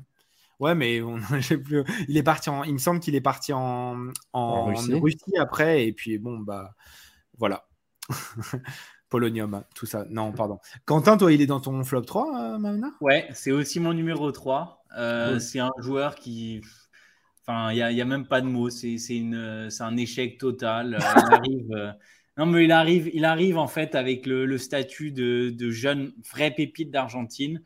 Ouais, 0.60 0.76
mais 0.76 1.02
on, 1.02 1.18
plus... 1.66 1.84
il 2.08 2.18
est 2.18 2.24
parti 2.24 2.50
en. 2.50 2.64
Il 2.64 2.74
me 2.74 2.78
semble 2.78 3.00
qu'il 3.00 3.16
est 3.16 3.22
parti 3.22 3.54
en, 3.54 4.08
en, 4.34 4.66
Russie. 4.66 5.38
après, 5.38 5.86
et 5.86 5.94
puis 5.94 6.18
bon, 6.18 6.40
bah 6.40 6.74
voilà. 7.38 7.66
Polonium, 9.10 9.64
tout 9.76 9.86
ça. 9.86 10.06
Non, 10.10 10.32
pardon. 10.32 10.60
Quentin, 10.86 11.18
toi, 11.18 11.32
il 11.32 11.40
est 11.42 11.46
dans 11.46 11.60
ton 11.60 11.84
flop 11.84 12.02
3, 12.02 12.58
euh, 12.58 12.82
Ouais, 13.00 13.28
c'est 13.34 13.52
aussi 13.52 13.80
mon 13.80 13.94
numéro 13.94 14.32
3. 14.32 14.84
C'est 15.40 15.60
un 15.60 15.72
joueur 15.80 16.16
qui 16.16 16.62
Enfin, 17.46 17.72
il 17.72 17.76
n'y 17.76 17.82
a, 17.82 18.04
a, 18.04 18.08
même 18.08 18.26
pas 18.28 18.42
de 18.42 18.48
mots. 18.48 18.70
C'est 18.70 18.98
un 19.80 19.98
échec 19.98 20.38
total. 20.38 20.96
Euh, 20.96 21.00
il 21.00 21.34
arrive, 21.34 21.72
euh, 21.72 21.92
non, 22.38 22.46
mais 22.46 22.64
il 22.64 22.72
arrive, 22.72 23.10
il 23.14 23.26
arrive 23.26 23.58
en 23.58 23.68
fait 23.68 23.96
avec 23.96 24.26
le, 24.26 24.46
le 24.46 24.58
statut 24.58 25.12
de, 25.12 25.50
de, 25.50 25.70
jeune 25.70 26.14
vrai 26.32 26.52
pépite 26.52 26.90
d'Argentine. 26.90 27.62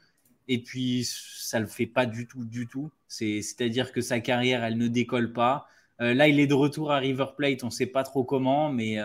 Et 0.48 0.64
puis, 0.64 1.06
ça 1.06 1.60
le 1.60 1.68
fait 1.68 1.86
pas 1.86 2.06
du 2.06 2.28
tout, 2.28 2.44
du 2.44 2.68
tout. 2.68 2.92
C'est-à-dire 3.08 3.92
que 3.92 4.02
sa 4.02 4.20
carrière, 4.20 4.64
elle 4.64 4.78
ne 4.78 4.88
décolle 4.88 5.32
pas. 5.34 5.68
Euh, 6.02 6.14
là, 6.14 6.28
il 6.28 6.40
est 6.40 6.48
de 6.48 6.54
retour 6.54 6.92
à 6.92 6.98
River 6.98 7.28
Plate. 7.38 7.64
On 7.64 7.68
ne 7.68 7.72
sait 7.72 7.86
pas 7.88 8.04
trop 8.04 8.24
comment, 8.24 8.72
mais, 8.72 8.98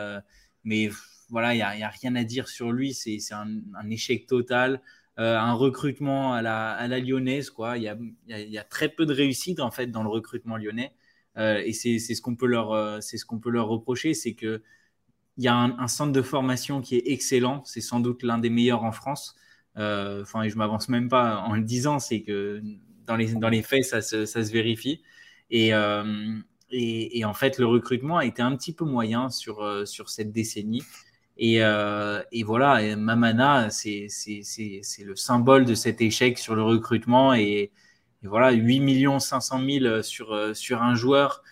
mais 0.65 0.89
voilà, 1.29 1.55
il 1.55 1.57
n'y 1.59 1.63
a, 1.63 1.89
a, 1.89 1.91
rien 1.91 2.15
à 2.17 2.25
dire 2.25 2.49
sur 2.49 2.73
lui. 2.73 2.95
C'est 2.95 3.19
un, 3.33 3.49
un, 3.75 3.91
échec 3.91 4.27
total. 4.27 4.81
Euh, 5.19 5.37
un 5.37 5.53
recrutement 5.53 6.33
à 6.33 6.41
la, 6.41 6.99
lyonnaise. 6.99 7.51
Quoi. 7.51 7.77
Il, 7.77 7.83
y 7.83 8.59
a, 8.59 8.65
très 8.65 8.89
peu 8.89 9.05
de 9.05 9.13
réussite 9.13 9.61
en 9.61 9.71
fait 9.71 9.89
dans 9.89 10.03
le 10.03 10.09
recrutement 10.09 10.57
lyonnais. 10.57 10.95
Euh, 11.37 11.63
et 11.65 11.73
c'est 11.73 11.99
ce 11.99 12.21
qu'on 12.23 12.37
peut 12.37 12.47
leur 12.47 12.73
euh, 12.73 13.01
c'est 13.01 13.17
ce 13.17 13.25
qu'on 13.25 13.39
peut 13.39 13.51
leur 13.51 13.69
reprocher, 13.69 14.13
c'est 14.15 14.35
que 14.35 14.63
il 15.39 15.45
y 15.45 15.49
a 15.49 15.55
un, 15.55 15.89
centre 15.89 16.13
de 16.13 16.23
formation 16.23 16.81
qui 16.83 16.97
est 16.97 17.03
excellent. 17.07 17.63
C'est 17.65 17.81
sans 17.81 18.01
doute 18.01 18.23
l'un 18.23 18.39
des 18.39 18.51
meilleurs 18.51 18.85
en 18.85 18.93
France. 18.93 19.35
Enfin, 19.77 20.47
je 20.49 20.57
m'avance 20.57 20.89
même 20.91 21.09
pas 21.09 21.39
en 21.39 21.55
le 21.55 21.63
disant, 21.63 21.99
c'est 21.99 22.23
que 22.23 22.63
dans 23.07 23.17
les, 23.17 23.63
faits, 23.63 23.85
ça 23.85 24.03
se, 24.03 24.53
vérifie. 24.53 25.03
Et, 25.51 25.73
et, 26.71 27.25
en 27.25 27.33
fait, 27.33 27.59
le 27.59 27.67
recrutement 27.67 28.19
a 28.19 28.27
été 28.27 28.43
un 28.43 28.55
petit 28.57 28.75
peu 28.75 28.85
moyen 28.85 29.31
sur 29.31 29.65
cette 30.07 30.33
décennie. 30.33 30.83
Et, 31.45 31.61
euh, 31.61 32.23
et 32.31 32.45
voilà, 32.45 32.95
Mamana, 32.97 33.69
c'est 33.71 34.07
le 35.05 35.17
symbole 35.17 35.65
de 35.65 35.75
cet 35.75 36.01
échec 36.01 36.39
sur 36.39 36.55
le 36.55 36.63
recrutement. 36.63 37.35
Et, 37.35 37.73
voilà, 38.23 38.53
8 38.53 39.19
500 39.19 39.61
000 39.69 40.03
sur, 40.03 40.33
euh, 40.33 40.55
sur 40.55 40.83
un 40.83 40.95
joueur 40.95 41.43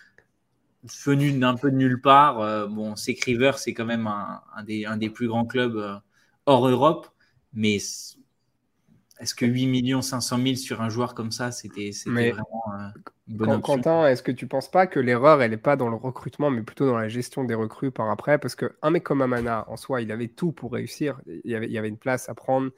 venu 1.05 1.33
d'un 1.33 1.55
peu 1.55 1.69
de 1.71 1.75
nulle 1.75 1.99
part. 1.99 2.69
bon, 2.69 2.95
c'est 2.95 3.15
c'est 3.57 3.73
quand 3.73 3.85
même 3.85 4.07
un, 4.07 4.63
des, 4.63 4.85
un, 4.85 4.95
des, 4.95 5.09
plus 5.09 5.27
grands 5.27 5.45
clubs 5.45 6.01
hors 6.45 6.69
Europe. 6.69 7.07
Mais 7.53 7.79
est-ce 9.21 9.35
que 9.35 9.45
8 9.45 10.01
500 10.01 10.37
000 10.41 10.55
sur 10.55 10.81
un 10.81 10.89
joueur 10.89 11.13
comme 11.13 11.31
ça, 11.31 11.51
c'était 11.51 11.91
vraiment 12.05 12.63
euh, 12.73 12.87
une 13.27 13.37
bonne 13.37 13.51
option 13.51 13.75
Quentin, 13.75 14.07
est-ce 14.07 14.23
que 14.23 14.31
tu 14.31 14.45
ne 14.45 14.49
penses 14.49 14.69
pas 14.69 14.87
que 14.87 14.99
l'erreur, 14.99 15.43
elle 15.43 15.51
n'est 15.51 15.57
pas 15.57 15.75
dans 15.75 15.89
le 15.89 15.95
recrutement, 15.95 16.49
mais 16.49 16.63
plutôt 16.63 16.87
dans 16.87 16.97
la 16.97 17.07
gestion 17.07 17.43
des 17.43 17.53
recrues 17.53 17.91
par 17.91 18.09
après? 18.09 18.39
Parce 18.39 18.55
qu'un 18.55 18.89
mec 18.89 19.03
comme 19.03 19.21
Amana, 19.21 19.65
en 19.67 19.77
soi, 19.77 20.01
il 20.01 20.11
avait 20.11 20.27
tout 20.27 20.51
pour 20.51 20.73
réussir. 20.73 21.21
Il 21.27 21.51
y 21.51 21.55
avait, 21.55 21.67
il 21.67 21.71
y 21.71 21.77
avait 21.77 21.89
une 21.89 21.99
place 21.99 22.29
à 22.29 22.33
prendre. 22.33 22.71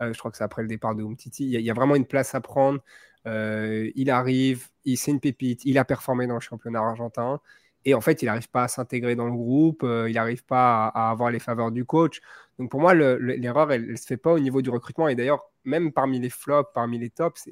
Euh, 0.00 0.14
je 0.14 0.18
crois 0.18 0.30
que 0.30 0.38
c'est 0.38 0.44
après 0.44 0.62
le 0.62 0.68
départ 0.68 0.94
de 0.94 1.02
Umtiti. 1.02 1.44
Il 1.44 1.60
y, 1.60 1.70
a, 1.70 1.74
vraiment 1.74 1.96
une 1.96 2.06
place 2.06 2.34
à 2.34 2.40
prendre. 2.40 2.80
Euh, 3.26 3.90
il 3.94 4.10
arrive, 4.10 4.68
c'est 4.86 5.10
une 5.10 5.20
pépite. 5.20 5.66
Il 5.66 5.76
a 5.76 5.84
performé 5.84 6.26
dans 6.26 6.34
le 6.34 6.40
championnat 6.40 6.80
argentin. 6.80 7.40
Et 7.84 7.92
en 7.92 8.00
fait, 8.00 8.22
il 8.22 8.26
n'arrive 8.26 8.48
pas 8.48 8.64
à 8.64 8.68
s'intégrer 8.68 9.16
dans 9.16 9.26
le 9.26 9.32
groupe, 9.32 9.84
il 9.84 10.12
n'arrive 10.12 10.44
pas 10.44 10.88
à, 10.88 11.10
avoir 11.10 11.30
les 11.30 11.38
faveurs 11.38 11.72
du 11.72 11.84
coach. 11.86 12.20
Donc 12.58 12.70
pour 12.70 12.80
moi, 12.80 12.92
l'erreur, 12.94 13.72
elle 13.72 13.92
ne 13.92 13.96
se 13.96 14.06
fait 14.06 14.18
pas 14.18 14.32
au 14.32 14.38
niveau 14.38 14.60
du 14.60 14.68
recrutement. 14.68 15.08
Et 15.08 15.14
d'ailleurs, 15.14 15.49
même 15.64 15.92
parmi 15.92 16.18
les 16.20 16.30
flops, 16.30 16.70
parmi 16.74 16.98
les 16.98 17.10
tops, 17.10 17.48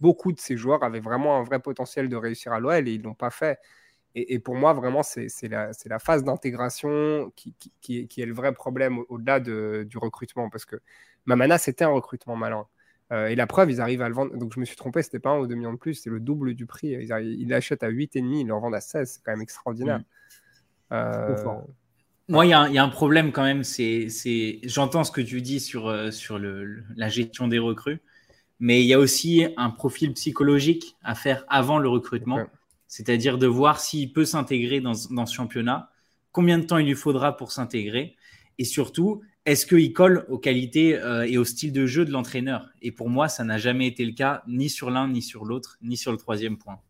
beaucoup 0.00 0.32
de 0.32 0.38
ces 0.38 0.56
joueurs 0.56 0.82
avaient 0.82 1.00
vraiment 1.00 1.38
un 1.38 1.42
vrai 1.42 1.60
potentiel 1.60 2.08
de 2.08 2.16
réussir 2.16 2.52
à 2.52 2.60
l'OL 2.60 2.88
et 2.88 2.92
ils 2.92 3.00
ne 3.00 3.04
l'ont 3.04 3.14
pas 3.14 3.30
fait. 3.30 3.58
Et, 4.14 4.38
pour 4.40 4.56
moi, 4.56 4.72
vraiment, 4.72 5.02
c'est 5.04 5.28
la, 5.48 5.70
la, 5.86 5.98
phase 6.00 6.24
d'intégration 6.24 7.30
qui, 7.36 7.54
qui, 7.80 8.08
qui, 8.08 8.20
est 8.20 8.26
le 8.26 8.34
vrai 8.34 8.52
problème 8.52 8.98
au-delà 9.08 9.38
du 9.38 9.98
recrutement. 9.98 10.50
Parce 10.50 10.64
que 10.64 10.76
Mamana, 11.26 11.56
c'était 11.58 11.84
un 11.84 11.90
recrutement 11.90 12.34
malin. 12.34 12.66
Euh, 13.12 13.28
et 13.28 13.36
la 13.36 13.46
preuve, 13.46 13.70
ils 13.70 13.80
arrivent 13.80 14.02
à 14.02 14.08
le 14.08 14.14
vendre. 14.14 14.36
Donc 14.36 14.52
je 14.54 14.60
me 14.60 14.64
suis 14.64 14.76
trompé, 14.76 15.02
c'était 15.02 15.20
pas 15.20 15.30
un 15.30 15.38
ou 15.38 15.46
deux 15.46 15.54
millions 15.54 15.72
de 15.72 15.78
plus, 15.78 15.94
c'est 15.94 16.10
le 16.10 16.20
double 16.20 16.54
du 16.54 16.66
prix. 16.66 16.88
Ils, 16.88 17.48
l'achètent 17.48 17.82
à 17.82 17.90
8,5, 17.90 18.40
ils 18.40 18.46
le 18.46 18.54
vendent 18.54 18.74
à 18.74 18.80
16, 18.80 19.10
c'est 19.10 19.22
quand 19.22 19.32
même 19.32 19.42
extraordinaire. 19.42 19.98
Mmh. 19.98 20.94
Euh, 20.94 21.36
moi, 22.28 22.44
il 22.44 22.50
y, 22.50 22.52
a 22.52 22.84
un 22.84 22.88
problème 22.88 23.32
quand 23.32 23.42
même. 23.42 23.64
C'est, 23.64 24.60
j'entends 24.64 25.04
ce 25.04 25.10
que 25.10 25.20
tu 25.20 25.40
dis 25.40 25.60
sur, 25.60 25.88
euh, 25.88 26.10
sur 26.10 26.38
le, 26.38 26.84
la 26.96 27.08
gestion 27.08 27.48
des 27.48 27.58
recrues, 27.58 28.00
mais 28.60 28.82
il 28.82 28.86
y 28.86 28.94
a 28.94 28.98
aussi 28.98 29.46
un 29.56 29.70
profil 29.70 30.12
psychologique 30.12 30.96
à 31.02 31.14
faire 31.14 31.44
avant 31.48 31.78
le 31.78 31.88
recrutement, 31.88 32.44
c'est-à-dire 32.86 33.38
de 33.38 33.46
voir 33.46 33.80
s'il 33.80 34.12
peut 34.12 34.24
s'intégrer 34.24 34.80
dans, 34.80 34.92
dans 35.10 35.26
ce 35.26 35.34
championnat, 35.34 35.90
combien 36.32 36.58
de 36.58 36.64
temps 36.64 36.78
il 36.78 36.86
lui 36.86 36.94
faudra 36.94 37.36
pour 37.36 37.50
s'intégrer, 37.50 38.16
et 38.58 38.64
surtout, 38.64 39.22
est-ce 39.46 39.64
qu'il 39.64 39.92
colle 39.94 40.26
aux 40.28 40.38
qualités 40.38 40.98
euh, 40.98 41.26
et 41.26 41.38
au 41.38 41.44
style 41.44 41.72
de 41.72 41.86
jeu 41.86 42.04
de 42.04 42.10
l'entraîneur? 42.10 42.68
Et 42.82 42.92
pour 42.92 43.08
moi, 43.08 43.28
ça 43.28 43.44
n'a 43.44 43.56
jamais 43.56 43.86
été 43.86 44.04
le 44.04 44.12
cas, 44.12 44.42
ni 44.46 44.68
sur 44.68 44.90
l'un, 44.90 45.08
ni 45.08 45.22
sur 45.22 45.44
l'autre, 45.46 45.78
ni 45.80 45.96
sur 45.96 46.12
le 46.12 46.18
troisième 46.18 46.58
point. 46.58 46.80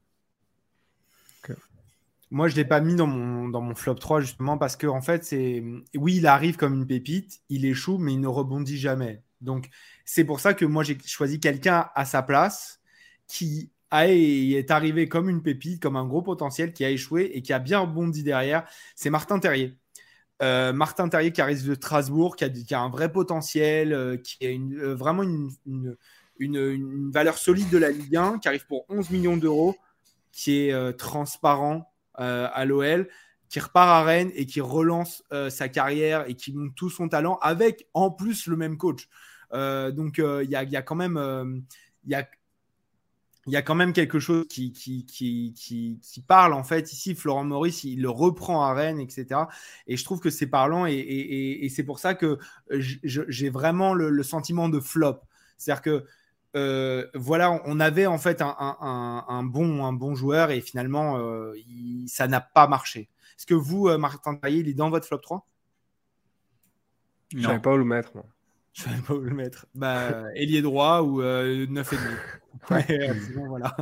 Moi, 2.31 2.49
je 2.49 2.55
ne 2.55 2.59
l'ai 2.59 2.65
pas 2.65 2.81
mis 2.81 2.95
dans 2.95 3.07
mon, 3.07 3.49
dans 3.49 3.61
mon 3.61 3.75
flop 3.75 3.95
3 3.95 4.21
justement 4.21 4.59
parce 4.59 4.77
que, 4.77 4.87
en 4.87 5.01
fait, 5.01 5.25
c'est. 5.25 5.63
Oui, 5.95 6.17
il 6.17 6.27
arrive 6.27 6.57
comme 6.57 6.75
une 6.75 6.87
pépite, 6.87 7.41
il 7.49 7.65
échoue, 7.65 7.99
mais 7.99 8.13
il 8.13 8.21
ne 8.21 8.29
rebondit 8.29 8.79
jamais. 8.79 9.23
Donc, 9.41 9.69
c'est 10.05 10.25
pour 10.25 10.41
ça 10.41 10.55
que 10.55 10.65
moi, 10.65 10.83
j'ai 10.83 10.99
choisi 11.07 11.41
quelqu'un 11.41 11.89
à 11.95 12.05
sa 12.05 12.23
place 12.23 12.81
qui 13.27 13.71
a, 13.91 14.09
est 14.09 14.71
arrivé 14.71 15.09
comme 15.09 15.29
une 15.29 15.43
pépite, 15.43 15.81
comme 15.83 15.97
un 15.97 16.07
gros 16.07 16.23
potentiel, 16.23 16.73
qui 16.73 16.85
a 16.85 16.91
échoué 16.91 17.31
et 17.35 17.43
qui 17.43 17.53
a 17.53 17.59
bien 17.59 17.81
rebondi 17.81 18.23
derrière. 18.23 18.65
C'est 18.95 19.11
Martin 19.11 19.39
Terrier. 19.39 19.77
Euh, 20.43 20.73
Martin 20.73 21.09
Terrier 21.09 21.33
qui 21.33 21.41
arrive 21.41 21.67
de 21.67 21.75
Strasbourg, 21.75 22.37
qui 22.37 22.45
a, 22.45 22.49
qui 22.49 22.75
a 22.75 22.81
un 22.81 22.91
vrai 22.91 23.11
potentiel, 23.11 23.93
euh, 23.93 24.17
qui 24.17 24.47
a 24.47 24.51
euh, 24.51 24.95
vraiment 24.95 25.23
une, 25.23 25.51
une, 25.67 25.97
une, 26.39 27.11
valeur 27.11 27.39
solide 27.39 27.71
de 27.71 27.79
la 27.79 27.91
Ligue 27.91 28.17
1, 28.17 28.39
qui 28.39 28.49
arrive 28.49 28.67
pour 28.67 28.85
11 28.89 29.11
millions 29.11 29.37
d'euros, 29.37 29.77
qui 30.33 30.69
est 30.69 30.97
transparent 30.97 31.91
à 32.19 32.65
l'OL, 32.65 33.09
qui 33.49 33.61
repart 33.61 33.89
à 33.89 34.03
Rennes 34.03 34.31
et 34.35 34.45
qui 34.45 34.61
relance 34.61 35.23
sa 35.49 35.69
carrière 35.69 36.29
et 36.29 36.35
qui 36.35 36.53
monte 36.53 36.75
tout 36.75 36.91
son 36.91 37.09
talent 37.09 37.39
avec 37.41 37.87
en 37.95 38.11
plus 38.11 38.47
le 38.47 38.57
même 38.57 38.77
coach. 38.77 39.09
donc 39.53 40.19
il 40.19 40.51
y 40.51 40.57
a, 40.57 40.65
y, 40.65 40.77
a, 40.77 40.83
quand 40.83 40.97
même 40.97 41.65
il 42.05 42.11
y 42.11 42.15
a 42.15 42.29
y 43.53 43.57
a 43.57 43.63
quand 43.63 43.75
même 43.75 43.93
quelque 43.93 44.19
chose 44.19 44.47
qui, 44.49 44.73
qui, 44.73 45.07
qui, 45.07 45.55
qui, 45.55 46.21
parle 46.27 46.53
en 46.53 46.63
fait. 46.63 46.93
Ici, 46.93 47.15
Florent 47.15 47.45
Maurice, 47.45 47.85
il 47.85 48.03
le 48.03 48.11
reprend 48.11 48.63
à 48.63 48.75
Rennes, 48.75 49.01
etc. 49.01 49.43
Et 49.87 49.97
je 49.97 50.05
trouve 50.05 50.21
que 50.21 50.31
c'est 50.31 50.47
parlant 50.47 50.87
et, 50.87 50.93
et, 50.93 51.69
c'est 51.69 51.85
pour 51.85 51.99
ça 51.99 52.15
que 52.15 52.39
j'ai 52.71 53.51
vraiment 53.51 53.95
le, 53.95 54.23
sentiment 54.23 54.69
de 54.69 54.81
flop. 54.81 55.21
C'est-à-dire 55.57 55.83
que 55.83 56.05
euh, 56.57 57.07
voilà, 57.15 57.61
on 57.67 57.79
avait 57.81 58.07
en 58.07 58.19
fait 58.19 58.41
un, 58.41 58.57
un, 58.59 59.25
un, 59.29 59.43
bon, 59.43 59.85
un 59.85 59.93
bon 59.93 60.15
joueur 60.15 60.51
et 60.51 60.61
finalement, 60.61 61.19
euh, 61.19 61.55
ça 62.07 62.27
n'a 62.27 62.41
pas 62.41 62.67
marché. 62.67 63.09
Est-ce 63.37 63.47
que 63.47 63.55
vous, 63.55 63.89
euh, 63.89 63.99
Martin 63.99 64.35
Taillé, 64.37 64.61
il 64.61 64.69
est 64.69 64.75
dans 64.75 64.91
votre 64.91 65.07
flop 65.07 65.19
3 65.19 65.47
Je 67.31 67.39
ne 67.39 67.43
savais 67.43 67.59
pas 67.61 67.75
où 67.75 67.77
le 67.77 67.85
mettre. 67.85 68.15
Moi. 68.15 68.25
Je 68.73 68.85
ne 68.85 68.89
savais 68.91 69.03
pas 69.03 69.15
où 69.15 69.21
le 69.21 69.35
mettre. 69.35 69.67
Bah, 69.75 70.25
ailier 70.35 70.63
droit 70.63 71.03
ou 71.03 71.21
9,5. 71.23 71.99
Ouais, 72.71 73.13
voilà. 73.47 73.77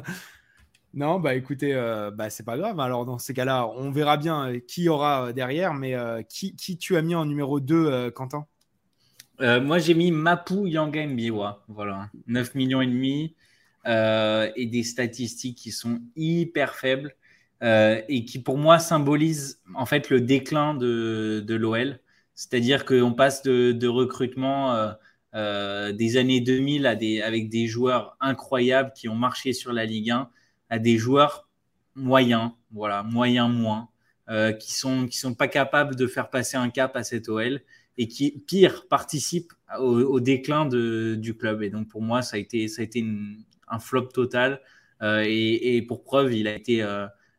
Non, 0.93 1.19
bah 1.19 1.35
écoutez, 1.35 1.75
euh, 1.75 2.11
bah, 2.11 2.31
c'est 2.31 2.43
pas 2.43 2.59
grave. 2.59 2.79
Alors 2.81 3.07
dans 3.07 3.19
ces 3.19 3.33
cas-là, 3.33 3.69
on 3.69 3.91
verra 3.91 4.17
bien 4.17 4.59
qui 4.61 4.89
aura 4.89 5.33
derrière, 5.33 5.73
mais 5.73 5.95
qui, 6.29 6.57
qui, 6.57 6.77
tu 6.77 6.97
as 6.97 7.03
mis 7.03 7.15
en 7.15 7.25
numéro 7.25 7.61
2, 7.61 8.11
Quentin? 8.11 8.47
Moi, 9.41 9.79
j'ai 9.79 9.95
mis 9.95 10.11
Mapu 10.11 10.69
Yangembiwa. 10.69 11.65
Voilà, 11.69 12.11
9 12.27 12.55
millions 12.55 12.81
et 12.81 12.87
demi 12.87 13.35
et 13.87 14.67
des 14.67 14.83
statistiques 14.83 15.59
qui 15.59 15.71
sont 15.71 16.01
hyper 16.17 16.75
faibles 16.75 17.15
et 17.63 18.25
qui, 18.27 18.39
pour 18.41 18.59
moi, 18.59 18.79
symbolisent 18.79 19.61
en 19.75 19.87
fait 19.87 20.11
le 20.11 20.21
déclin 20.21 20.75
de, 20.75 21.45
de 21.47 21.55
l'OL. 21.55 22.01
C'est-à-dire 22.35 22.85
qu'on 22.85 23.13
passe 23.13 23.43
de, 23.43 23.73
de 23.73 23.89
recrutement 23.89 24.95
euh, 25.37 25.93
des 25.93 26.17
années 26.17 26.41
2000 26.41 26.87
à 26.87 26.95
des, 26.95 27.21
avec 27.21 27.51
des 27.51 27.67
joueurs 27.67 28.17
incroyables 28.21 28.93
qui 28.95 29.07
ont 29.11 29.15
marché 29.15 29.53
sur 29.53 29.71
la 29.71 29.85
Ligue 29.85 30.11
1 30.11 30.31
à 30.71 30.79
des 30.79 30.97
joueurs 30.97 31.47
moyens, 31.95 32.53
voilà, 32.71 33.03
moyens 33.03 33.51
moins, 33.51 33.91
euh, 34.31 34.53
qui 34.53 34.73
sont 34.75 35.07
qui 35.07 35.19
sont 35.19 35.35
pas 35.35 35.49
capables 35.49 35.95
de 35.95 36.07
faire 36.07 36.31
passer 36.31 36.57
un 36.57 36.71
cap 36.71 36.97
à 36.97 37.05
cette 37.05 37.29
OL 37.29 37.61
et 37.99 38.09
qui 38.09 38.31
pire 38.47 38.87
participent 38.89 39.53
au, 39.79 40.21
déclin 40.21 40.67
de, 40.67 41.17
du 41.19 41.37
club. 41.37 41.63
Et 41.63 41.71
donc 41.71 41.89
pour 41.89 42.03
moi, 42.03 42.23
ça 42.23 42.37
a 42.37 42.39
été 42.39 42.69
ça 42.69 42.83
a 42.83 42.85
été 42.85 43.05
un 43.69 43.79
flop 43.79 44.09
total. 44.09 44.61
Euh, 45.03 45.25
et, 45.27 45.77
et, 45.77 45.83
pour 45.83 46.05
preuve, 46.05 46.33
il 46.33 46.49
a 46.49 46.55
été 46.55 46.85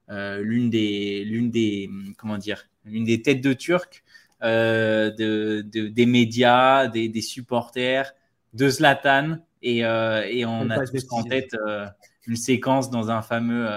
l'une 0.10 0.70
des 0.70 1.24
l'une 1.26 1.50
des 1.52 1.90
comment 2.18 2.38
dire 2.38 2.68
l'une 2.86 3.04
des 3.04 3.22
têtes 3.22 3.42
de 3.42 3.54
Turc 3.54 4.04
euh, 4.44 5.10
de, 5.10 5.62
des 5.62 6.06
médias, 6.06 6.88
des, 6.88 7.22
supporters, 7.22 8.14
de 8.54 8.70
Zlatan. 8.70 9.38
Et, 9.64 9.84
euh, 9.84 10.24
et 10.30 10.46
on 10.46 10.70
a 10.70 10.86
tous 10.86 11.08
en 11.10 11.24
tête 11.24 11.56
euh, 11.56 11.88
une 12.28 12.36
séquence 12.36 12.92
dans, 12.92 13.10
un 13.10 13.24
fameux, 13.24 13.68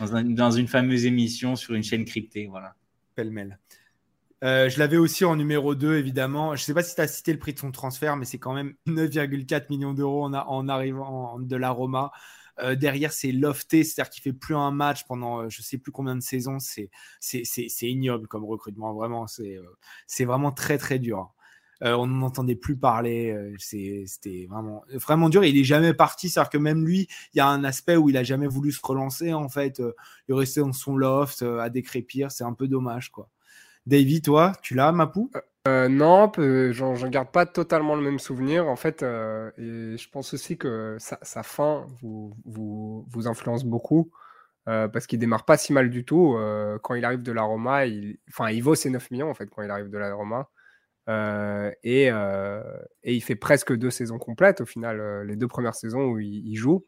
dans, 0.00 0.22
dans, 0.24 0.50
une 0.50 0.66
fameuse 0.66 1.06
émission 1.06 1.54
sur 1.54 1.74
une 1.74 1.84
chaîne 1.84 2.04
cryptée. 2.04 2.48
Voilà. 2.48 2.74
Pêle-mêle. 3.14 3.58
Je 4.42 4.78
l'avais 4.78 4.96
aussi 4.96 5.24
en 5.24 5.36
numéro 5.36 5.74
2, 5.74 5.96
évidemment. 5.96 6.56
Je 6.56 6.62
ne 6.62 6.64
sais 6.64 6.74
pas 6.74 6.82
si 6.82 6.94
tu 6.94 7.00
as 7.00 7.08
cité 7.08 7.32
le 7.32 7.38
prix 7.38 7.54
de 7.54 7.58
son 7.58 7.70
transfert, 7.70 8.16
mais 8.16 8.24
c'est 8.24 8.38
quand 8.38 8.54
même 8.54 8.74
9,4 8.86 9.66
millions 9.70 9.94
d'euros 9.94 10.24
en, 10.24 10.68
arrivant 10.68 11.38
de 11.38 11.56
la 11.56 11.70
Roma. 11.70 12.12
Euh, 12.60 12.74
derrière, 12.74 13.12
c'est 13.12 13.32
lofté, 13.32 13.82
c'est-à-dire 13.82 14.10
qu'il 14.10 14.22
fait 14.22 14.32
plus 14.32 14.54
un 14.54 14.70
match 14.70 15.04
pendant 15.04 15.40
euh, 15.40 15.48
je 15.48 15.62
sais 15.62 15.78
plus 15.78 15.92
combien 15.92 16.14
de 16.14 16.20
saisons. 16.20 16.58
C'est 16.60 16.90
ignoble 17.82 18.28
comme 18.28 18.44
recrutement, 18.44 18.92
vraiment. 18.94 19.26
C'est 19.26 19.56
euh, 19.56 20.26
vraiment 20.26 20.52
très 20.52 20.78
très 20.78 20.98
dur. 20.98 21.32
on 21.80 22.06
n'en 22.06 22.26
entendait 22.26 22.56
plus 22.56 22.76
parler. 22.76 23.54
C'était 23.58 24.48
vraiment, 24.50 25.28
dur. 25.28 25.44
il 25.44 25.58
est 25.58 25.64
jamais 25.64 25.94
parti. 25.94 26.28
C'est-à-dire 26.28 26.50
que 26.50 26.58
même 26.58 26.84
lui, 26.84 27.08
il 27.34 27.38
y 27.38 27.40
a 27.40 27.48
un 27.48 27.64
aspect 27.64 27.96
où 27.96 28.08
il 28.10 28.16
a 28.16 28.24
jamais 28.24 28.46
voulu 28.46 28.72
se 28.72 28.80
relancer. 28.82 29.32
En 29.32 29.48
fait, 29.48 29.78
il 30.28 30.32
est 30.32 30.38
resté 30.38 30.60
dans 30.60 30.72
son 30.72 30.96
loft 30.96 31.42
à 31.42 31.70
décrépir. 31.70 32.30
C'est 32.30 32.44
un 32.44 32.54
peu 32.54 32.68
dommage, 32.68 33.10
quoi. 33.10 33.28
David, 33.86 34.24
toi, 34.24 34.52
tu 34.62 34.74
l'as, 34.74 34.92
Mapou 34.92 35.30
euh, 35.68 35.88
non, 35.88 36.32
j'en 36.72 37.08
garde 37.08 37.30
pas 37.30 37.46
totalement 37.46 37.94
le 37.94 38.02
même 38.02 38.18
souvenir. 38.18 38.66
En 38.66 38.74
fait, 38.76 39.02
euh, 39.02 39.52
je 39.56 40.08
pense 40.10 40.34
aussi 40.34 40.58
que 40.58 40.96
sa, 40.98 41.42
fin 41.42 41.86
vous, 42.02 43.04
influence 43.26 43.64
beaucoup 43.64 44.10
euh, 44.68 44.88
parce 44.88 45.06
qu'il 45.06 45.20
démarre 45.20 45.44
pas 45.44 45.56
si 45.56 45.72
mal 45.72 45.88
du 45.90 46.04
tout. 46.04 46.36
quand 46.82 46.94
il 46.94 47.04
arrive 47.04 47.22
de 47.22 47.32
la 47.32 47.42
Roma, 47.42 47.86
il, 47.86 48.18
enfin, 48.28 48.50
il 48.50 48.62
vaut 48.62 48.74
ses 48.74 48.90
9 48.90 49.10
millions 49.12 49.30
en 49.30 49.34
fait 49.34 49.46
quand 49.48 49.62
il 49.62 49.70
arrive 49.70 49.88
de 49.88 49.98
la 49.98 50.12
Roma. 50.14 50.48
et, 51.84 52.10
il 53.04 53.20
fait 53.22 53.36
presque 53.36 53.72
deux 53.76 53.90
saisons 53.90 54.18
complètes 54.18 54.60
au 54.62 54.66
final, 54.66 55.22
les 55.26 55.36
deux 55.36 55.48
premières 55.48 55.76
saisons 55.76 56.06
où 56.06 56.18
il, 56.18 56.56
joue. 56.56 56.84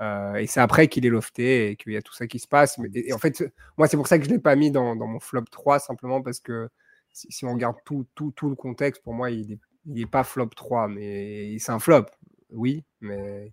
Et 0.00 0.46
c'est 0.46 0.60
après 0.60 0.88
qu'il 0.88 1.06
est 1.06 1.10
lofté 1.10 1.70
et 1.70 1.76
qu'il 1.76 1.92
y 1.92 1.96
a 1.96 2.02
tout 2.02 2.14
ça 2.14 2.26
qui 2.26 2.38
se 2.38 2.48
passe. 2.48 2.78
Mais, 2.78 2.88
et, 2.94 3.12
en 3.12 3.18
fait, 3.18 3.44
moi, 3.78 3.88
c'est 3.88 3.96
pour 3.96 4.06
ça 4.08 4.18
que 4.18 4.24
je 4.24 4.30
ne 4.30 4.34
l'ai 4.34 4.40
pas 4.40 4.56
mis 4.56 4.70
dans, 4.70 4.94
mon 4.94 5.20
flop 5.20 5.44
3, 5.50 5.78
simplement 5.78 6.22
parce 6.22 6.40
que 6.40 6.68
si, 7.12 7.30
si 7.30 7.44
on 7.44 7.54
regarde 7.54 7.76
tout, 7.84 8.06
tout, 8.14 8.32
tout, 8.32 8.50
le 8.50 8.56
contexte, 8.56 9.02
pour 9.02 9.14
moi, 9.14 9.30
il 9.30 9.48
n'est 9.48 9.58
il 9.86 10.00
est 10.00 10.06
pas 10.06 10.24
flop 10.24 10.48
3, 10.48 10.88
mais 10.88 11.58
c'est 11.58 11.72
un 11.72 11.78
flop, 11.78 12.06
oui, 12.50 12.84
mais 13.00 13.52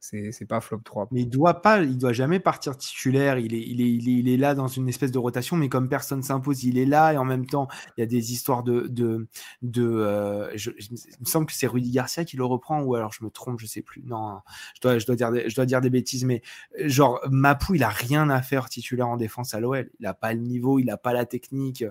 c'est 0.00 0.46
pas 0.46 0.60
flop 0.60 0.80
3. 0.82 1.08
Mais 1.10 1.20
il 1.22 1.28
doit 1.28 1.60
pas, 1.60 1.82
il 1.82 1.98
doit 1.98 2.14
jamais 2.14 2.40
partir 2.40 2.76
titulaire. 2.76 3.38
Il 3.38 3.54
est, 3.54 3.60
il 3.60 3.80
est, 3.82 3.90
il 3.90 4.28
est, 4.28 4.36
là 4.38 4.54
dans 4.54 4.66
une 4.66 4.88
espèce 4.88 5.12
de 5.12 5.18
rotation, 5.18 5.56
mais 5.56 5.68
comme 5.68 5.88
personne 5.90 6.22
s'impose, 6.22 6.64
il 6.64 6.78
est 6.78 6.86
là 6.86 7.12
et 7.12 7.18
en 7.18 7.24
même 7.24 7.44
temps, 7.44 7.68
il 7.96 8.00
y 8.00 8.02
a 8.02 8.06
des 8.06 8.32
histoires 8.32 8.62
de, 8.62 8.86
de, 8.88 9.28
de 9.60 9.84
euh, 9.84 10.50
je, 10.56 10.70
il 10.70 10.96
me 11.20 11.26
semble 11.26 11.46
que 11.46 11.52
c'est 11.52 11.66
Rudy 11.66 11.90
Garcia 11.90 12.24
qui 12.24 12.38
le 12.38 12.44
reprend 12.44 12.80
ou 12.80 12.94
alors 12.94 13.12
je 13.12 13.22
me 13.24 13.30
trompe, 13.30 13.60
je 13.60 13.66
sais 13.66 13.82
plus. 13.82 14.02
Non, 14.04 14.40
je 14.74 14.80
dois, 14.80 14.98
je 14.98 15.06
dois 15.06 15.16
dire, 15.16 15.30
des, 15.32 15.50
je 15.50 15.54
dois 15.54 15.66
dire 15.66 15.82
des 15.82 15.90
bêtises, 15.90 16.24
mais 16.24 16.40
genre 16.78 17.20
Mapou, 17.30 17.74
il 17.74 17.82
a 17.82 17.90
rien 17.90 18.30
à 18.30 18.40
faire 18.40 18.70
titulaire 18.70 19.08
en 19.08 19.18
défense 19.18 19.52
à 19.52 19.60
l'OL. 19.60 19.90
Il 20.00 20.06
a 20.06 20.14
pas 20.14 20.32
le 20.32 20.40
niveau, 20.40 20.78
il 20.78 20.88
a 20.90 20.96
pas 20.96 21.12
la 21.12 21.26
technique. 21.26 21.84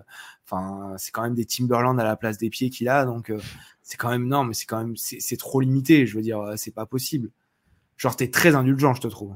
Enfin, 0.46 0.96
c'est 0.98 1.12
quand 1.12 1.22
même 1.22 1.36
des 1.36 1.46
Timberland 1.46 2.00
à 2.00 2.04
la 2.04 2.16
place 2.16 2.40
des 2.40 2.50
pieds 2.50 2.72
qu'il 2.72 2.90
a, 2.90 3.06
donc 3.06 3.30
euh, 3.30 3.40
c'est 3.84 3.98
quand 3.98 4.10
même 4.10 4.28
non, 4.28 4.44
mais 4.44 4.56
c'est 4.56 4.66
quand 4.66 4.80
même, 4.80 4.96
c'est 4.98 5.38
trop 5.38 5.62
limité. 5.62 6.08
Je 6.08 6.16
veux 6.16 6.24
dire, 6.24 6.54
c'est 6.56 6.74
pas 6.74 6.88
possible. 6.88 7.30
Genre, 8.00 8.16
t'es 8.16 8.32
très 8.32 8.56
indulgent, 8.56 8.96
je 8.96 9.02
te 9.02 9.08
trouve. 9.08 9.36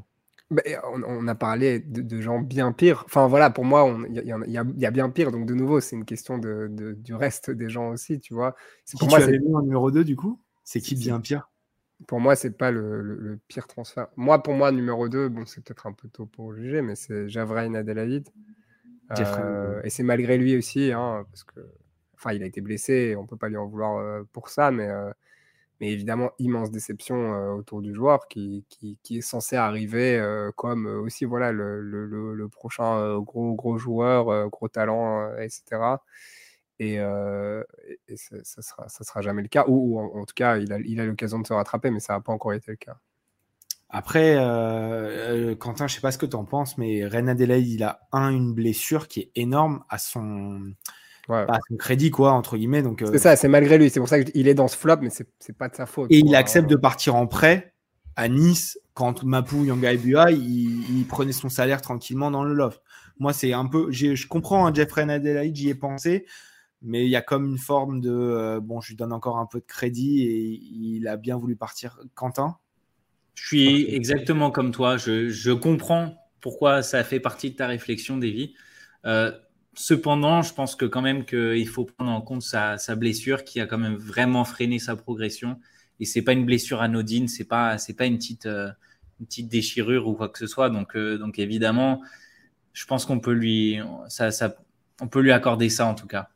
Bah, 0.49 0.61
on, 0.93 1.28
a 1.28 1.36
parlé 1.36 1.80
de, 1.80 2.22
gens 2.22 2.39
bien 2.39 2.72
pires. 2.72 3.03
Enfin, 3.05 3.28
voilà, 3.28 3.49
pour 3.49 3.66
moi, 3.66 3.97
il 4.09 4.16
y, 4.16 4.86
a 4.86 4.91
bien 4.91 5.09
pire. 5.09 5.32
Donc, 5.32 5.45
de 5.45 5.53
nouveau, 5.53 5.82
c'est 5.82 5.95
une 5.95 6.05
question 6.05 6.38
de, 6.38 6.95
du 6.97 7.14
reste 7.14 7.51
des 7.51 7.70
gens 7.70 7.89
aussi, 7.89 8.20
tu 8.22 8.34
vois. 8.34 8.55
Qui 8.86 8.97
pour 8.97 9.09
moi, 9.09 9.20
c'est 9.20 9.38
en 9.53 9.61
numéro 9.61 9.91
2, 9.91 10.03
du 10.03 10.16
coup? 10.16 10.39
C'est 10.64 10.80
qui 10.80 10.95
bien 10.95 11.20
pire? 11.20 11.49
Pour 12.07 12.22
moi, 12.22 12.36
c'est 12.38 12.57
pas 12.57 12.72
le, 12.72 13.38
pire 13.49 13.68
transfert. 13.68 14.07
Moi, 14.16 14.41
pour 14.41 14.53
moi, 14.53 14.72
numéro 14.72 15.09
2, 15.09 15.28
bon, 15.28 15.45
c'est 15.45 15.61
peut-être 15.61 15.86
un 15.86 15.93
peu 15.93 16.07
tôt 16.07 16.26
pour 16.26 16.53
juger, 16.55 16.82
mais 16.82 16.95
c'est 16.95 17.28
Javrain 17.28 17.74
Adelaide. 17.74 18.30
Euh, 19.20 19.82
et 19.84 19.89
c'est 19.89 20.03
malgré 20.03 20.38
lui 20.38 20.55
aussi, 20.57 20.93
hein, 20.93 21.26
parce 21.30 21.43
que, 21.43 21.59
enfin, 22.16 22.32
il 22.32 22.41
a 22.43 22.45
été 22.45 22.61
blessé, 22.61 23.16
on 23.18 23.26
peut 23.26 23.38
pas 23.38 23.49
lui 23.49 23.57
en 23.57 23.68
vouloir 23.68 23.97
euh, 23.97 24.24
pour 24.32 24.49
ça, 24.49 24.72
mais 24.72 24.88
euh, 24.88 25.11
mais 25.80 25.91
évidemment, 25.91 26.32
immense 26.39 26.71
déception 26.71 27.34
euh, 27.34 27.51
autour 27.51 27.82
du 27.82 27.93
joueur 27.93 28.28
qui, 28.28 28.65
qui, 28.69 29.17
est 29.17 29.21
censé 29.21 29.55
arriver 29.55 30.17
euh, 30.17 30.51
comme 30.55 30.88
euh, 30.88 30.99
aussi 30.99 31.26
voilà, 31.26 31.51
le, 31.51 31.82
le, 31.82 32.34
le 32.34 32.49
prochain 32.49 33.19
gros, 33.19 33.53
gros 33.53 33.78
joueur, 33.78 34.49
gros 34.49 34.67
talent, 34.67 35.36
etc. 35.38 35.82
Et, 36.80 36.97
ça, 36.97 38.36
ne 38.38 38.43
sera, 38.43 38.89
ça 38.89 39.03
sera 39.03 39.21
jamais 39.21 39.41
le 39.41 39.47
cas. 39.47 39.65
Ou, 39.67 39.99
en, 39.99 40.26
tout 40.26 40.34
cas, 40.36 40.57
il 40.57 40.71
a 40.74 40.80
il 40.80 40.99
a 40.99 41.05
l'occasion 41.05 41.39
de 41.39 41.47
se 41.47 41.53
rattraper, 41.53 41.91
mais 41.91 41.99
ça 41.99 42.13
n'a 42.13 42.21
pas 42.21 42.34
encore 42.34 42.53
été 42.53 42.71
le 42.71 42.78
cas. 42.78 42.97
Après, 43.89 44.36
Quentin, 45.59 45.88
je 45.88 45.95
sais 45.95 46.01
pas 46.01 46.11
ce 46.11 46.17
que 46.17 46.26
tu 46.26 46.36
en 46.36 46.45
penses, 46.45 46.78
mais 46.78 47.05
Ren 47.05 47.28
Adelaide, 47.28 47.67
il 47.67 47.84
a 47.84 48.01
un, 48.11 48.32
une 48.32 48.53
blessure 48.53 49.07
qui 49.07 49.21
est 49.21 49.32
énorme 49.36 49.84
à 49.89 49.97
son, 49.97 50.74
Ouais. 51.30 51.45
son 51.69 51.78
crédit, 51.78 52.11
quoi, 52.11 52.32
entre 52.34 52.57
guillemets. 52.57 52.82
Donc, 52.82 53.01
euh, 53.01 53.07
C'est 53.11 53.19
ça, 53.19 53.36
c'est 53.36 53.47
malgré 53.47 53.78
lui. 53.78 53.89
C'est 53.89 53.99
pour 53.99 54.09
ça 54.09 54.21
qu'il 54.24 54.47
est 54.47 54.53
dans 54.53 54.67
ce 54.67 54.76
flop, 54.76 54.97
mais 55.01 55.09
c'est 55.09 55.57
pas 55.57 55.69
de 55.69 55.76
sa 55.76 55.86
faute. 55.86 56.11
Et 56.11 56.19
il 56.19 56.36
accepte 56.36 56.69
de 56.69 56.76
partir 56.76 57.15
en 57.15 57.28
prêt 57.28 57.74
à 58.15 58.28
Nice 58.28 58.78
quand 58.93 59.24
Mapou 59.24 59.65
Yanga 59.65 59.93
et 59.93 59.97
Bua, 59.97 60.32
il, 60.32 61.05
prenait 61.07 61.32
son 61.32 61.49
salaire 61.49 61.82
tranquillement 61.82 62.30
dans 62.30 62.43
le 62.43 62.53
loft. 62.53 62.82
Moi, 63.19 63.34
c'est 63.34 63.53
un 63.53 63.65
peu. 63.65 63.91
Je 63.91 64.28
comprends, 64.28 64.67
hein, 64.67 64.74
Jeffrey 64.74 65.09
Adelaide, 65.09 65.55
j'y 65.55 65.69
ai 65.69 65.76
pensé, 65.76 66.26
mais 66.82 67.05
il 67.05 67.09
y 67.09 67.15
a 67.15 67.21
comme 67.21 67.45
une 67.45 67.57
forme 67.57 68.01
de. 68.01 68.11
Euh, 68.11 68.59
bon, 68.59 68.82
je 68.82 68.89
lui 68.89 68.95
donne 68.95 69.13
encore 69.13 69.38
un 69.38 69.45
peu 69.45 69.59
de 69.59 69.65
crédit 69.65 70.24
et 70.24 70.59
il 70.61 71.07
a 71.07 71.17
bien 71.17 71.38
voulu 71.38 71.55
partir. 71.55 71.99
Quentin? 72.15 72.57
Je 73.36 73.47
suis 73.47 73.95
exactement 73.95 74.51
comme 74.51 74.71
toi. 74.71 74.97
Je, 74.97 75.30
je, 75.30 75.51
comprends 75.51 76.15
pourquoi 76.39 76.84
ça 76.84 77.03
fait 77.03 77.19
partie 77.19 77.51
de 77.51 77.55
ta 77.55 77.65
réflexion, 77.65 78.17
Davy. 78.17 78.53
Euh, 79.05 79.32
Cependant, 79.76 80.41
je 80.41 80.53
pense 80.53 80.76
que 80.76 80.86
quand 80.86 81.01
même 81.01 81.26
qu'il 81.26 81.67
faut 81.67 81.86
prendre 81.86 82.11
en 82.11 82.21
compte 82.21 82.43
sa, 82.43 82.78
blessure 82.95 83.43
qui 83.43 83.59
a 83.59 83.65
quand 83.65 83.78
même 83.78 83.95
vraiment 83.95 84.45
freiné 84.45 84.80
sa 84.80 84.95
progression. 84.95 85.59
Et 85.99 86.05
c'est 86.05 86.21
pas 86.21 86.34
une 86.34 86.45
blessure 86.45 86.82
anodine, 86.82 87.28
c'est 87.28 87.45
pas 87.45 87.78
c'est 87.78 87.93
pas 87.93 88.05
une 88.05 88.17
petite 88.17 88.45
euh, 88.45 88.69
une 89.19 89.26
petite 89.26 89.47
déchirure 89.47 90.07
ou 90.07 90.13
quoi 90.13 90.30
que 90.30 90.39
ce 90.39 90.47
soit. 90.47 90.69
Donc 90.69 90.95
euh, 90.95 91.17
donc 91.17 91.39
évidemment, 91.39 92.01
je 92.74 92.86
pense 92.86 93.05
qu'on 93.05 93.19
peut 93.19 93.32
lui 93.32 93.80
ça, 94.09 94.32
ça 94.32 94.55
on 95.01 95.07
peut 95.07 95.21
lui 95.21 95.32
accorder 95.32 95.69
ça 95.69 95.86
en 95.86 95.95
tout 95.95 96.07
cas. 96.07 96.30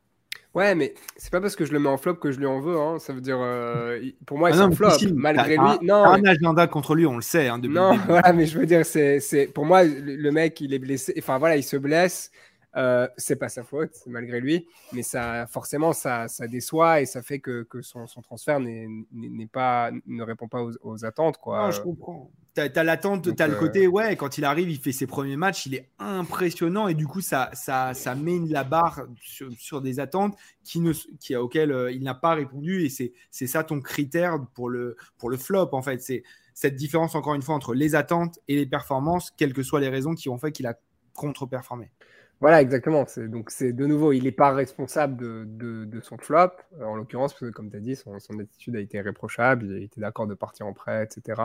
Ouais, 0.58 0.74
mais 0.74 0.96
c'est 1.18 1.32
pas 1.32 1.40
parce 1.40 1.56
que 1.56 1.66
je 1.66 1.72
le 1.72 1.78
mets 1.78 1.88
en 1.88 1.98
flop 1.98 2.16
que 2.16 2.32
je 2.32 2.40
lui 2.40 2.48
en 2.48 2.60
veux. 2.60 2.76
Hein. 2.80 2.98
Ça 2.98 3.14
veut 3.14 3.22
dire, 3.22 3.38
euh, 3.40 4.00
pour 4.26 4.40
moi, 4.40 4.50
ah 4.52 4.56
c'est 4.56 4.62
un 4.62 4.72
flop. 4.72 4.90
malgré 5.14 5.56
lui, 5.56 5.86
non. 5.86 6.04
Un 6.04 6.26
agenda 6.26 6.66
contre 6.66 6.96
lui, 6.96 7.06
on 7.06 7.16
le 7.16 7.22
sait. 7.22 7.48
Hein, 7.48 7.60
non, 7.60 7.96
voilà, 8.08 8.34
mais 8.34 8.48
je 8.48 8.58
veux 8.58 8.66
dire, 8.66 8.84
c'est, 8.84 9.52
pour 9.54 9.66
moi, 9.66 9.84
le 9.84 10.32
mec, 10.32 10.60
il 10.60 10.74
est 10.74 10.80
blessé. 10.80 11.14
Enfin 11.20 11.38
voilà, 11.38 11.58
il 11.58 11.64
se 11.64 11.78
blesse. 11.78 12.32
Euh, 12.78 13.08
c'est 13.18 13.38
pas 13.38 13.50
sa 13.50 13.64
faute, 13.64 13.96
malgré 14.06 14.40
lui, 14.40 14.68
mais 14.94 15.02
ça, 15.02 15.48
forcément, 15.48 15.94
ça, 15.94 16.28
ça 16.28 16.48
déçoit 16.48 17.02
et 17.02 17.08
ça 17.08 17.24
fait 17.24 17.40
que, 17.40 17.64
que 17.64 17.82
son, 17.82 18.06
son, 18.06 18.22
transfert 18.22 18.60
n'est 18.60 19.48
pas, 19.52 19.90
ne 20.06 20.22
répond 20.22 20.48
pas 20.48 20.62
aux, 20.62 21.06
attentes. 21.06 21.38
Quoi. 21.38 21.66
Non, 21.66 21.72
je 21.72 21.82
comprends. 21.82 22.32
Tu 22.54 22.62
as, 22.62 22.84
l'attente, 22.84 23.36
tu 23.36 23.44
as 23.44 23.48
le 23.48 23.56
euh, 23.56 23.60
côté, 23.60 23.88
ouais, 23.88 24.16
quand 24.16 24.38
il 24.38 24.46
arrive, 24.46 24.70
il 24.70 24.80
fait 24.80 24.92
ses 24.92 25.08
premiers 25.08 25.38
matchs, 25.38 25.66
il 25.66 25.76
est 25.76 25.90
impressionnant 25.98 26.88
et 26.88 26.94
du 26.94 27.08
coup, 27.08 27.22
ça, 27.22 27.50
ça, 27.54 27.96
ça 27.96 28.14
met 28.14 28.40
la 28.48 28.64
barre 28.64 29.08
sur, 29.22 29.52
sur 29.54 29.82
des 29.82 30.00
attentes 30.00 30.38
qui 30.64 30.80
ne, 30.80 30.94
qui, 31.20 31.36
auxquelles 31.36 31.72
euh, 31.72 31.92
il 31.92 32.04
n'a 32.04 32.16
pas 32.16 32.36
répondu 32.36 32.86
et 32.86 32.90
c'est 32.90 33.48
ça 33.48 33.64
ton 33.64 33.80
critère 33.80 34.40
pour 34.54 34.70
le, 34.70 34.98
pour 35.18 35.32
le 35.32 35.38
flop, 35.38 35.70
en 35.72 35.82
fait. 35.82 36.00
C'est 36.02 36.24
cette 36.54 36.76
différence, 36.76 37.16
encore 37.16 37.34
une 37.34 37.42
fois, 37.42 37.56
entre 37.56 37.74
les 37.74 37.96
attentes 37.96 38.40
et 38.48 38.56
les 38.56 38.66
performances, 38.68 39.32
quelles 39.32 39.54
que 39.54 39.64
soient 39.64 39.80
les 39.80 39.90
raisons 39.90 40.14
qui 40.14 40.30
ont 40.30 40.38
fait 40.38 40.52
qu'il 40.52 40.68
a 40.68 40.76
contre-performé. 41.14 41.92
Voilà, 42.40 42.62
exactement. 42.62 43.06
Donc, 43.18 43.50
c'est 43.50 43.74
de 43.74 43.86
nouveau, 43.88 44.12
il 44.14 44.24
n'est 44.26 44.32
pas 44.32 44.54
responsable 44.54 45.18
de, 45.18 46.00
son 46.02 46.18
flop, 46.18 46.52
en 46.80 46.96
l'occurrence, 46.96 47.34
parce 47.34 47.42
que, 47.42 47.56
comme 47.56 47.72
tu 47.72 47.78
as 47.78 47.80
dit, 47.80 47.96
son, 47.96 48.14
attitude 48.40 48.76
a 48.76 48.80
été 48.80 49.02
réprochable, 49.02 49.66
il 49.66 49.84
été 49.84 50.00
d'accord 50.00 50.28
de 50.28 50.36
partir 50.36 50.68
en 50.68 50.74
prêt, 50.74 51.04
etc. 51.04 51.42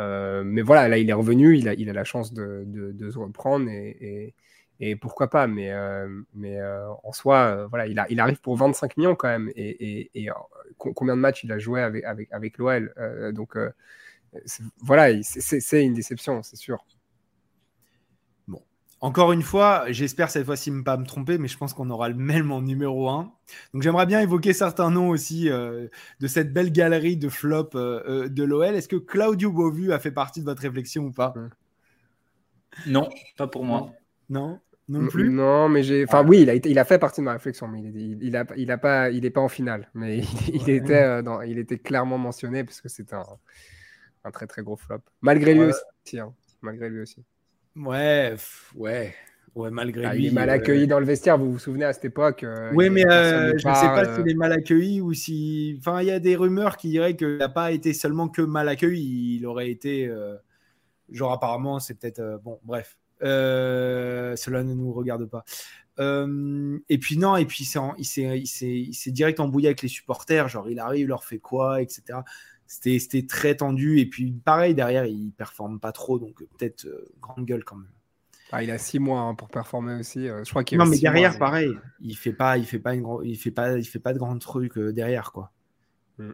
Euh, 0.00 0.42
mais 0.44 0.62
voilà, 0.62 0.88
là, 0.88 0.98
il 0.98 1.08
est 1.08 1.12
revenu, 1.14 1.56
il 1.56 1.68
a, 1.68 1.92
la 1.92 2.04
chance 2.04 2.32
de, 2.32 2.66
se 3.10 3.18
reprendre, 3.18 3.68
et, 3.70 4.34
pourquoi 5.00 5.30
pas. 5.30 5.46
Mais, 5.46 5.70
euh, 5.72 6.08
euh, 6.44 6.88
en 7.04 7.12
soi, 7.12 7.66
voilà, 7.66 7.86
il, 7.86 8.20
arrive 8.20 8.40
pour 8.40 8.56
25 8.56 8.96
millions 8.96 9.14
quand 9.14 9.28
même. 9.28 9.50
Et, 9.54 10.28
combien 10.78 11.14
de 11.16 11.20
matchs 11.20 11.44
il 11.44 11.52
a 11.52 11.58
joué 11.58 11.82
avec, 11.82 12.04
avec, 12.04 12.58
Donc, 13.32 13.56
voilà, 14.82 15.22
c'est 15.22 15.84
une 15.84 15.94
déception, 15.94 16.42
c'est 16.42 16.56
sûr. 16.56 16.84
Encore 19.02 19.32
une 19.32 19.42
fois, 19.42 19.84
j'espère 19.88 20.30
cette 20.30 20.44
fois-ci 20.44 20.70
ne 20.70 20.82
pas 20.82 20.98
me 20.98 21.06
tromper, 21.06 21.38
mais 21.38 21.48
je 21.48 21.56
pense 21.56 21.72
qu'on 21.72 21.88
aura 21.88 22.10
le 22.10 22.16
même 22.16 22.52
en 22.52 22.60
numéro 22.60 23.08
1. 23.08 23.32
Donc 23.72 23.82
j'aimerais 23.82 24.04
bien 24.04 24.20
évoquer 24.20 24.52
certains 24.52 24.90
noms 24.90 25.08
aussi 25.08 25.48
euh, 25.48 25.88
de 26.20 26.26
cette 26.26 26.52
belle 26.52 26.70
galerie 26.70 27.16
de 27.16 27.30
flop 27.30 27.70
euh, 27.76 28.02
euh, 28.06 28.28
de 28.28 28.44
l'OL. 28.44 28.74
Est-ce 28.74 28.88
que 28.88 28.96
Claudio 28.96 29.52
Bovu 29.52 29.92
a 29.92 29.98
fait 29.98 30.10
partie 30.10 30.40
de 30.40 30.44
votre 30.44 30.60
réflexion 30.60 31.04
ou 31.04 31.12
pas? 31.12 31.32
Non, 32.86 33.08
pas 33.38 33.46
pour 33.46 33.64
moi. 33.64 33.90
Non 34.28 34.60
non 34.88 35.06
plus? 35.06 35.30
Non, 35.30 35.68
mais 35.68 35.84
j'ai. 35.84 36.04
Enfin, 36.04 36.26
oui, 36.26 36.40
il 36.42 36.50
a, 36.50 36.56
il 36.56 36.76
a 36.76 36.84
fait 36.84 36.98
partie 36.98 37.20
de 37.20 37.24
ma 37.24 37.34
réflexion, 37.34 37.68
mais 37.68 37.80
il, 37.80 38.18
il, 38.20 38.36
a, 38.36 38.44
il 38.56 38.72
a 38.72 38.76
pas, 38.76 39.10
il 39.10 39.24
est 39.24 39.30
pas 39.30 39.40
en 39.40 39.48
finale. 39.48 39.88
Mais 39.94 40.18
il, 40.52 40.68
était, 40.68 41.22
dans, 41.22 41.42
il 41.42 41.60
était 41.60 41.78
clairement 41.78 42.18
mentionné 42.18 42.64
parce 42.64 42.80
que 42.80 42.88
c'est 42.88 43.12
un, 43.12 43.22
un, 44.24 44.30
très 44.32 44.48
très 44.48 44.62
gros 44.62 44.76
flop. 44.76 44.98
Malgré 45.20 45.54
lui 45.54 45.66
aussi. 45.66 46.18
Hein. 46.18 46.34
Malgré 46.60 46.88
lui 46.88 47.00
aussi. 47.02 47.24
Ouais, 47.76 48.34
ouais. 48.74 49.14
Ouais, 49.54 49.70
malgré 49.70 50.04
ah, 50.04 50.14
lui. 50.14 50.24
Il 50.24 50.28
est 50.28 50.34
mal 50.34 50.48
euh, 50.48 50.54
accueilli 50.54 50.86
dans 50.86 51.00
le 51.00 51.06
vestiaire, 51.06 51.36
vous 51.36 51.52
vous 51.52 51.58
souvenez 51.58 51.84
à 51.84 51.92
cette 51.92 52.04
époque 52.04 52.44
euh, 52.44 52.70
Oui, 52.72 52.88
mais 52.88 53.04
euh, 53.06 53.50
je 53.58 53.68
ne 53.68 53.74
sais 53.74 53.86
pas 53.86 54.14
s'il 54.14 54.28
est 54.28 54.34
mal 54.34 54.52
accueilli 54.52 55.00
ou 55.00 55.12
si. 55.12 55.76
Enfin, 55.78 56.02
il 56.02 56.06
y 56.06 56.12
a 56.12 56.20
des 56.20 56.36
rumeurs 56.36 56.76
qui 56.76 56.88
diraient 56.88 57.16
qu'il 57.16 57.36
n'a 57.38 57.48
pas 57.48 57.72
été 57.72 57.92
seulement 57.92 58.28
que 58.28 58.42
mal 58.42 58.68
accueilli, 58.68 59.36
il 59.36 59.46
aurait 59.46 59.70
été. 59.70 60.12
Genre, 61.10 61.32
apparemment, 61.32 61.80
c'est 61.80 61.94
peut-être. 61.94 62.40
Bon, 62.44 62.60
bref. 62.62 62.96
cela 63.20 64.62
ne 64.62 64.74
nous 64.74 64.92
regarde 64.92 65.26
pas. 65.26 65.44
et 65.98 66.98
puis, 66.98 67.18
non, 67.18 67.36
et 67.36 67.44
puis 67.44 67.68
il 67.98 68.46
s'est 68.46 69.10
direct 69.10 69.40
embrouillé 69.40 69.68
avec 69.68 69.82
les 69.82 69.88
supporters. 69.88 70.46
Genre, 70.48 70.70
il 70.70 70.78
arrive, 70.78 71.06
il 71.06 71.08
leur 71.08 71.24
fait 71.24 71.38
quoi, 71.38 71.82
etc 71.82 72.20
c'était 72.70 73.26
très 73.26 73.56
tendu. 73.56 73.98
Et 73.98 74.06
puis, 74.06 74.32
pareil, 74.32 74.74
derrière, 74.74 75.04
il 75.04 75.32
performe 75.32 75.80
pas 75.80 75.92
trop. 75.92 76.18
Donc, 76.18 76.38
peut-être 76.56 76.86
euh, 76.86 77.04
grande 77.20 77.44
gueule 77.44 77.64
quand 77.64 77.76
même. 77.76 77.90
Ah, 78.52 78.62
il 78.62 78.70
a 78.70 78.78
six 78.78 78.98
mois 78.98 79.20
hein, 79.20 79.34
pour 79.34 79.48
performer 79.48 79.94
aussi. 79.94 80.28
Euh, 80.28 80.42
je 80.44 80.50
crois 80.50 80.64
qu'il 80.64 80.78
non, 80.78 80.86
mais 80.86 80.98
derrière, 80.98 81.38
pareil, 81.38 81.70
il 82.00 82.16
fait 82.16 82.32
pas, 82.32 82.58
il 82.58 82.66
fait 82.66 82.80
pas 82.80 82.94
une, 82.94 83.06
il 83.24 83.36
fait 83.36 83.52
pas, 83.52 83.78
il 83.78 83.84
fait 83.84 84.00
pas 84.00 84.12
de 84.12 84.18
grands 84.18 84.38
trucs 84.38 84.76
euh, 84.76 84.92
derrière, 84.92 85.30
quoi. 85.32 85.52
Mm. 86.18 86.30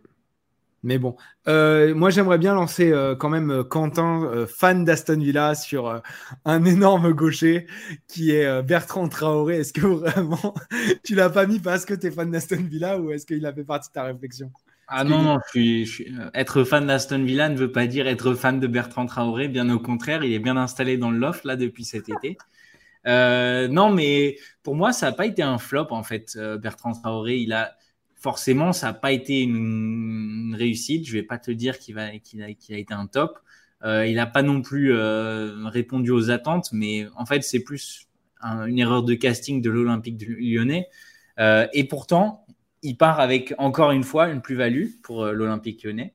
Mais 0.83 0.99
bon, 0.99 1.17
euh, 1.49 1.95
moi 1.97 2.11
j'aimerais 2.11 2.39
bien 2.39 2.55
lancer 2.55 2.93
quand 3.19 3.29
même 3.29 3.65
Quentin, 3.65 4.47
fan 4.47 4.85
d'Aston 4.85 5.19
Villa, 5.19 5.57
sur 5.57 6.01
un 6.45 6.65
énorme 6.65 7.13
gaucher 7.13 7.67
qui 8.07 8.31
est 8.31 8.63
Bertrand 8.63 9.09
Traoré. 9.09 9.57
Est-ce 9.57 9.73
que 9.73 9.81
vraiment 9.81 10.55
tu 11.03 11.17
l'as 11.17 11.31
pas 11.31 11.47
mis 11.47 11.59
parce 11.59 11.85
que 11.87 11.95
tu 11.95 12.07
es 12.07 12.11
fan 12.13 12.31
d'Aston 12.31 12.63
Villa 12.63 13.01
ou 13.01 13.11
est-ce 13.11 13.27
qu'il 13.27 13.45
a 13.47 13.53
fait 13.53 13.65
partie 13.65 13.89
de 13.89 13.95
ta 13.95 14.05
réflexion? 14.05 14.53
Ah 14.89 15.03
non, 15.03 15.23
non, 15.23 15.39
je 15.55 15.85
suis, 15.85 16.15
être 16.35 16.63
fan 16.63 16.87
d'Aston 16.87 17.25
Villa 17.25 17.49
ne 17.49 17.57
veut 17.57 17.73
pas 17.73 17.87
dire 17.87 18.07
être 18.07 18.35
fan 18.35 18.61
de 18.61 18.67
Bertrand 18.67 19.07
Traoré. 19.07 19.49
Bien 19.49 19.69
au 19.71 19.81
contraire, 19.81 20.23
il 20.23 20.33
est 20.33 20.39
bien 20.39 20.57
installé 20.57 20.97
dans 20.97 21.11
le 21.11 21.19
loft 21.19 21.45
là 21.45 21.57
depuis 21.57 21.85
cet 21.85 22.09
été. 22.09 22.39
non, 23.05 23.91
mais 23.91 24.37
pour 24.63 24.77
moi, 24.77 24.93
ça 24.93 25.07
n'a 25.07 25.13
pas 25.13 25.27
été 25.27 25.43
un 25.43 25.59
flop 25.59 25.89
en 25.91 26.03
fait. 26.03 26.39
Bertrand 26.61 26.93
Traoré, 26.93 27.39
il 27.39 27.53
a 27.53 27.77
forcément, 28.17 28.73
ça 28.73 28.89
n'a 28.89 28.93
pas 28.93 29.13
été 29.13 29.43
une, 29.43 30.55
réussite. 30.59 31.07
Je 31.07 31.13
vais 31.13 31.23
pas 31.23 31.39
te 31.39 31.51
dire 31.51 31.79
qu'il 31.79 31.99
a, 31.99 32.13
été 32.13 32.87
un 32.91 33.07
top. 33.07 33.39
Euh, 33.85 34.07
il 34.07 34.17
n'a 34.17 34.27
pas 34.27 34.43
non 34.43 34.63
plus 34.63 34.93
euh, 34.93 35.69
répondu 35.69 36.11
aux 36.11 36.31
attentes, 36.31 36.71
mais 36.73 37.07
en 37.15 37.27
fait, 37.27 37.43
c'est 37.43 37.63
plus 37.63 38.09
une 38.43 38.79
erreur 38.79 39.03
de 39.03 39.15
casting 39.15 39.63
de 39.63 39.71
l'Olympique 39.71 40.21
lyonnais. 40.27 40.89
Euh, 41.39 41.67
et 41.73 41.85
pourtant, 41.85 42.46
il 42.83 42.97
part 42.97 43.21
avec 43.21 43.55
encore 43.59 43.91
une 43.91 44.05
fois 44.05 44.29
une 44.29 44.43
plus-value 44.43 44.89
pour 45.03 45.27
l'Olympique 45.27 45.83
lyonnais. 45.85 46.15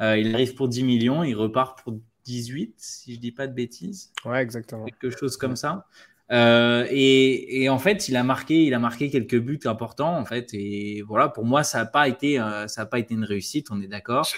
il 0.00 0.34
arrive 0.34 0.54
pour 0.54 0.68
10 0.68 0.84
millions, 0.84 1.24
il 1.24 1.34
repart 1.34 1.82
pour 1.82 1.94
18, 2.24 2.74
si 2.76 3.14
je 3.14 3.20
dis 3.20 3.32
pas 3.32 3.46
de 3.46 3.52
bêtises. 3.52 4.12
Ouais, 4.24 4.42
exactement. 4.42 4.84
Quelque 4.84 5.10
chose 5.10 5.36
comme 5.36 5.56
ça. 5.56 5.86
Euh, 6.32 6.86
et, 6.90 7.68
en 7.68 7.78
fait, 7.78 8.08
il 8.08 8.16
a 8.16 8.24
marqué, 8.24 8.64
il 8.64 8.74
a 8.74 8.78
marqué 8.78 9.10
quelques 9.10 9.38
buts 9.38 9.60
importants 9.64 10.16
en 10.18 10.24
fait. 10.24 10.52
Et 10.52 11.02
voilà, 11.02 11.28
pour 11.28 11.44
moi, 11.44 11.62
ça 11.62 11.78
n'a 11.78 11.86
pas 11.86 12.08
été, 12.08 12.40
euh, 12.40 12.66
ça 12.66 12.82
a 12.82 12.86
pas 12.86 12.98
été 12.98 13.14
une 13.14 13.24
réussite, 13.24 13.70
on 13.70 13.80
est 13.80 13.86
d'accord. 13.86 14.28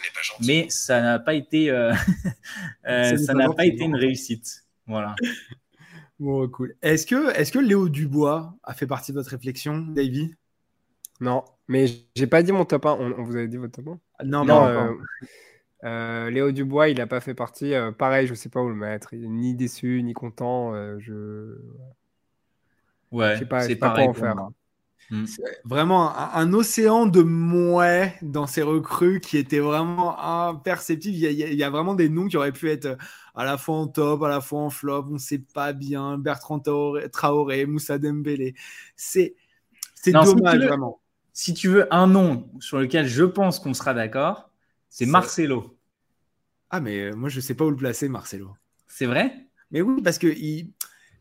Mais 0.46 0.66
ça 0.68 1.00
n'a 1.00 1.18
pas 1.18 1.34
été, 1.34 1.70
euh, 1.70 1.94
ça 2.84 3.34
n'a 3.34 3.50
pas, 3.52 3.66
été 3.66 3.84
une 3.84 3.96
réussite. 3.96 4.64
Voilà. 4.86 5.14
Bon, 6.20 6.48
cool. 6.48 6.74
Est-ce 6.82 7.06
que, 7.06 7.32
est-ce 7.36 7.52
que 7.52 7.60
Léo 7.60 7.88
Dubois 7.88 8.52
a 8.64 8.74
fait 8.74 8.88
partie 8.88 9.12
de 9.12 9.16
votre 9.18 9.30
réflexion, 9.30 9.78
Davy? 9.78 10.34
Non, 11.20 11.44
mais 11.68 11.86
j'ai 12.16 12.26
pas 12.26 12.42
dit 12.42 12.52
mon 12.52 12.64
top 12.64 12.86
1. 12.86 12.92
On, 12.92 13.22
vous 13.22 13.36
avait 13.36 13.48
dit 13.48 13.58
votre 13.58 13.82
top 13.82 13.98
1 14.20 14.24
Non, 14.24 14.44
non. 14.44 14.96
Euh, 15.84 16.30
Léo 16.30 16.50
Dubois, 16.50 16.88
il 16.88 16.98
n'a 16.98 17.06
pas 17.06 17.20
fait 17.20 17.34
partie. 17.34 17.74
Euh, 17.74 17.92
pareil, 17.92 18.26
je 18.26 18.32
ne 18.32 18.36
sais 18.36 18.48
pas 18.48 18.60
où 18.60 18.68
le 18.68 18.74
mettre. 18.74 19.14
Il 19.14 19.24
est 19.24 19.28
ni 19.28 19.54
déçu, 19.54 20.02
ni 20.02 20.12
content. 20.12 20.74
Euh, 20.74 20.96
je. 20.98 21.56
Ouais, 23.12 23.34
je 23.34 23.38
sais 23.40 23.76
pas, 23.76 23.94
quoi 23.94 24.02
en 24.02 24.14
faire. 24.14 24.36
Hmm. 25.10 25.24
Vraiment 25.64 26.14
un, 26.14 26.52
océan 26.52 27.06
de 27.06 27.22
mouais 27.22 28.14
dans 28.20 28.46
ces 28.46 28.60
recrues 28.60 29.20
qui 29.20 29.38
étaient 29.38 29.60
vraiment 29.60 30.18
imperceptibles. 30.18 31.14
Il 31.14 31.32
y, 31.32 31.64
a, 31.64 31.70
vraiment 31.70 31.94
des 31.94 32.10
noms 32.10 32.26
qui 32.26 32.36
auraient 32.36 32.52
pu 32.52 32.68
être 32.68 32.98
à 33.34 33.44
la 33.44 33.56
fois 33.56 33.76
en 33.76 33.86
top, 33.86 34.22
à 34.24 34.28
la 34.28 34.42
fois 34.42 34.60
en 34.60 34.70
flop. 34.70 35.06
On 35.08 35.14
ne 35.14 35.18
sait 35.18 35.38
pas 35.38 35.72
bien. 35.72 36.18
Bertrand 36.18 36.60
Traoré, 36.60 37.64
Moussa 37.64 37.96
Dembélé. 37.96 38.54
C'est 38.96 39.34
dommage, 40.06 40.58
vraiment. 40.58 41.00
Si 41.40 41.54
tu 41.54 41.68
veux 41.68 41.94
un 41.94 42.08
nom 42.08 42.50
sur 42.58 42.80
lequel 42.80 43.06
je 43.06 43.22
pense 43.22 43.60
qu'on 43.60 43.72
sera 43.72 43.94
d'accord, 43.94 44.50
c'est 44.88 45.06
Marcelo. 45.06 45.78
Ah, 46.68 46.80
mais 46.80 46.98
euh, 46.98 47.14
moi, 47.14 47.28
je 47.28 47.38
sais 47.38 47.54
pas 47.54 47.64
où 47.64 47.70
le 47.70 47.76
placer, 47.76 48.08
Marcelo. 48.08 48.56
C'est 48.88 49.06
vrai? 49.06 49.46
Mais 49.70 49.80
oui, 49.80 50.02
parce 50.02 50.18
que 50.18 50.26
il, 50.26 50.72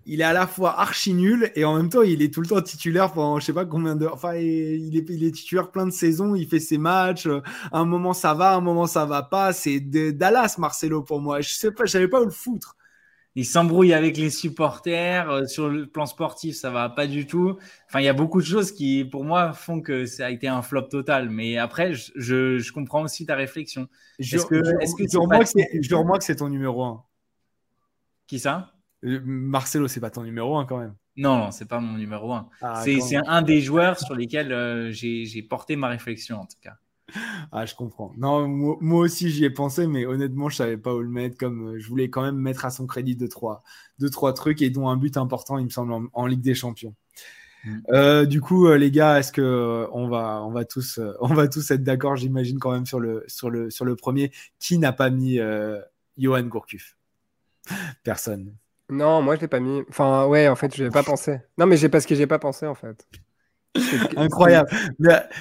il, 0.07 0.21
est 0.21 0.23
à 0.23 0.33
la 0.33 0.47
fois 0.47 0.81
archi 0.81 1.13
nul 1.13 1.51
et 1.53 1.65
en 1.65 1.77
même 1.77 1.89
temps, 1.89 2.01
il 2.01 2.23
est 2.23 2.33
tout 2.33 2.41
le 2.41 2.47
temps 2.47 2.59
titulaire 2.63 3.13
pendant 3.13 3.39
je 3.39 3.45
sais 3.45 3.53
pas 3.53 3.65
combien 3.65 3.95
de. 3.95 4.07
Enfin, 4.07 4.33
il 4.33 4.97
est, 4.97 5.05
il 5.07 5.23
est 5.23 5.31
titulaire 5.35 5.69
plein 5.69 5.85
de 5.85 5.91
saisons, 5.91 6.33
il 6.33 6.47
fait 6.47 6.59
ses 6.59 6.79
matchs. 6.79 7.27
Euh, 7.27 7.43
un 7.71 7.85
moment, 7.85 8.13
ça 8.13 8.33
va, 8.33 8.55
un 8.55 8.61
moment, 8.61 8.87
ça 8.87 9.05
va 9.05 9.21
pas. 9.21 9.53
C'est 9.53 9.79
Dallas, 9.79 10.55
Marcelo, 10.57 11.03
pour 11.03 11.21
moi. 11.21 11.41
Je 11.41 11.53
sais 11.53 11.69
pas, 11.69 11.85
je 11.85 11.91
savais 11.91 12.07
pas 12.07 12.21
où 12.21 12.25
le 12.25 12.31
foutre 12.31 12.75
il 13.37 13.45
s'embrouille 13.45 13.93
avec 13.93 14.17
les 14.17 14.31
supporters. 14.31 15.29
Euh, 15.29 15.45
sur 15.45 15.69
le 15.69 15.85
plan 15.85 16.07
sportif, 16.07 16.55
ça 16.55 16.71
va 16.71 16.89
pas 16.89 17.05
du 17.05 17.27
tout. 17.27 17.55
Enfin, 17.87 17.99
il 17.99 18.05
y 18.05 18.07
a 18.07 18.13
beaucoup 18.13 18.41
de 18.41 18.45
choses 18.47 18.71
qui, 18.71 19.05
pour 19.05 19.23
moi, 19.23 19.53
font 19.53 19.79
que 19.79 20.07
ça 20.07 20.25
a 20.25 20.29
été 20.31 20.47
un 20.47 20.63
flop 20.63 20.87
total. 20.89 21.29
Mais 21.29 21.57
après, 21.57 21.93
je, 21.93 22.57
je, 22.57 22.71
comprends 22.73 23.03
aussi 23.03 23.27
ta 23.27 23.35
réflexion. 23.35 23.87
Je, 24.17 24.39
que, 24.39 24.55
est-ce 24.81 24.95
que 24.95 25.03
je 25.07 25.17
remarque 25.95 26.19
que 26.19 26.25
c'est 26.25 26.37
ton 26.37 26.49
numéro 26.49 26.83
1 26.83 27.03
Qui 28.25 28.39
ça? 28.39 28.73
Euh, 29.05 29.21
Marcelo, 29.23 29.87
c'est 29.87 29.99
pas 29.99 30.09
ton 30.09 30.23
numéro 30.23 30.57
1 30.57 30.65
quand 30.65 30.79
même. 30.79 30.95
Non, 31.15 31.37
non, 31.37 31.51
c'est 31.51 31.67
pas 31.67 31.79
mon 31.79 31.95
numéro 31.95 32.33
1. 32.33 32.49
Ah, 32.63 32.83
c'est 32.83 33.17
un 33.17 33.43
des 33.43 33.61
joueurs 33.61 33.99
sur 33.99 34.15
lesquels 34.15 34.51
euh, 34.51 34.91
j'ai 34.91 35.43
porté 35.43 35.75
ma 35.75 35.89
réflexion, 35.89 36.39
en 36.39 36.45
tout 36.47 36.57
cas. 36.59 36.73
Ah, 37.51 37.65
je 37.65 37.75
comprends. 37.75 38.13
Non, 38.17 38.47
moi, 38.47 38.99
aussi, 38.99 39.29
j'y 39.29 39.45
ai 39.45 39.49
pensé, 39.49 39.87
mais 39.87 40.05
honnêtement, 40.05 40.49
je 40.49 40.57
savais 40.57 40.77
pas 40.77 40.93
où 40.93 40.99
le 40.99 41.09
mettre. 41.09 41.37
Comme 41.37 41.75
euh, 41.75 41.79
je 41.79 41.87
voulais 41.87 42.09
quand 42.09 42.21
même 42.21 42.37
mettre 42.37 42.65
à 42.65 42.69
son 42.69 42.85
crédit 42.85 43.15
deux 43.15 43.29
trois, 43.29 43.63
deux, 43.99 44.09
trois 44.09 44.33
trucs 44.33 44.61
et 44.61 44.69
dont 44.69 44.89
un 44.89 44.97
but 44.97 45.17
important, 45.17 45.57
il 45.57 45.65
me 45.65 45.69
semble, 45.69 46.09
en, 46.11 46.25
Ligue 46.25 46.41
des 46.41 46.55
Champions. 46.55 46.93
Mm. 47.63 47.77
Euh, 47.91 48.25
du 48.25 48.41
coup, 48.41 48.67
euh, 48.67 48.77
les 48.77 48.91
gars, 48.91 49.19
est-ce 49.19 49.31
que 49.31 49.87
on 49.91 50.07
va, 50.07 50.43
on 50.43 50.51
va 50.51 50.65
tous, 50.65 50.99
on 51.21 51.33
va 51.33 51.47
tous 51.47 51.71
être 51.71 51.83
d'accord, 51.83 52.15
j'imagine 52.15 52.59
quand 52.59 52.71
même 52.71 52.85
sur 52.85 52.99
le, 52.99 53.23
sur 53.27 53.49
le, 53.49 53.69
sur 53.69 53.85
le 53.85 53.95
premier. 53.95 54.31
Qui 54.59 54.77
n'a 54.77 54.91
pas 54.91 55.09
mis 55.09 55.39
Johan 56.17 56.43
Gourcuff? 56.43 56.97
Personne. 58.03 58.53
Non, 58.89 59.21
moi 59.21 59.35
je 59.35 59.41
l'ai 59.41 59.47
pas 59.49 59.59
mis. 59.59 59.83
Enfin, 59.89 60.25
ouais, 60.27 60.47
en 60.47 60.55
fait, 60.55 60.75
je 60.75 60.85
n'ai 60.85 60.89
pas 60.89 61.03
pensé. 61.03 61.41
Non, 61.57 61.65
mais 61.65 61.75
j'ai 61.75 61.89
parce 61.89 62.05
que 62.05 62.15
j'ai 62.15 62.27
pas 62.27 62.39
pensé 62.39 62.65
en 62.65 62.75
fait. 62.75 63.05
Incroyable. 64.15 64.69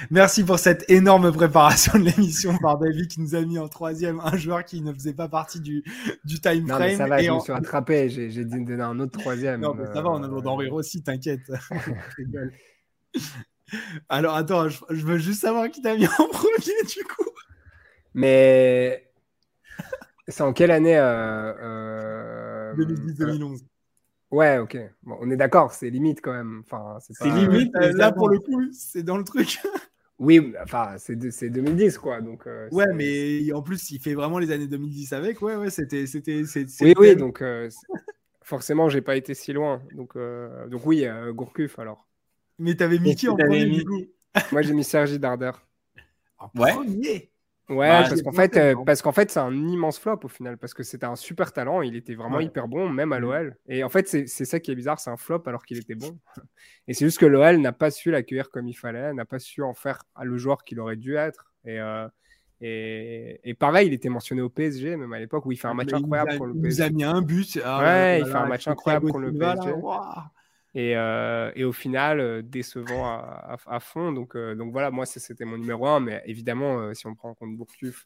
Merci 0.09 0.43
pour 0.43 0.59
cette 0.59 0.89
énorme 0.89 1.31
préparation 1.31 1.99
de 1.99 2.05
l'émission 2.05 2.57
par 2.57 2.77
David 2.77 3.07
qui 3.07 3.21
nous 3.21 3.35
a 3.35 3.41
mis 3.41 3.59
en 3.59 3.67
troisième 3.67 4.19
un 4.23 4.37
joueur 4.37 4.65
qui 4.65 4.81
ne 4.81 4.93
faisait 4.93 5.13
pas 5.13 5.27
partie 5.27 5.59
du, 5.59 5.83
du 6.25 6.39
time 6.39 6.67
frame. 6.67 6.97
ça 6.97 7.07
va, 7.07 7.21
je 7.21 7.31
me 7.31 7.39
suis 7.39 7.51
rattrapé. 7.51 8.09
J'ai 8.09 8.45
donné 8.45 8.81
un 8.81 8.99
autre 8.99 9.17
troisième. 9.17 9.61
Non, 9.61 9.73
mais 9.73 9.85
ça 9.85 10.01
va, 10.01 10.09
on 10.09 10.23
a 10.23 10.41
d'en 10.41 10.55
rire 10.55 10.73
aussi, 10.73 11.03
t'inquiète. 11.03 11.51
Alors 14.09 14.35
attends, 14.35 14.69
je, 14.69 15.05
veux 15.05 15.17
juste 15.17 15.41
savoir 15.41 15.69
qui 15.69 15.81
t'a 15.81 15.95
mis 15.95 16.05
en 16.05 16.27
premier 16.29 16.83
du 16.87 17.03
coup. 17.03 17.29
Mais 18.13 19.11
c'est 20.27 20.43
en 20.43 20.53
quelle 20.53 20.71
année 20.71 20.97
euh, 20.97 22.73
2010-2011 22.75 23.59
Ouais, 24.31 24.57
ok. 24.57 24.77
Bon, 25.03 25.17
on 25.21 25.31
est 25.31 25.37
d'accord, 25.37 25.71
c'est 25.71 25.89
limite 25.89 26.21
quand 26.21 26.33
même. 26.33 26.63
Enfin, 26.65 26.97
c'est 26.99 27.29
limite. 27.29 27.73
Euh, 27.75 27.93
là, 27.93 28.11
pour 28.11 28.29
le 28.29 28.39
coup, 28.39 28.61
c'est 28.73 29.03
dans 29.03 29.17
le 29.17 29.23
truc. 29.23 29.59
oui, 30.19 30.53
enfin, 30.61 30.95
c'est 30.97 31.15
2010, 31.49 31.97
quoi. 31.97 32.21
Donc, 32.21 32.45
euh, 32.45 32.67
ouais, 32.71 32.93
mais 32.93 33.51
en 33.53 33.61
plus, 33.61 33.91
il 33.91 33.99
fait 33.99 34.13
vraiment 34.13 34.39
les 34.39 34.51
années 34.51 34.67
2010 34.67 35.13
avec. 35.13 35.41
Ouais, 35.41 35.55
ouais, 35.55 35.69
c'était. 35.69 36.05
Oui, 36.81 36.93
oui, 36.97 37.15
donc 37.15 37.41
euh, 37.41 37.69
forcément, 38.41 38.89
j'ai 38.89 39.01
pas 39.01 39.15
été 39.15 39.33
si 39.33 39.53
loin. 39.53 39.81
Donc, 39.95 40.17
donc 40.69 40.85
oui, 40.85 41.05
Gourcuff 41.31 41.79
alors. 41.79 42.05
Mais 42.59 42.75
t'avais 42.75 42.99
mis 42.99 43.15
qui 43.15 43.29
en 43.29 43.35
premier, 43.35 43.65
du 43.65 43.85
coup 43.85 44.01
Moi, 44.51 44.61
j'ai 44.61 44.73
mis 44.73 44.83
Sergi 44.83 45.19
Darder. 45.19 45.51
En 46.39 46.49
premier? 46.49 47.31
Ouais, 47.69 47.89
parce 47.89 48.21
qu'en 48.21 48.31
fait, 48.31 48.55
euh, 48.55 48.75
parce 48.85 49.01
qu'en 49.01 49.11
fait, 49.11 49.29
c'est 49.29 49.41
un 49.41 49.53
immense 49.53 49.99
flop 49.99 50.19
au 50.23 50.29
final, 50.29 50.57
parce 50.57 50.73
que 50.73 50.83
c'était 50.83 51.05
un 51.05 51.17
super 51.17 51.51
talent, 51.51 51.81
il 51.81 51.97
était 51.97 52.15
vraiment 52.15 52.39
hyper 52.39 52.67
bon, 52.67 52.89
même 52.89 53.11
à 53.11 53.19
mmh. 53.19 53.21
l'OL. 53.21 53.57
Et 53.67 53.83
en 53.83 53.89
fait, 53.89 54.07
c'est 54.07 54.45
ça 54.45 54.59
qui 54.59 54.71
est 54.71 54.75
bizarre, 54.75 54.99
c'est 54.99 55.09
un 55.09 55.17
flop 55.17 55.43
alors 55.47 55.65
qu'il 55.65 55.77
était 55.77 55.95
bon. 55.95 56.17
Et 56.87 56.93
c'est 56.93 57.05
juste 57.05 57.19
que 57.19 57.25
l'OL 57.25 57.57
n'a 57.57 57.73
pas 57.73 57.91
su 57.91 58.09
l'accueillir 58.09 58.49
comme 58.51 58.67
il 58.69 58.73
fallait, 58.73 59.13
n'a 59.13 59.25
pas 59.25 59.39
su 59.39 59.61
en 59.63 59.73
faire 59.73 60.03
le 60.21 60.37
joueur 60.37 60.63
qu'il 60.63 60.79
aurait 60.79 60.95
dû 60.95 61.17
être. 61.17 61.51
Et, 61.65 61.79
euh, 61.81 62.07
et, 62.61 63.41
et, 63.43 63.53
pareil, 63.53 63.87
il 63.87 63.93
était 63.93 64.09
mentionné 64.09 64.41
au 64.41 64.49
PSG, 64.49 64.95
même 64.95 65.11
à 65.11 65.19
l'époque 65.19 65.45
où 65.45 65.51
il 65.51 65.57
fait 65.57 65.67
un 65.67 65.73
match 65.73 65.91
incroyable 65.91 66.37
pour 66.37 66.45
le 66.45 66.53
PSG. 66.53 66.83
Il 66.83 66.85
a 66.85 66.89
mis 66.89 67.03
un 67.03 67.21
but. 67.21 67.59
Ah 67.63 67.83
ouais, 67.83 68.19
il 68.21 68.25
fait 68.25 68.35
un 68.35 68.47
match 68.47 68.67
incroyable 68.67 69.09
pour 69.09 69.19
le 69.19 69.33
PSG. 69.33 69.73
Euh, 70.75 71.51
et, 71.55 71.63
au 71.63 71.71
final, 71.71 72.19
euh, 72.19 72.41
décevant 72.41 73.05
à, 73.05 73.79
fond. 73.79 74.11
Donc, 74.11 74.35
euh, 74.35 74.55
donc 74.55 74.71
voilà, 74.71 74.91
moi, 74.91 75.05
c'était 75.05 75.45
mon 75.45 75.57
numéro 75.57 75.87
un. 75.87 75.99
Mais 75.99 76.21
évidemment, 76.25 76.93
si 76.93 77.07
on 77.07 77.15
prend 77.15 77.29
en 77.29 77.33
compte 77.33 77.55
Bourcuff, 77.55 78.05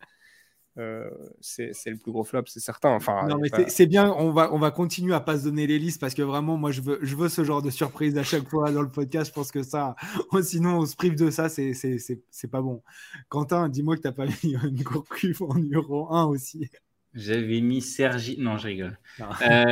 c'est 1.41 1.71
le 1.85 1.97
plus 1.97 2.11
gros 2.11 2.23
flop, 2.23 2.43
c'est 2.45 2.61
certain. 2.61 2.91
Enfin, 2.91 3.27
non, 3.27 3.37
mais 3.39 3.49
c'est 3.67 3.87
bien, 3.87 4.13
on 4.17 4.31
va, 4.31 4.53
on 4.53 4.59
va 4.59 4.71
continuer 4.71 5.13
à 5.13 5.19
pas 5.19 5.37
se 5.37 5.43
donner 5.43 5.67
les 5.67 5.79
listes 5.79 5.99
parce 5.99 6.13
que 6.13 6.21
vraiment, 6.21 6.55
moi, 6.55 6.71
je 6.71 6.81
veux, 6.81 6.99
je 7.01 7.15
veux 7.15 7.29
ce 7.29 7.43
genre 7.43 7.61
de 7.61 7.69
surprise 7.69 8.17
à 8.17 8.23
chaque 8.23 8.47
fois 8.47 8.71
dans 8.71 8.81
le 8.81 8.89
podcast. 8.89 9.31
Je 9.31 9.33
pense 9.33 9.51
que 9.51 9.63
ça, 9.63 9.95
sinon, 10.43 10.79
on 10.79 10.85
se 10.85 10.95
prive 10.95 11.15
de 11.15 11.29
ça, 11.29 11.49
c'est 11.49 12.51
pas 12.51 12.61
bon. 12.61 12.81
Quentin, 13.27 13.67
dis-moi 13.69 13.97
que 13.97 14.01
tu 14.01 14.07
n'as 14.07 14.13
pas 14.13 14.25
mis 14.25 14.33
une 14.63 14.81
Gourcuff 14.81 15.41
en 15.41 15.55
numéro 15.55 16.13
1 16.13 16.25
aussi. 16.25 16.69
J'avais 17.13 17.61
mis 17.61 17.81
Sergi. 17.81 18.37
Non, 18.39 18.57
je 18.57 18.67
rigole. 18.67 18.97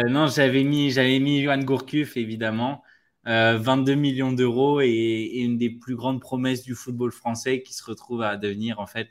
Non, 0.10 0.28
j'avais 0.28 0.64
mis, 0.64 0.94
mis 1.20 1.42
Johan 1.42 1.60
Gourcuff, 1.60 2.18
évidemment. 2.18 2.84
22 3.26 3.92
euh, 3.92 3.96
millions 3.96 4.32
d'euros 4.32 4.82
et, 4.82 5.32
une 5.36 5.58
des 5.58 5.70
plus 5.70 5.96
grandes 5.96 6.22
promesses 6.22 6.64
du 6.64 6.74
football 6.74 7.12
français 7.12 7.62
qui 7.62 7.74
se 7.74 7.84
retrouve 7.84 8.22
à 8.22 8.38
devenir 8.38 8.80
en 8.80 8.88
fait 8.88 9.10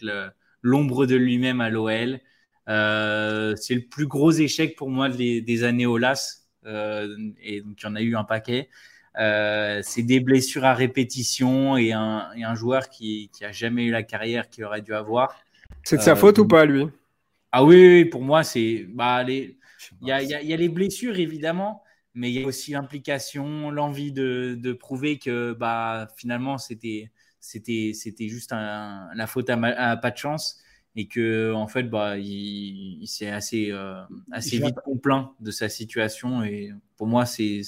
l'ombre 0.62 1.06
de 1.06 1.16
lui-même 1.16 1.60
à 1.60 1.70
l'OL. 1.70 2.20
Euh, 2.68 3.54
c'est 3.56 3.74
le 3.74 3.82
plus 3.82 4.06
gros 4.06 4.30
échec 4.30 4.76
pour 4.76 4.90
moi 4.90 5.08
des, 5.08 5.64
années 5.64 5.86
Olas 5.86 6.42
euh, 6.66 7.16
et 7.42 7.62
donc 7.62 7.80
il 7.80 7.84
y 7.84 7.88
en 7.88 7.96
a 7.96 8.02
eu 8.02 8.16
un 8.16 8.24
paquet. 8.24 8.68
c'est 9.16 10.02
des 10.02 10.20
blessures 10.20 10.64
à 10.64 10.74
répétition 10.74 11.76
et 11.76 11.92
un, 11.92 12.54
joueur 12.54 12.88
qui, 12.88 13.30
qui 13.32 13.44
a 13.44 13.52
jamais 13.52 13.84
eu 13.84 13.90
la 13.90 14.02
carrière 14.02 14.48
qu'il 14.48 14.64
aurait 14.64 14.82
dû 14.82 14.94
avoir. 14.94 15.34
C'est 15.84 15.98
de 15.98 16.02
sa 16.02 16.16
faute 16.16 16.38
ou 16.38 16.46
pas, 16.46 16.64
lui? 16.64 16.86
Ah 17.52 17.64
oui, 17.64 18.04
pour 18.04 18.22
moi, 18.22 18.44
c'est. 18.44 18.86
Bah, 18.90 19.22
les... 19.22 19.58
il, 20.02 20.08
y 20.08 20.12
a, 20.12 20.22
il, 20.22 20.28
y 20.28 20.52
a, 20.52 20.56
les 20.56 20.68
blessures, 20.68 21.18
évidemment, 21.18 21.82
mais 22.14 22.30
il 22.30 22.40
y 22.40 22.44
a 22.44 22.46
aussi 22.46 22.72
l'implication, 22.72 23.70
l'envie 23.70 24.12
de, 24.12 24.56
de, 24.60 24.72
prouver 24.72 25.18
que 25.18 25.52
bah, 25.52 26.08
finalement, 26.16 26.58
c'était 26.58 27.10
juste 28.18 28.52
un, 28.52 29.08
la 29.14 29.26
faute 29.26 29.48
à, 29.50 29.96
pas 29.96 30.10
de 30.10 30.16
chance 30.16 30.60
et 30.96 31.06
que 31.06 31.52
en 31.52 31.68
fait 31.68 31.84
bah 31.84 32.18
il, 32.18 33.06
s'est 33.06 33.30
assez 33.30 33.70
euh, 33.70 34.00
assez 34.32 34.58
vite 34.58 34.74
complaint 34.84 35.32
de 35.38 35.50
sa 35.52 35.68
situation 35.68 36.42
et 36.42 36.72
pour 36.96 37.06
moi 37.06 37.24
c'est 37.24 37.62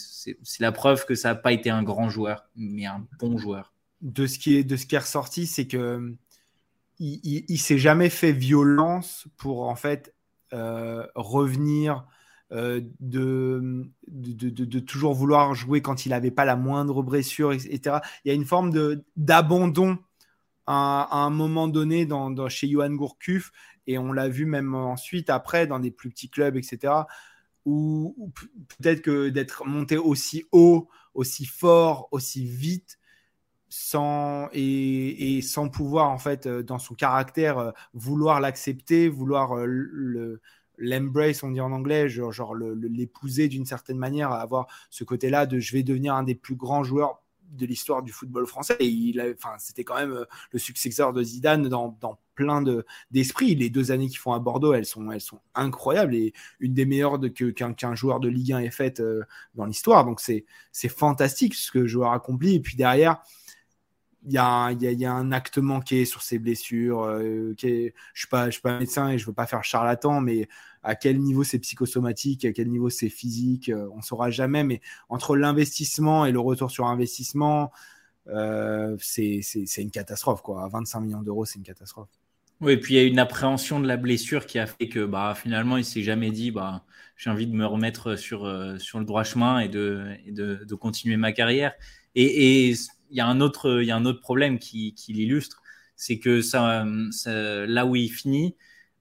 la 0.59 0.73
preuve 0.73 1.07
que 1.07 1.15
ça 1.15 1.29
n'a 1.29 1.35
pas 1.37 1.53
été 1.53 1.71
un 1.71 1.85
grand 1.85 2.09
joueur 2.09 2.49
mais 2.57 2.87
un 2.87 3.07
bon 3.21 3.39
joueur 3.39 3.73
de 4.01 4.27
ce 4.27 4.39
qui 4.39 4.57
est 4.57 4.65
de 4.65 4.77
ce 4.77 4.87
qui 4.87 4.97
est 4.97 5.01
ressorti 5.01 5.47
c'est 5.47 5.69
que 5.69 6.17
il, 7.01 7.45
il, 7.49 7.59
s'est 7.59 7.79
jamais 7.79 8.11
fait 8.11 8.33
violence 8.33 9.27
pour 9.39 9.69
en 9.69 9.75
fait 9.75 10.15
euh, 10.53 11.07
revenir 11.15 12.07
euh, 12.53 12.81
de, 13.01 13.89
de, 14.09 14.51
de, 14.51 14.79
toujours 14.81 15.15
vouloir 15.15 15.55
jouer 15.55 15.83
quand 15.83 16.05
il 16.05 16.11
n'avait 16.11 16.31
pas 16.31 16.45
la 16.45 16.57
moindre 16.57 17.03
blessure, 17.03 17.53
etc. 17.53 17.99
Il 18.25 18.29
y 18.29 18.31
a 18.33 18.35
une 18.35 18.45
forme 18.45 18.73
d'abandon 19.17 19.99
à, 20.67 21.09
un 21.13 21.31
moment 21.31 21.69
donné 21.69 22.07
dans, 22.07 22.49
chez 22.49 22.69
Johan 22.69 22.91
Gourcuff, 22.91 23.53
et 23.87 23.99
on 23.99 24.13
l'a 24.13 24.29
vu 24.29 24.47
même 24.47 24.75
ensuite, 24.75 25.31
après, 25.31 25.67
dans 25.67 25.79
des 25.79 25.91
plus 25.91 26.11
petits 26.11 26.29
clubs, 26.29 26.57
etc., 26.57 26.93
où, 27.65 28.33
peut-être 28.69 29.03
que 29.03 29.29
d'être 29.29 29.65
monté 29.67 29.97
aussi 29.97 30.45
haut, 30.53 30.89
aussi 31.15 31.45
fort, 31.45 32.09
aussi 32.11 32.45
vite, 32.45 32.99
sans 33.71 34.49
et, 34.53 35.41
sans 35.43 35.69
pouvoir 35.69 36.11
en 36.11 36.19
fait 36.19 36.47
euh, 36.47 36.63
dans 36.63 36.81
son 36.81 36.95
caractère 36.95 37.59
euh, 37.59 37.71
vouloir 37.95 38.41
l'accepter, 38.41 39.09
vouloir 39.09 39.57
euh, 39.57 39.65
le 39.67 40.41
l'embrace, 40.83 41.43
on 41.43 41.51
dit 41.51 41.61
en 41.61 41.73
anglais, 41.73 42.09
genre, 42.09 42.33
genre 42.33 42.55
l'épouser 42.55 43.49
d'une 43.49 43.67
certaine 43.67 43.99
manière, 43.99 44.33
avoir 44.33 44.67
ce 44.89 45.05
côté-là 45.05 45.45
de 45.45 45.61
je 45.61 45.75
vais 45.75 45.83
devenir 45.83 46.15
un 46.15 46.23
des 46.23 46.35
plus 46.35 46.57
grands 46.57 46.83
joueurs 46.83 47.23
de 47.51 47.67
l'histoire 47.67 48.03
du 48.03 48.13
football 48.13 48.47
français. 48.47 48.77
Et 48.81 48.87
il 48.87 49.21
enfin, 49.37 49.57
c'était 49.59 49.85
quand 49.85 49.97
même 49.97 50.25
le 50.53 50.59
successeur 50.59 51.13
de 51.13 51.23
Zidane 51.23 51.69
dans, 51.69 51.99
dans 52.01 52.19
plein 52.35 52.65
d'esprits. 53.11 53.55
les 53.57 53.69
deux 53.69 53.93
années 53.93 54.09
qu'ils 54.09 54.21
font 54.21 54.33
à 54.33 54.39
Bordeaux, 54.39 54.73
elles 54.73 54.87
sont, 54.87 55.11
elles 55.13 55.21
sont 55.21 55.41
incroyables 55.55 56.15
et 56.15 56.33
une 56.61 56.73
des 56.73 56.87
meilleures 56.87 57.19
de, 57.19 57.29
qu'un 57.29 57.95
joueur 57.95 58.19
de 58.19 58.31
Ligue 58.31 58.55
1 58.55 58.61
ait 58.61 58.71
faite 58.71 59.03
dans 59.57 59.67
l'histoire. 59.67 60.07
Donc 60.07 60.23
c'est 60.23 60.47
fantastique 60.89 61.55
ce 61.55 61.71
que 61.71 61.81
le 61.81 61.89
joueur 61.89 62.13
accompli. 62.13 62.55
Et 62.55 62.61
puis 62.61 62.77
derrière, 62.77 63.23
il 64.27 64.33
y, 64.33 64.39
a, 64.39 65.13
un 65.13 65.33
acte 65.33 65.59
manqué 65.59 66.05
sur 66.05 66.23
ses 66.23 66.39
blessures. 66.39 67.03
Euh, 67.05 67.55
je 67.57 67.67
ne 67.67 67.91
suis, 68.15 68.29
pas 68.29 68.79
médecin 68.79 69.09
et 69.09 69.19
je 69.19 69.25
ne 69.25 69.27
veux 69.29 69.35
pas 69.35 69.47
faire 69.47 69.65
charlatan, 69.65 70.21
mais 70.21 70.49
à 70.83 70.95
quel 70.95 71.19
niveau 71.19 71.43
c'est 71.43 71.59
psychosomatique, 71.59 72.45
à 72.45 72.53
quel 72.53 72.69
niveau 72.69 72.91
c'est 72.91 73.09
physique, 73.09 73.71
euh, 73.71 73.89
on 73.93 73.99
ne 73.99 74.03
saura 74.03 74.31
jamais. 74.31 74.63
Mais 74.63 74.81
entre 75.09 75.37
l'investissement 75.37 76.27
et 76.27 76.33
le 76.33 76.41
retour 76.41 76.71
sur 76.71 76.87
investissement, 76.87 77.73
euh, 78.29 78.97
c'est 79.01 79.41
une 79.79 79.91
catastrophe. 79.91 80.43
Quoi. 80.43 80.65
À 80.65 80.69
25 80.69 81.01
millions 81.01 81.23
d'euros, 81.23 81.47
c'est 81.47 81.59
une 81.59 81.65
catastrophe. 81.65 82.09
Oui, 82.61 82.75
et 82.75 82.77
puis 82.77 82.95
il 82.95 82.97
y 82.99 83.01
a 83.01 83.05
une 83.05 83.19
appréhension 83.19 83.81
de 83.81 83.87
la 83.87 83.97
blessure 83.97 84.45
qui 84.45 84.59
a 84.59 84.67
fait 84.67 84.89
que 84.89 85.07
bah, 85.07 85.35
finalement, 85.35 85.79
il 85.79 85.85
s'est 85.85 86.03
jamais 86.03 86.31
dit 86.31 86.51
bah, 86.51 86.85
j'ai 87.17 87.31
envie 87.31 87.47
de 87.47 87.55
me 87.55 87.65
remettre 87.65 88.17
sur, 88.17 88.45
le 88.45 89.05
droit 89.05 89.25
chemin 89.25 89.61
et 89.61 89.69
de 89.69 90.75
continuer 90.75 91.17
ma 91.17 91.33
carrière. 91.33 91.73
Et 92.15 92.75
il 93.11 93.17
y, 93.17 93.21
a 93.21 93.27
un 93.27 93.41
autre, 93.41 94.21
problème 94.21 94.59
qui, 94.59 94.95
l'illustre, 95.09 95.63
c'est 95.97 96.19
que 96.19 96.41
là 97.67 97.87
où 97.87 97.97
il 97.97 98.09
finit, 98.09 98.57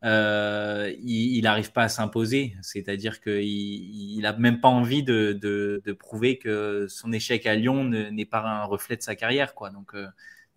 euh, 0.05 0.93
il 1.01 1.41
n'arrive 1.41 1.72
pas 1.72 1.84
à 1.84 1.89
s'imposer. 1.89 2.55
C'est-à-dire 2.62 3.22
qu'il 3.22 4.20
n'a 4.22 4.34
même 4.34 4.62
pas 4.62 4.70
envie 4.70 5.03
de, 5.03 5.95
prouver 5.99 6.38
que 6.38 6.88
son 6.89 7.12
échec 7.12 7.45
à 7.45 7.55
Lyon 7.55 7.84
n'est 7.84 8.26
pas 8.26 8.41
un 8.41 8.64
reflet 8.64 8.95
de 8.95 9.01
sa 9.01 9.16
carrière. 9.16 9.53
Donc, 9.74 9.93
euh, 9.93 10.07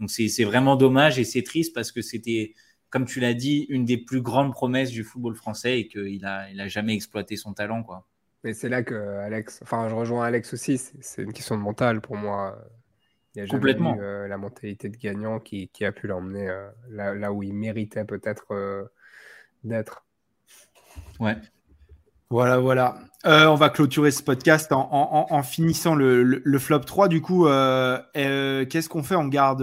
c'est 0.09 0.45
vraiment 0.45 0.77
dommage 0.77 1.19
et 1.19 1.25
c'est 1.25 1.43
triste 1.43 1.75
parce 1.75 1.93
que 1.93 2.03
c'était, 2.03 2.55
comme 2.91 3.05
tu 3.05 3.21
l'as 3.21 3.35
dit, 3.35 3.67
une 3.69 3.85
des 3.85 3.99
plus 3.99 4.21
grandes 4.21 4.53
promesses 4.53 4.91
du 4.91 5.05
football 5.05 5.35
français 5.35 5.81
et 5.81 5.89
qu'il 5.89 6.21
n'a 6.23 6.69
jamais 6.69 6.95
exploité 6.95 7.37
son 7.37 7.53
talent. 7.53 7.85
Mais 8.45 8.55
c'est 8.55 8.69
là 8.69 8.83
que 8.83 8.95
Alex, 8.95 9.61
enfin, 9.63 9.89
je 9.89 9.95
rejoins 9.95 10.25
Alex 10.25 10.53
aussi, 10.53 10.77
c'est 10.79 11.23
une 11.23 11.33
question 11.33 11.57
de 11.57 11.63
mental 11.63 12.01
pour 12.01 12.17
moi. 12.17 12.59
Il 13.35 13.41
y 13.41 13.43
a 13.43 13.47
Complètement. 13.47 13.97
Euh, 14.01 14.29
la 14.29 14.37
mentalité 14.37 14.89
de 14.89 14.97
gagnant 14.97 15.41
qui, 15.41 15.69
qui 15.69 15.85
a 15.85 15.93
pu 15.93 16.07
l'emmener 16.07 16.49
euh, 16.49 16.69
là, 16.91 17.15
là, 17.15 17.33
où 17.33 17.43
il 17.43 17.55
méritait 17.55 18.05
peut-être 18.05 18.91
d'être. 19.65 20.05
Ouais. 21.21 21.37
Voilà, 22.33 22.59
voilà. 22.59 22.99
Euh, 23.27 23.45
on 23.47 23.57
va 23.57 23.69
clôturer 23.69 24.11
ce 24.11 24.23
podcast 24.23 24.73
en, 24.73 25.43
finissant 25.43 25.95
le, 25.95 26.59
flop 26.59 26.79
3. 26.79 27.09
Du 27.09 27.21
coup, 27.21 27.47
euh, 27.47 28.01
euh, 28.17 28.65
qu'est-ce 28.65 28.89
qu'on 28.89 29.03
fait? 29.03 29.17
On 29.17 29.27
garde. 29.27 29.63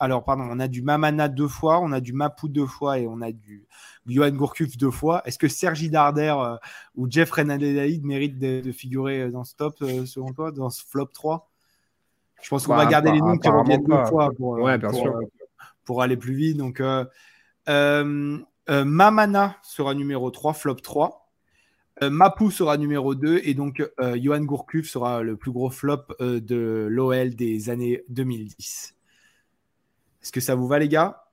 alors, 0.00 0.24
pardon, 0.24 0.48
on 0.50 0.58
a 0.58 0.66
du 0.66 0.82
Mamana 0.82 1.28
deux 1.28 1.46
fois, 1.46 1.78
on 1.78 1.92
a 1.92 2.00
du 2.00 2.12
Mapou 2.12 2.48
deux 2.48 2.66
fois 2.66 2.98
et 2.98 3.06
on 3.06 3.20
a 3.20 3.30
du 3.30 3.68
Johan 4.06 4.32
Gourcuff 4.32 4.76
deux 4.76 4.90
fois. 4.90 5.22
Est-ce 5.26 5.38
que 5.38 5.46
Sergi 5.46 5.90
Darder 5.90 6.34
ou 6.96 7.08
Jeff 7.08 7.30
Renadelaïd 7.30 8.04
méritent 8.04 8.40
de, 8.40 8.72
figurer 8.72 9.30
dans 9.30 9.44
ce 9.44 9.54
top, 9.54 9.76
selon 10.06 10.32
toi, 10.32 10.50
dans 10.50 10.70
ce 10.70 10.82
flop 10.84 11.10
3 11.14 11.49
Je 12.42 12.48
pense 12.48 12.66
qu'on 12.66 12.74
va 12.74 12.84
bah, 12.84 12.90
garder 12.90 13.12
les 13.12 13.20
noms 13.20 13.38
qui 13.38 13.48
reviennent 13.48 13.84
deux 13.84 14.04
fois 14.06 14.30
pour, 14.36 14.58
pour, 15.84 16.02
aller 16.02 16.16
plus 16.16 16.34
vite. 16.34 16.56
Donc, 16.56 16.80
euh, 18.70 18.84
Mamana 18.84 19.56
sera 19.62 19.94
numéro 19.94 20.30
3, 20.30 20.52
flop 20.52 20.76
3. 20.76 21.28
Euh, 22.02 22.10
Mapou 22.10 22.50
sera 22.50 22.76
numéro 22.76 23.14
2 23.14 23.40
et 23.44 23.52
donc 23.52 23.82
euh, 24.00 24.18
Johan 24.20 24.40
Gourcuff 24.40 24.88
sera 24.88 25.22
le 25.22 25.36
plus 25.36 25.50
gros 25.50 25.70
flop 25.70 26.06
de 26.20 26.86
l'OL 26.88 27.34
des 27.34 27.68
années 27.68 28.04
2010. 28.08 28.94
Est-ce 30.22 30.32
que 30.32 30.40
ça 30.40 30.54
vous 30.54 30.66
va 30.66 30.78
les 30.78 30.88
gars? 30.88 31.24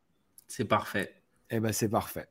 C'est 0.47 0.65
parfait. 0.65 1.13
Eh 1.49 1.59
ben 1.59 1.71
c'est 1.71 1.89
parfait. 1.89 2.27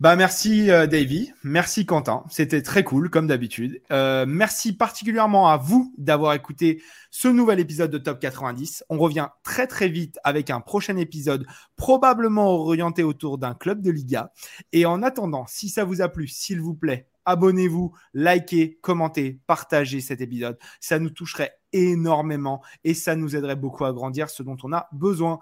Bah 0.00 0.16
merci 0.16 0.70
euh, 0.70 0.88
Davy, 0.88 1.32
merci 1.44 1.86
Quentin, 1.86 2.24
c'était 2.28 2.62
très 2.62 2.82
cool 2.82 3.08
comme 3.08 3.28
d'habitude. 3.28 3.80
Euh, 3.92 4.24
merci 4.26 4.72
particulièrement 4.72 5.48
à 5.48 5.56
vous 5.56 5.94
d'avoir 5.96 6.32
écouté 6.34 6.82
ce 7.10 7.28
nouvel 7.28 7.60
épisode 7.60 7.90
de 7.90 7.98
Top 7.98 8.18
90. 8.18 8.84
On 8.88 8.98
revient 8.98 9.28
très 9.44 9.68
très 9.68 9.88
vite 9.88 10.18
avec 10.24 10.50
un 10.50 10.60
prochain 10.60 10.96
épisode 10.96 11.46
probablement 11.76 12.50
orienté 12.50 13.04
autour 13.04 13.38
d'un 13.38 13.54
club 13.54 13.80
de 13.80 13.92
Liga. 13.92 14.32
Et 14.72 14.86
en 14.86 15.02
attendant, 15.04 15.46
si 15.46 15.68
ça 15.68 15.84
vous 15.84 16.02
a 16.02 16.08
plu, 16.08 16.26
s'il 16.26 16.60
vous 16.60 16.74
plaît, 16.74 17.06
abonnez-vous, 17.24 17.92
likez, 18.14 18.78
commentez, 18.82 19.38
partagez 19.46 20.00
cet 20.00 20.20
épisode. 20.20 20.58
Ça 20.80 20.98
nous 20.98 21.10
toucherait 21.10 21.54
énormément 21.72 22.62
et 22.82 22.94
ça 22.94 23.14
nous 23.14 23.36
aiderait 23.36 23.56
beaucoup 23.56 23.84
à 23.84 23.92
grandir, 23.92 24.28
ce 24.30 24.42
dont 24.42 24.56
on 24.64 24.72
a 24.72 24.88
besoin. 24.90 25.38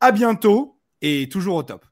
À 0.00 0.12
bientôt 0.12 0.78
et 1.02 1.28
toujours 1.28 1.56
au 1.56 1.62
top. 1.62 1.91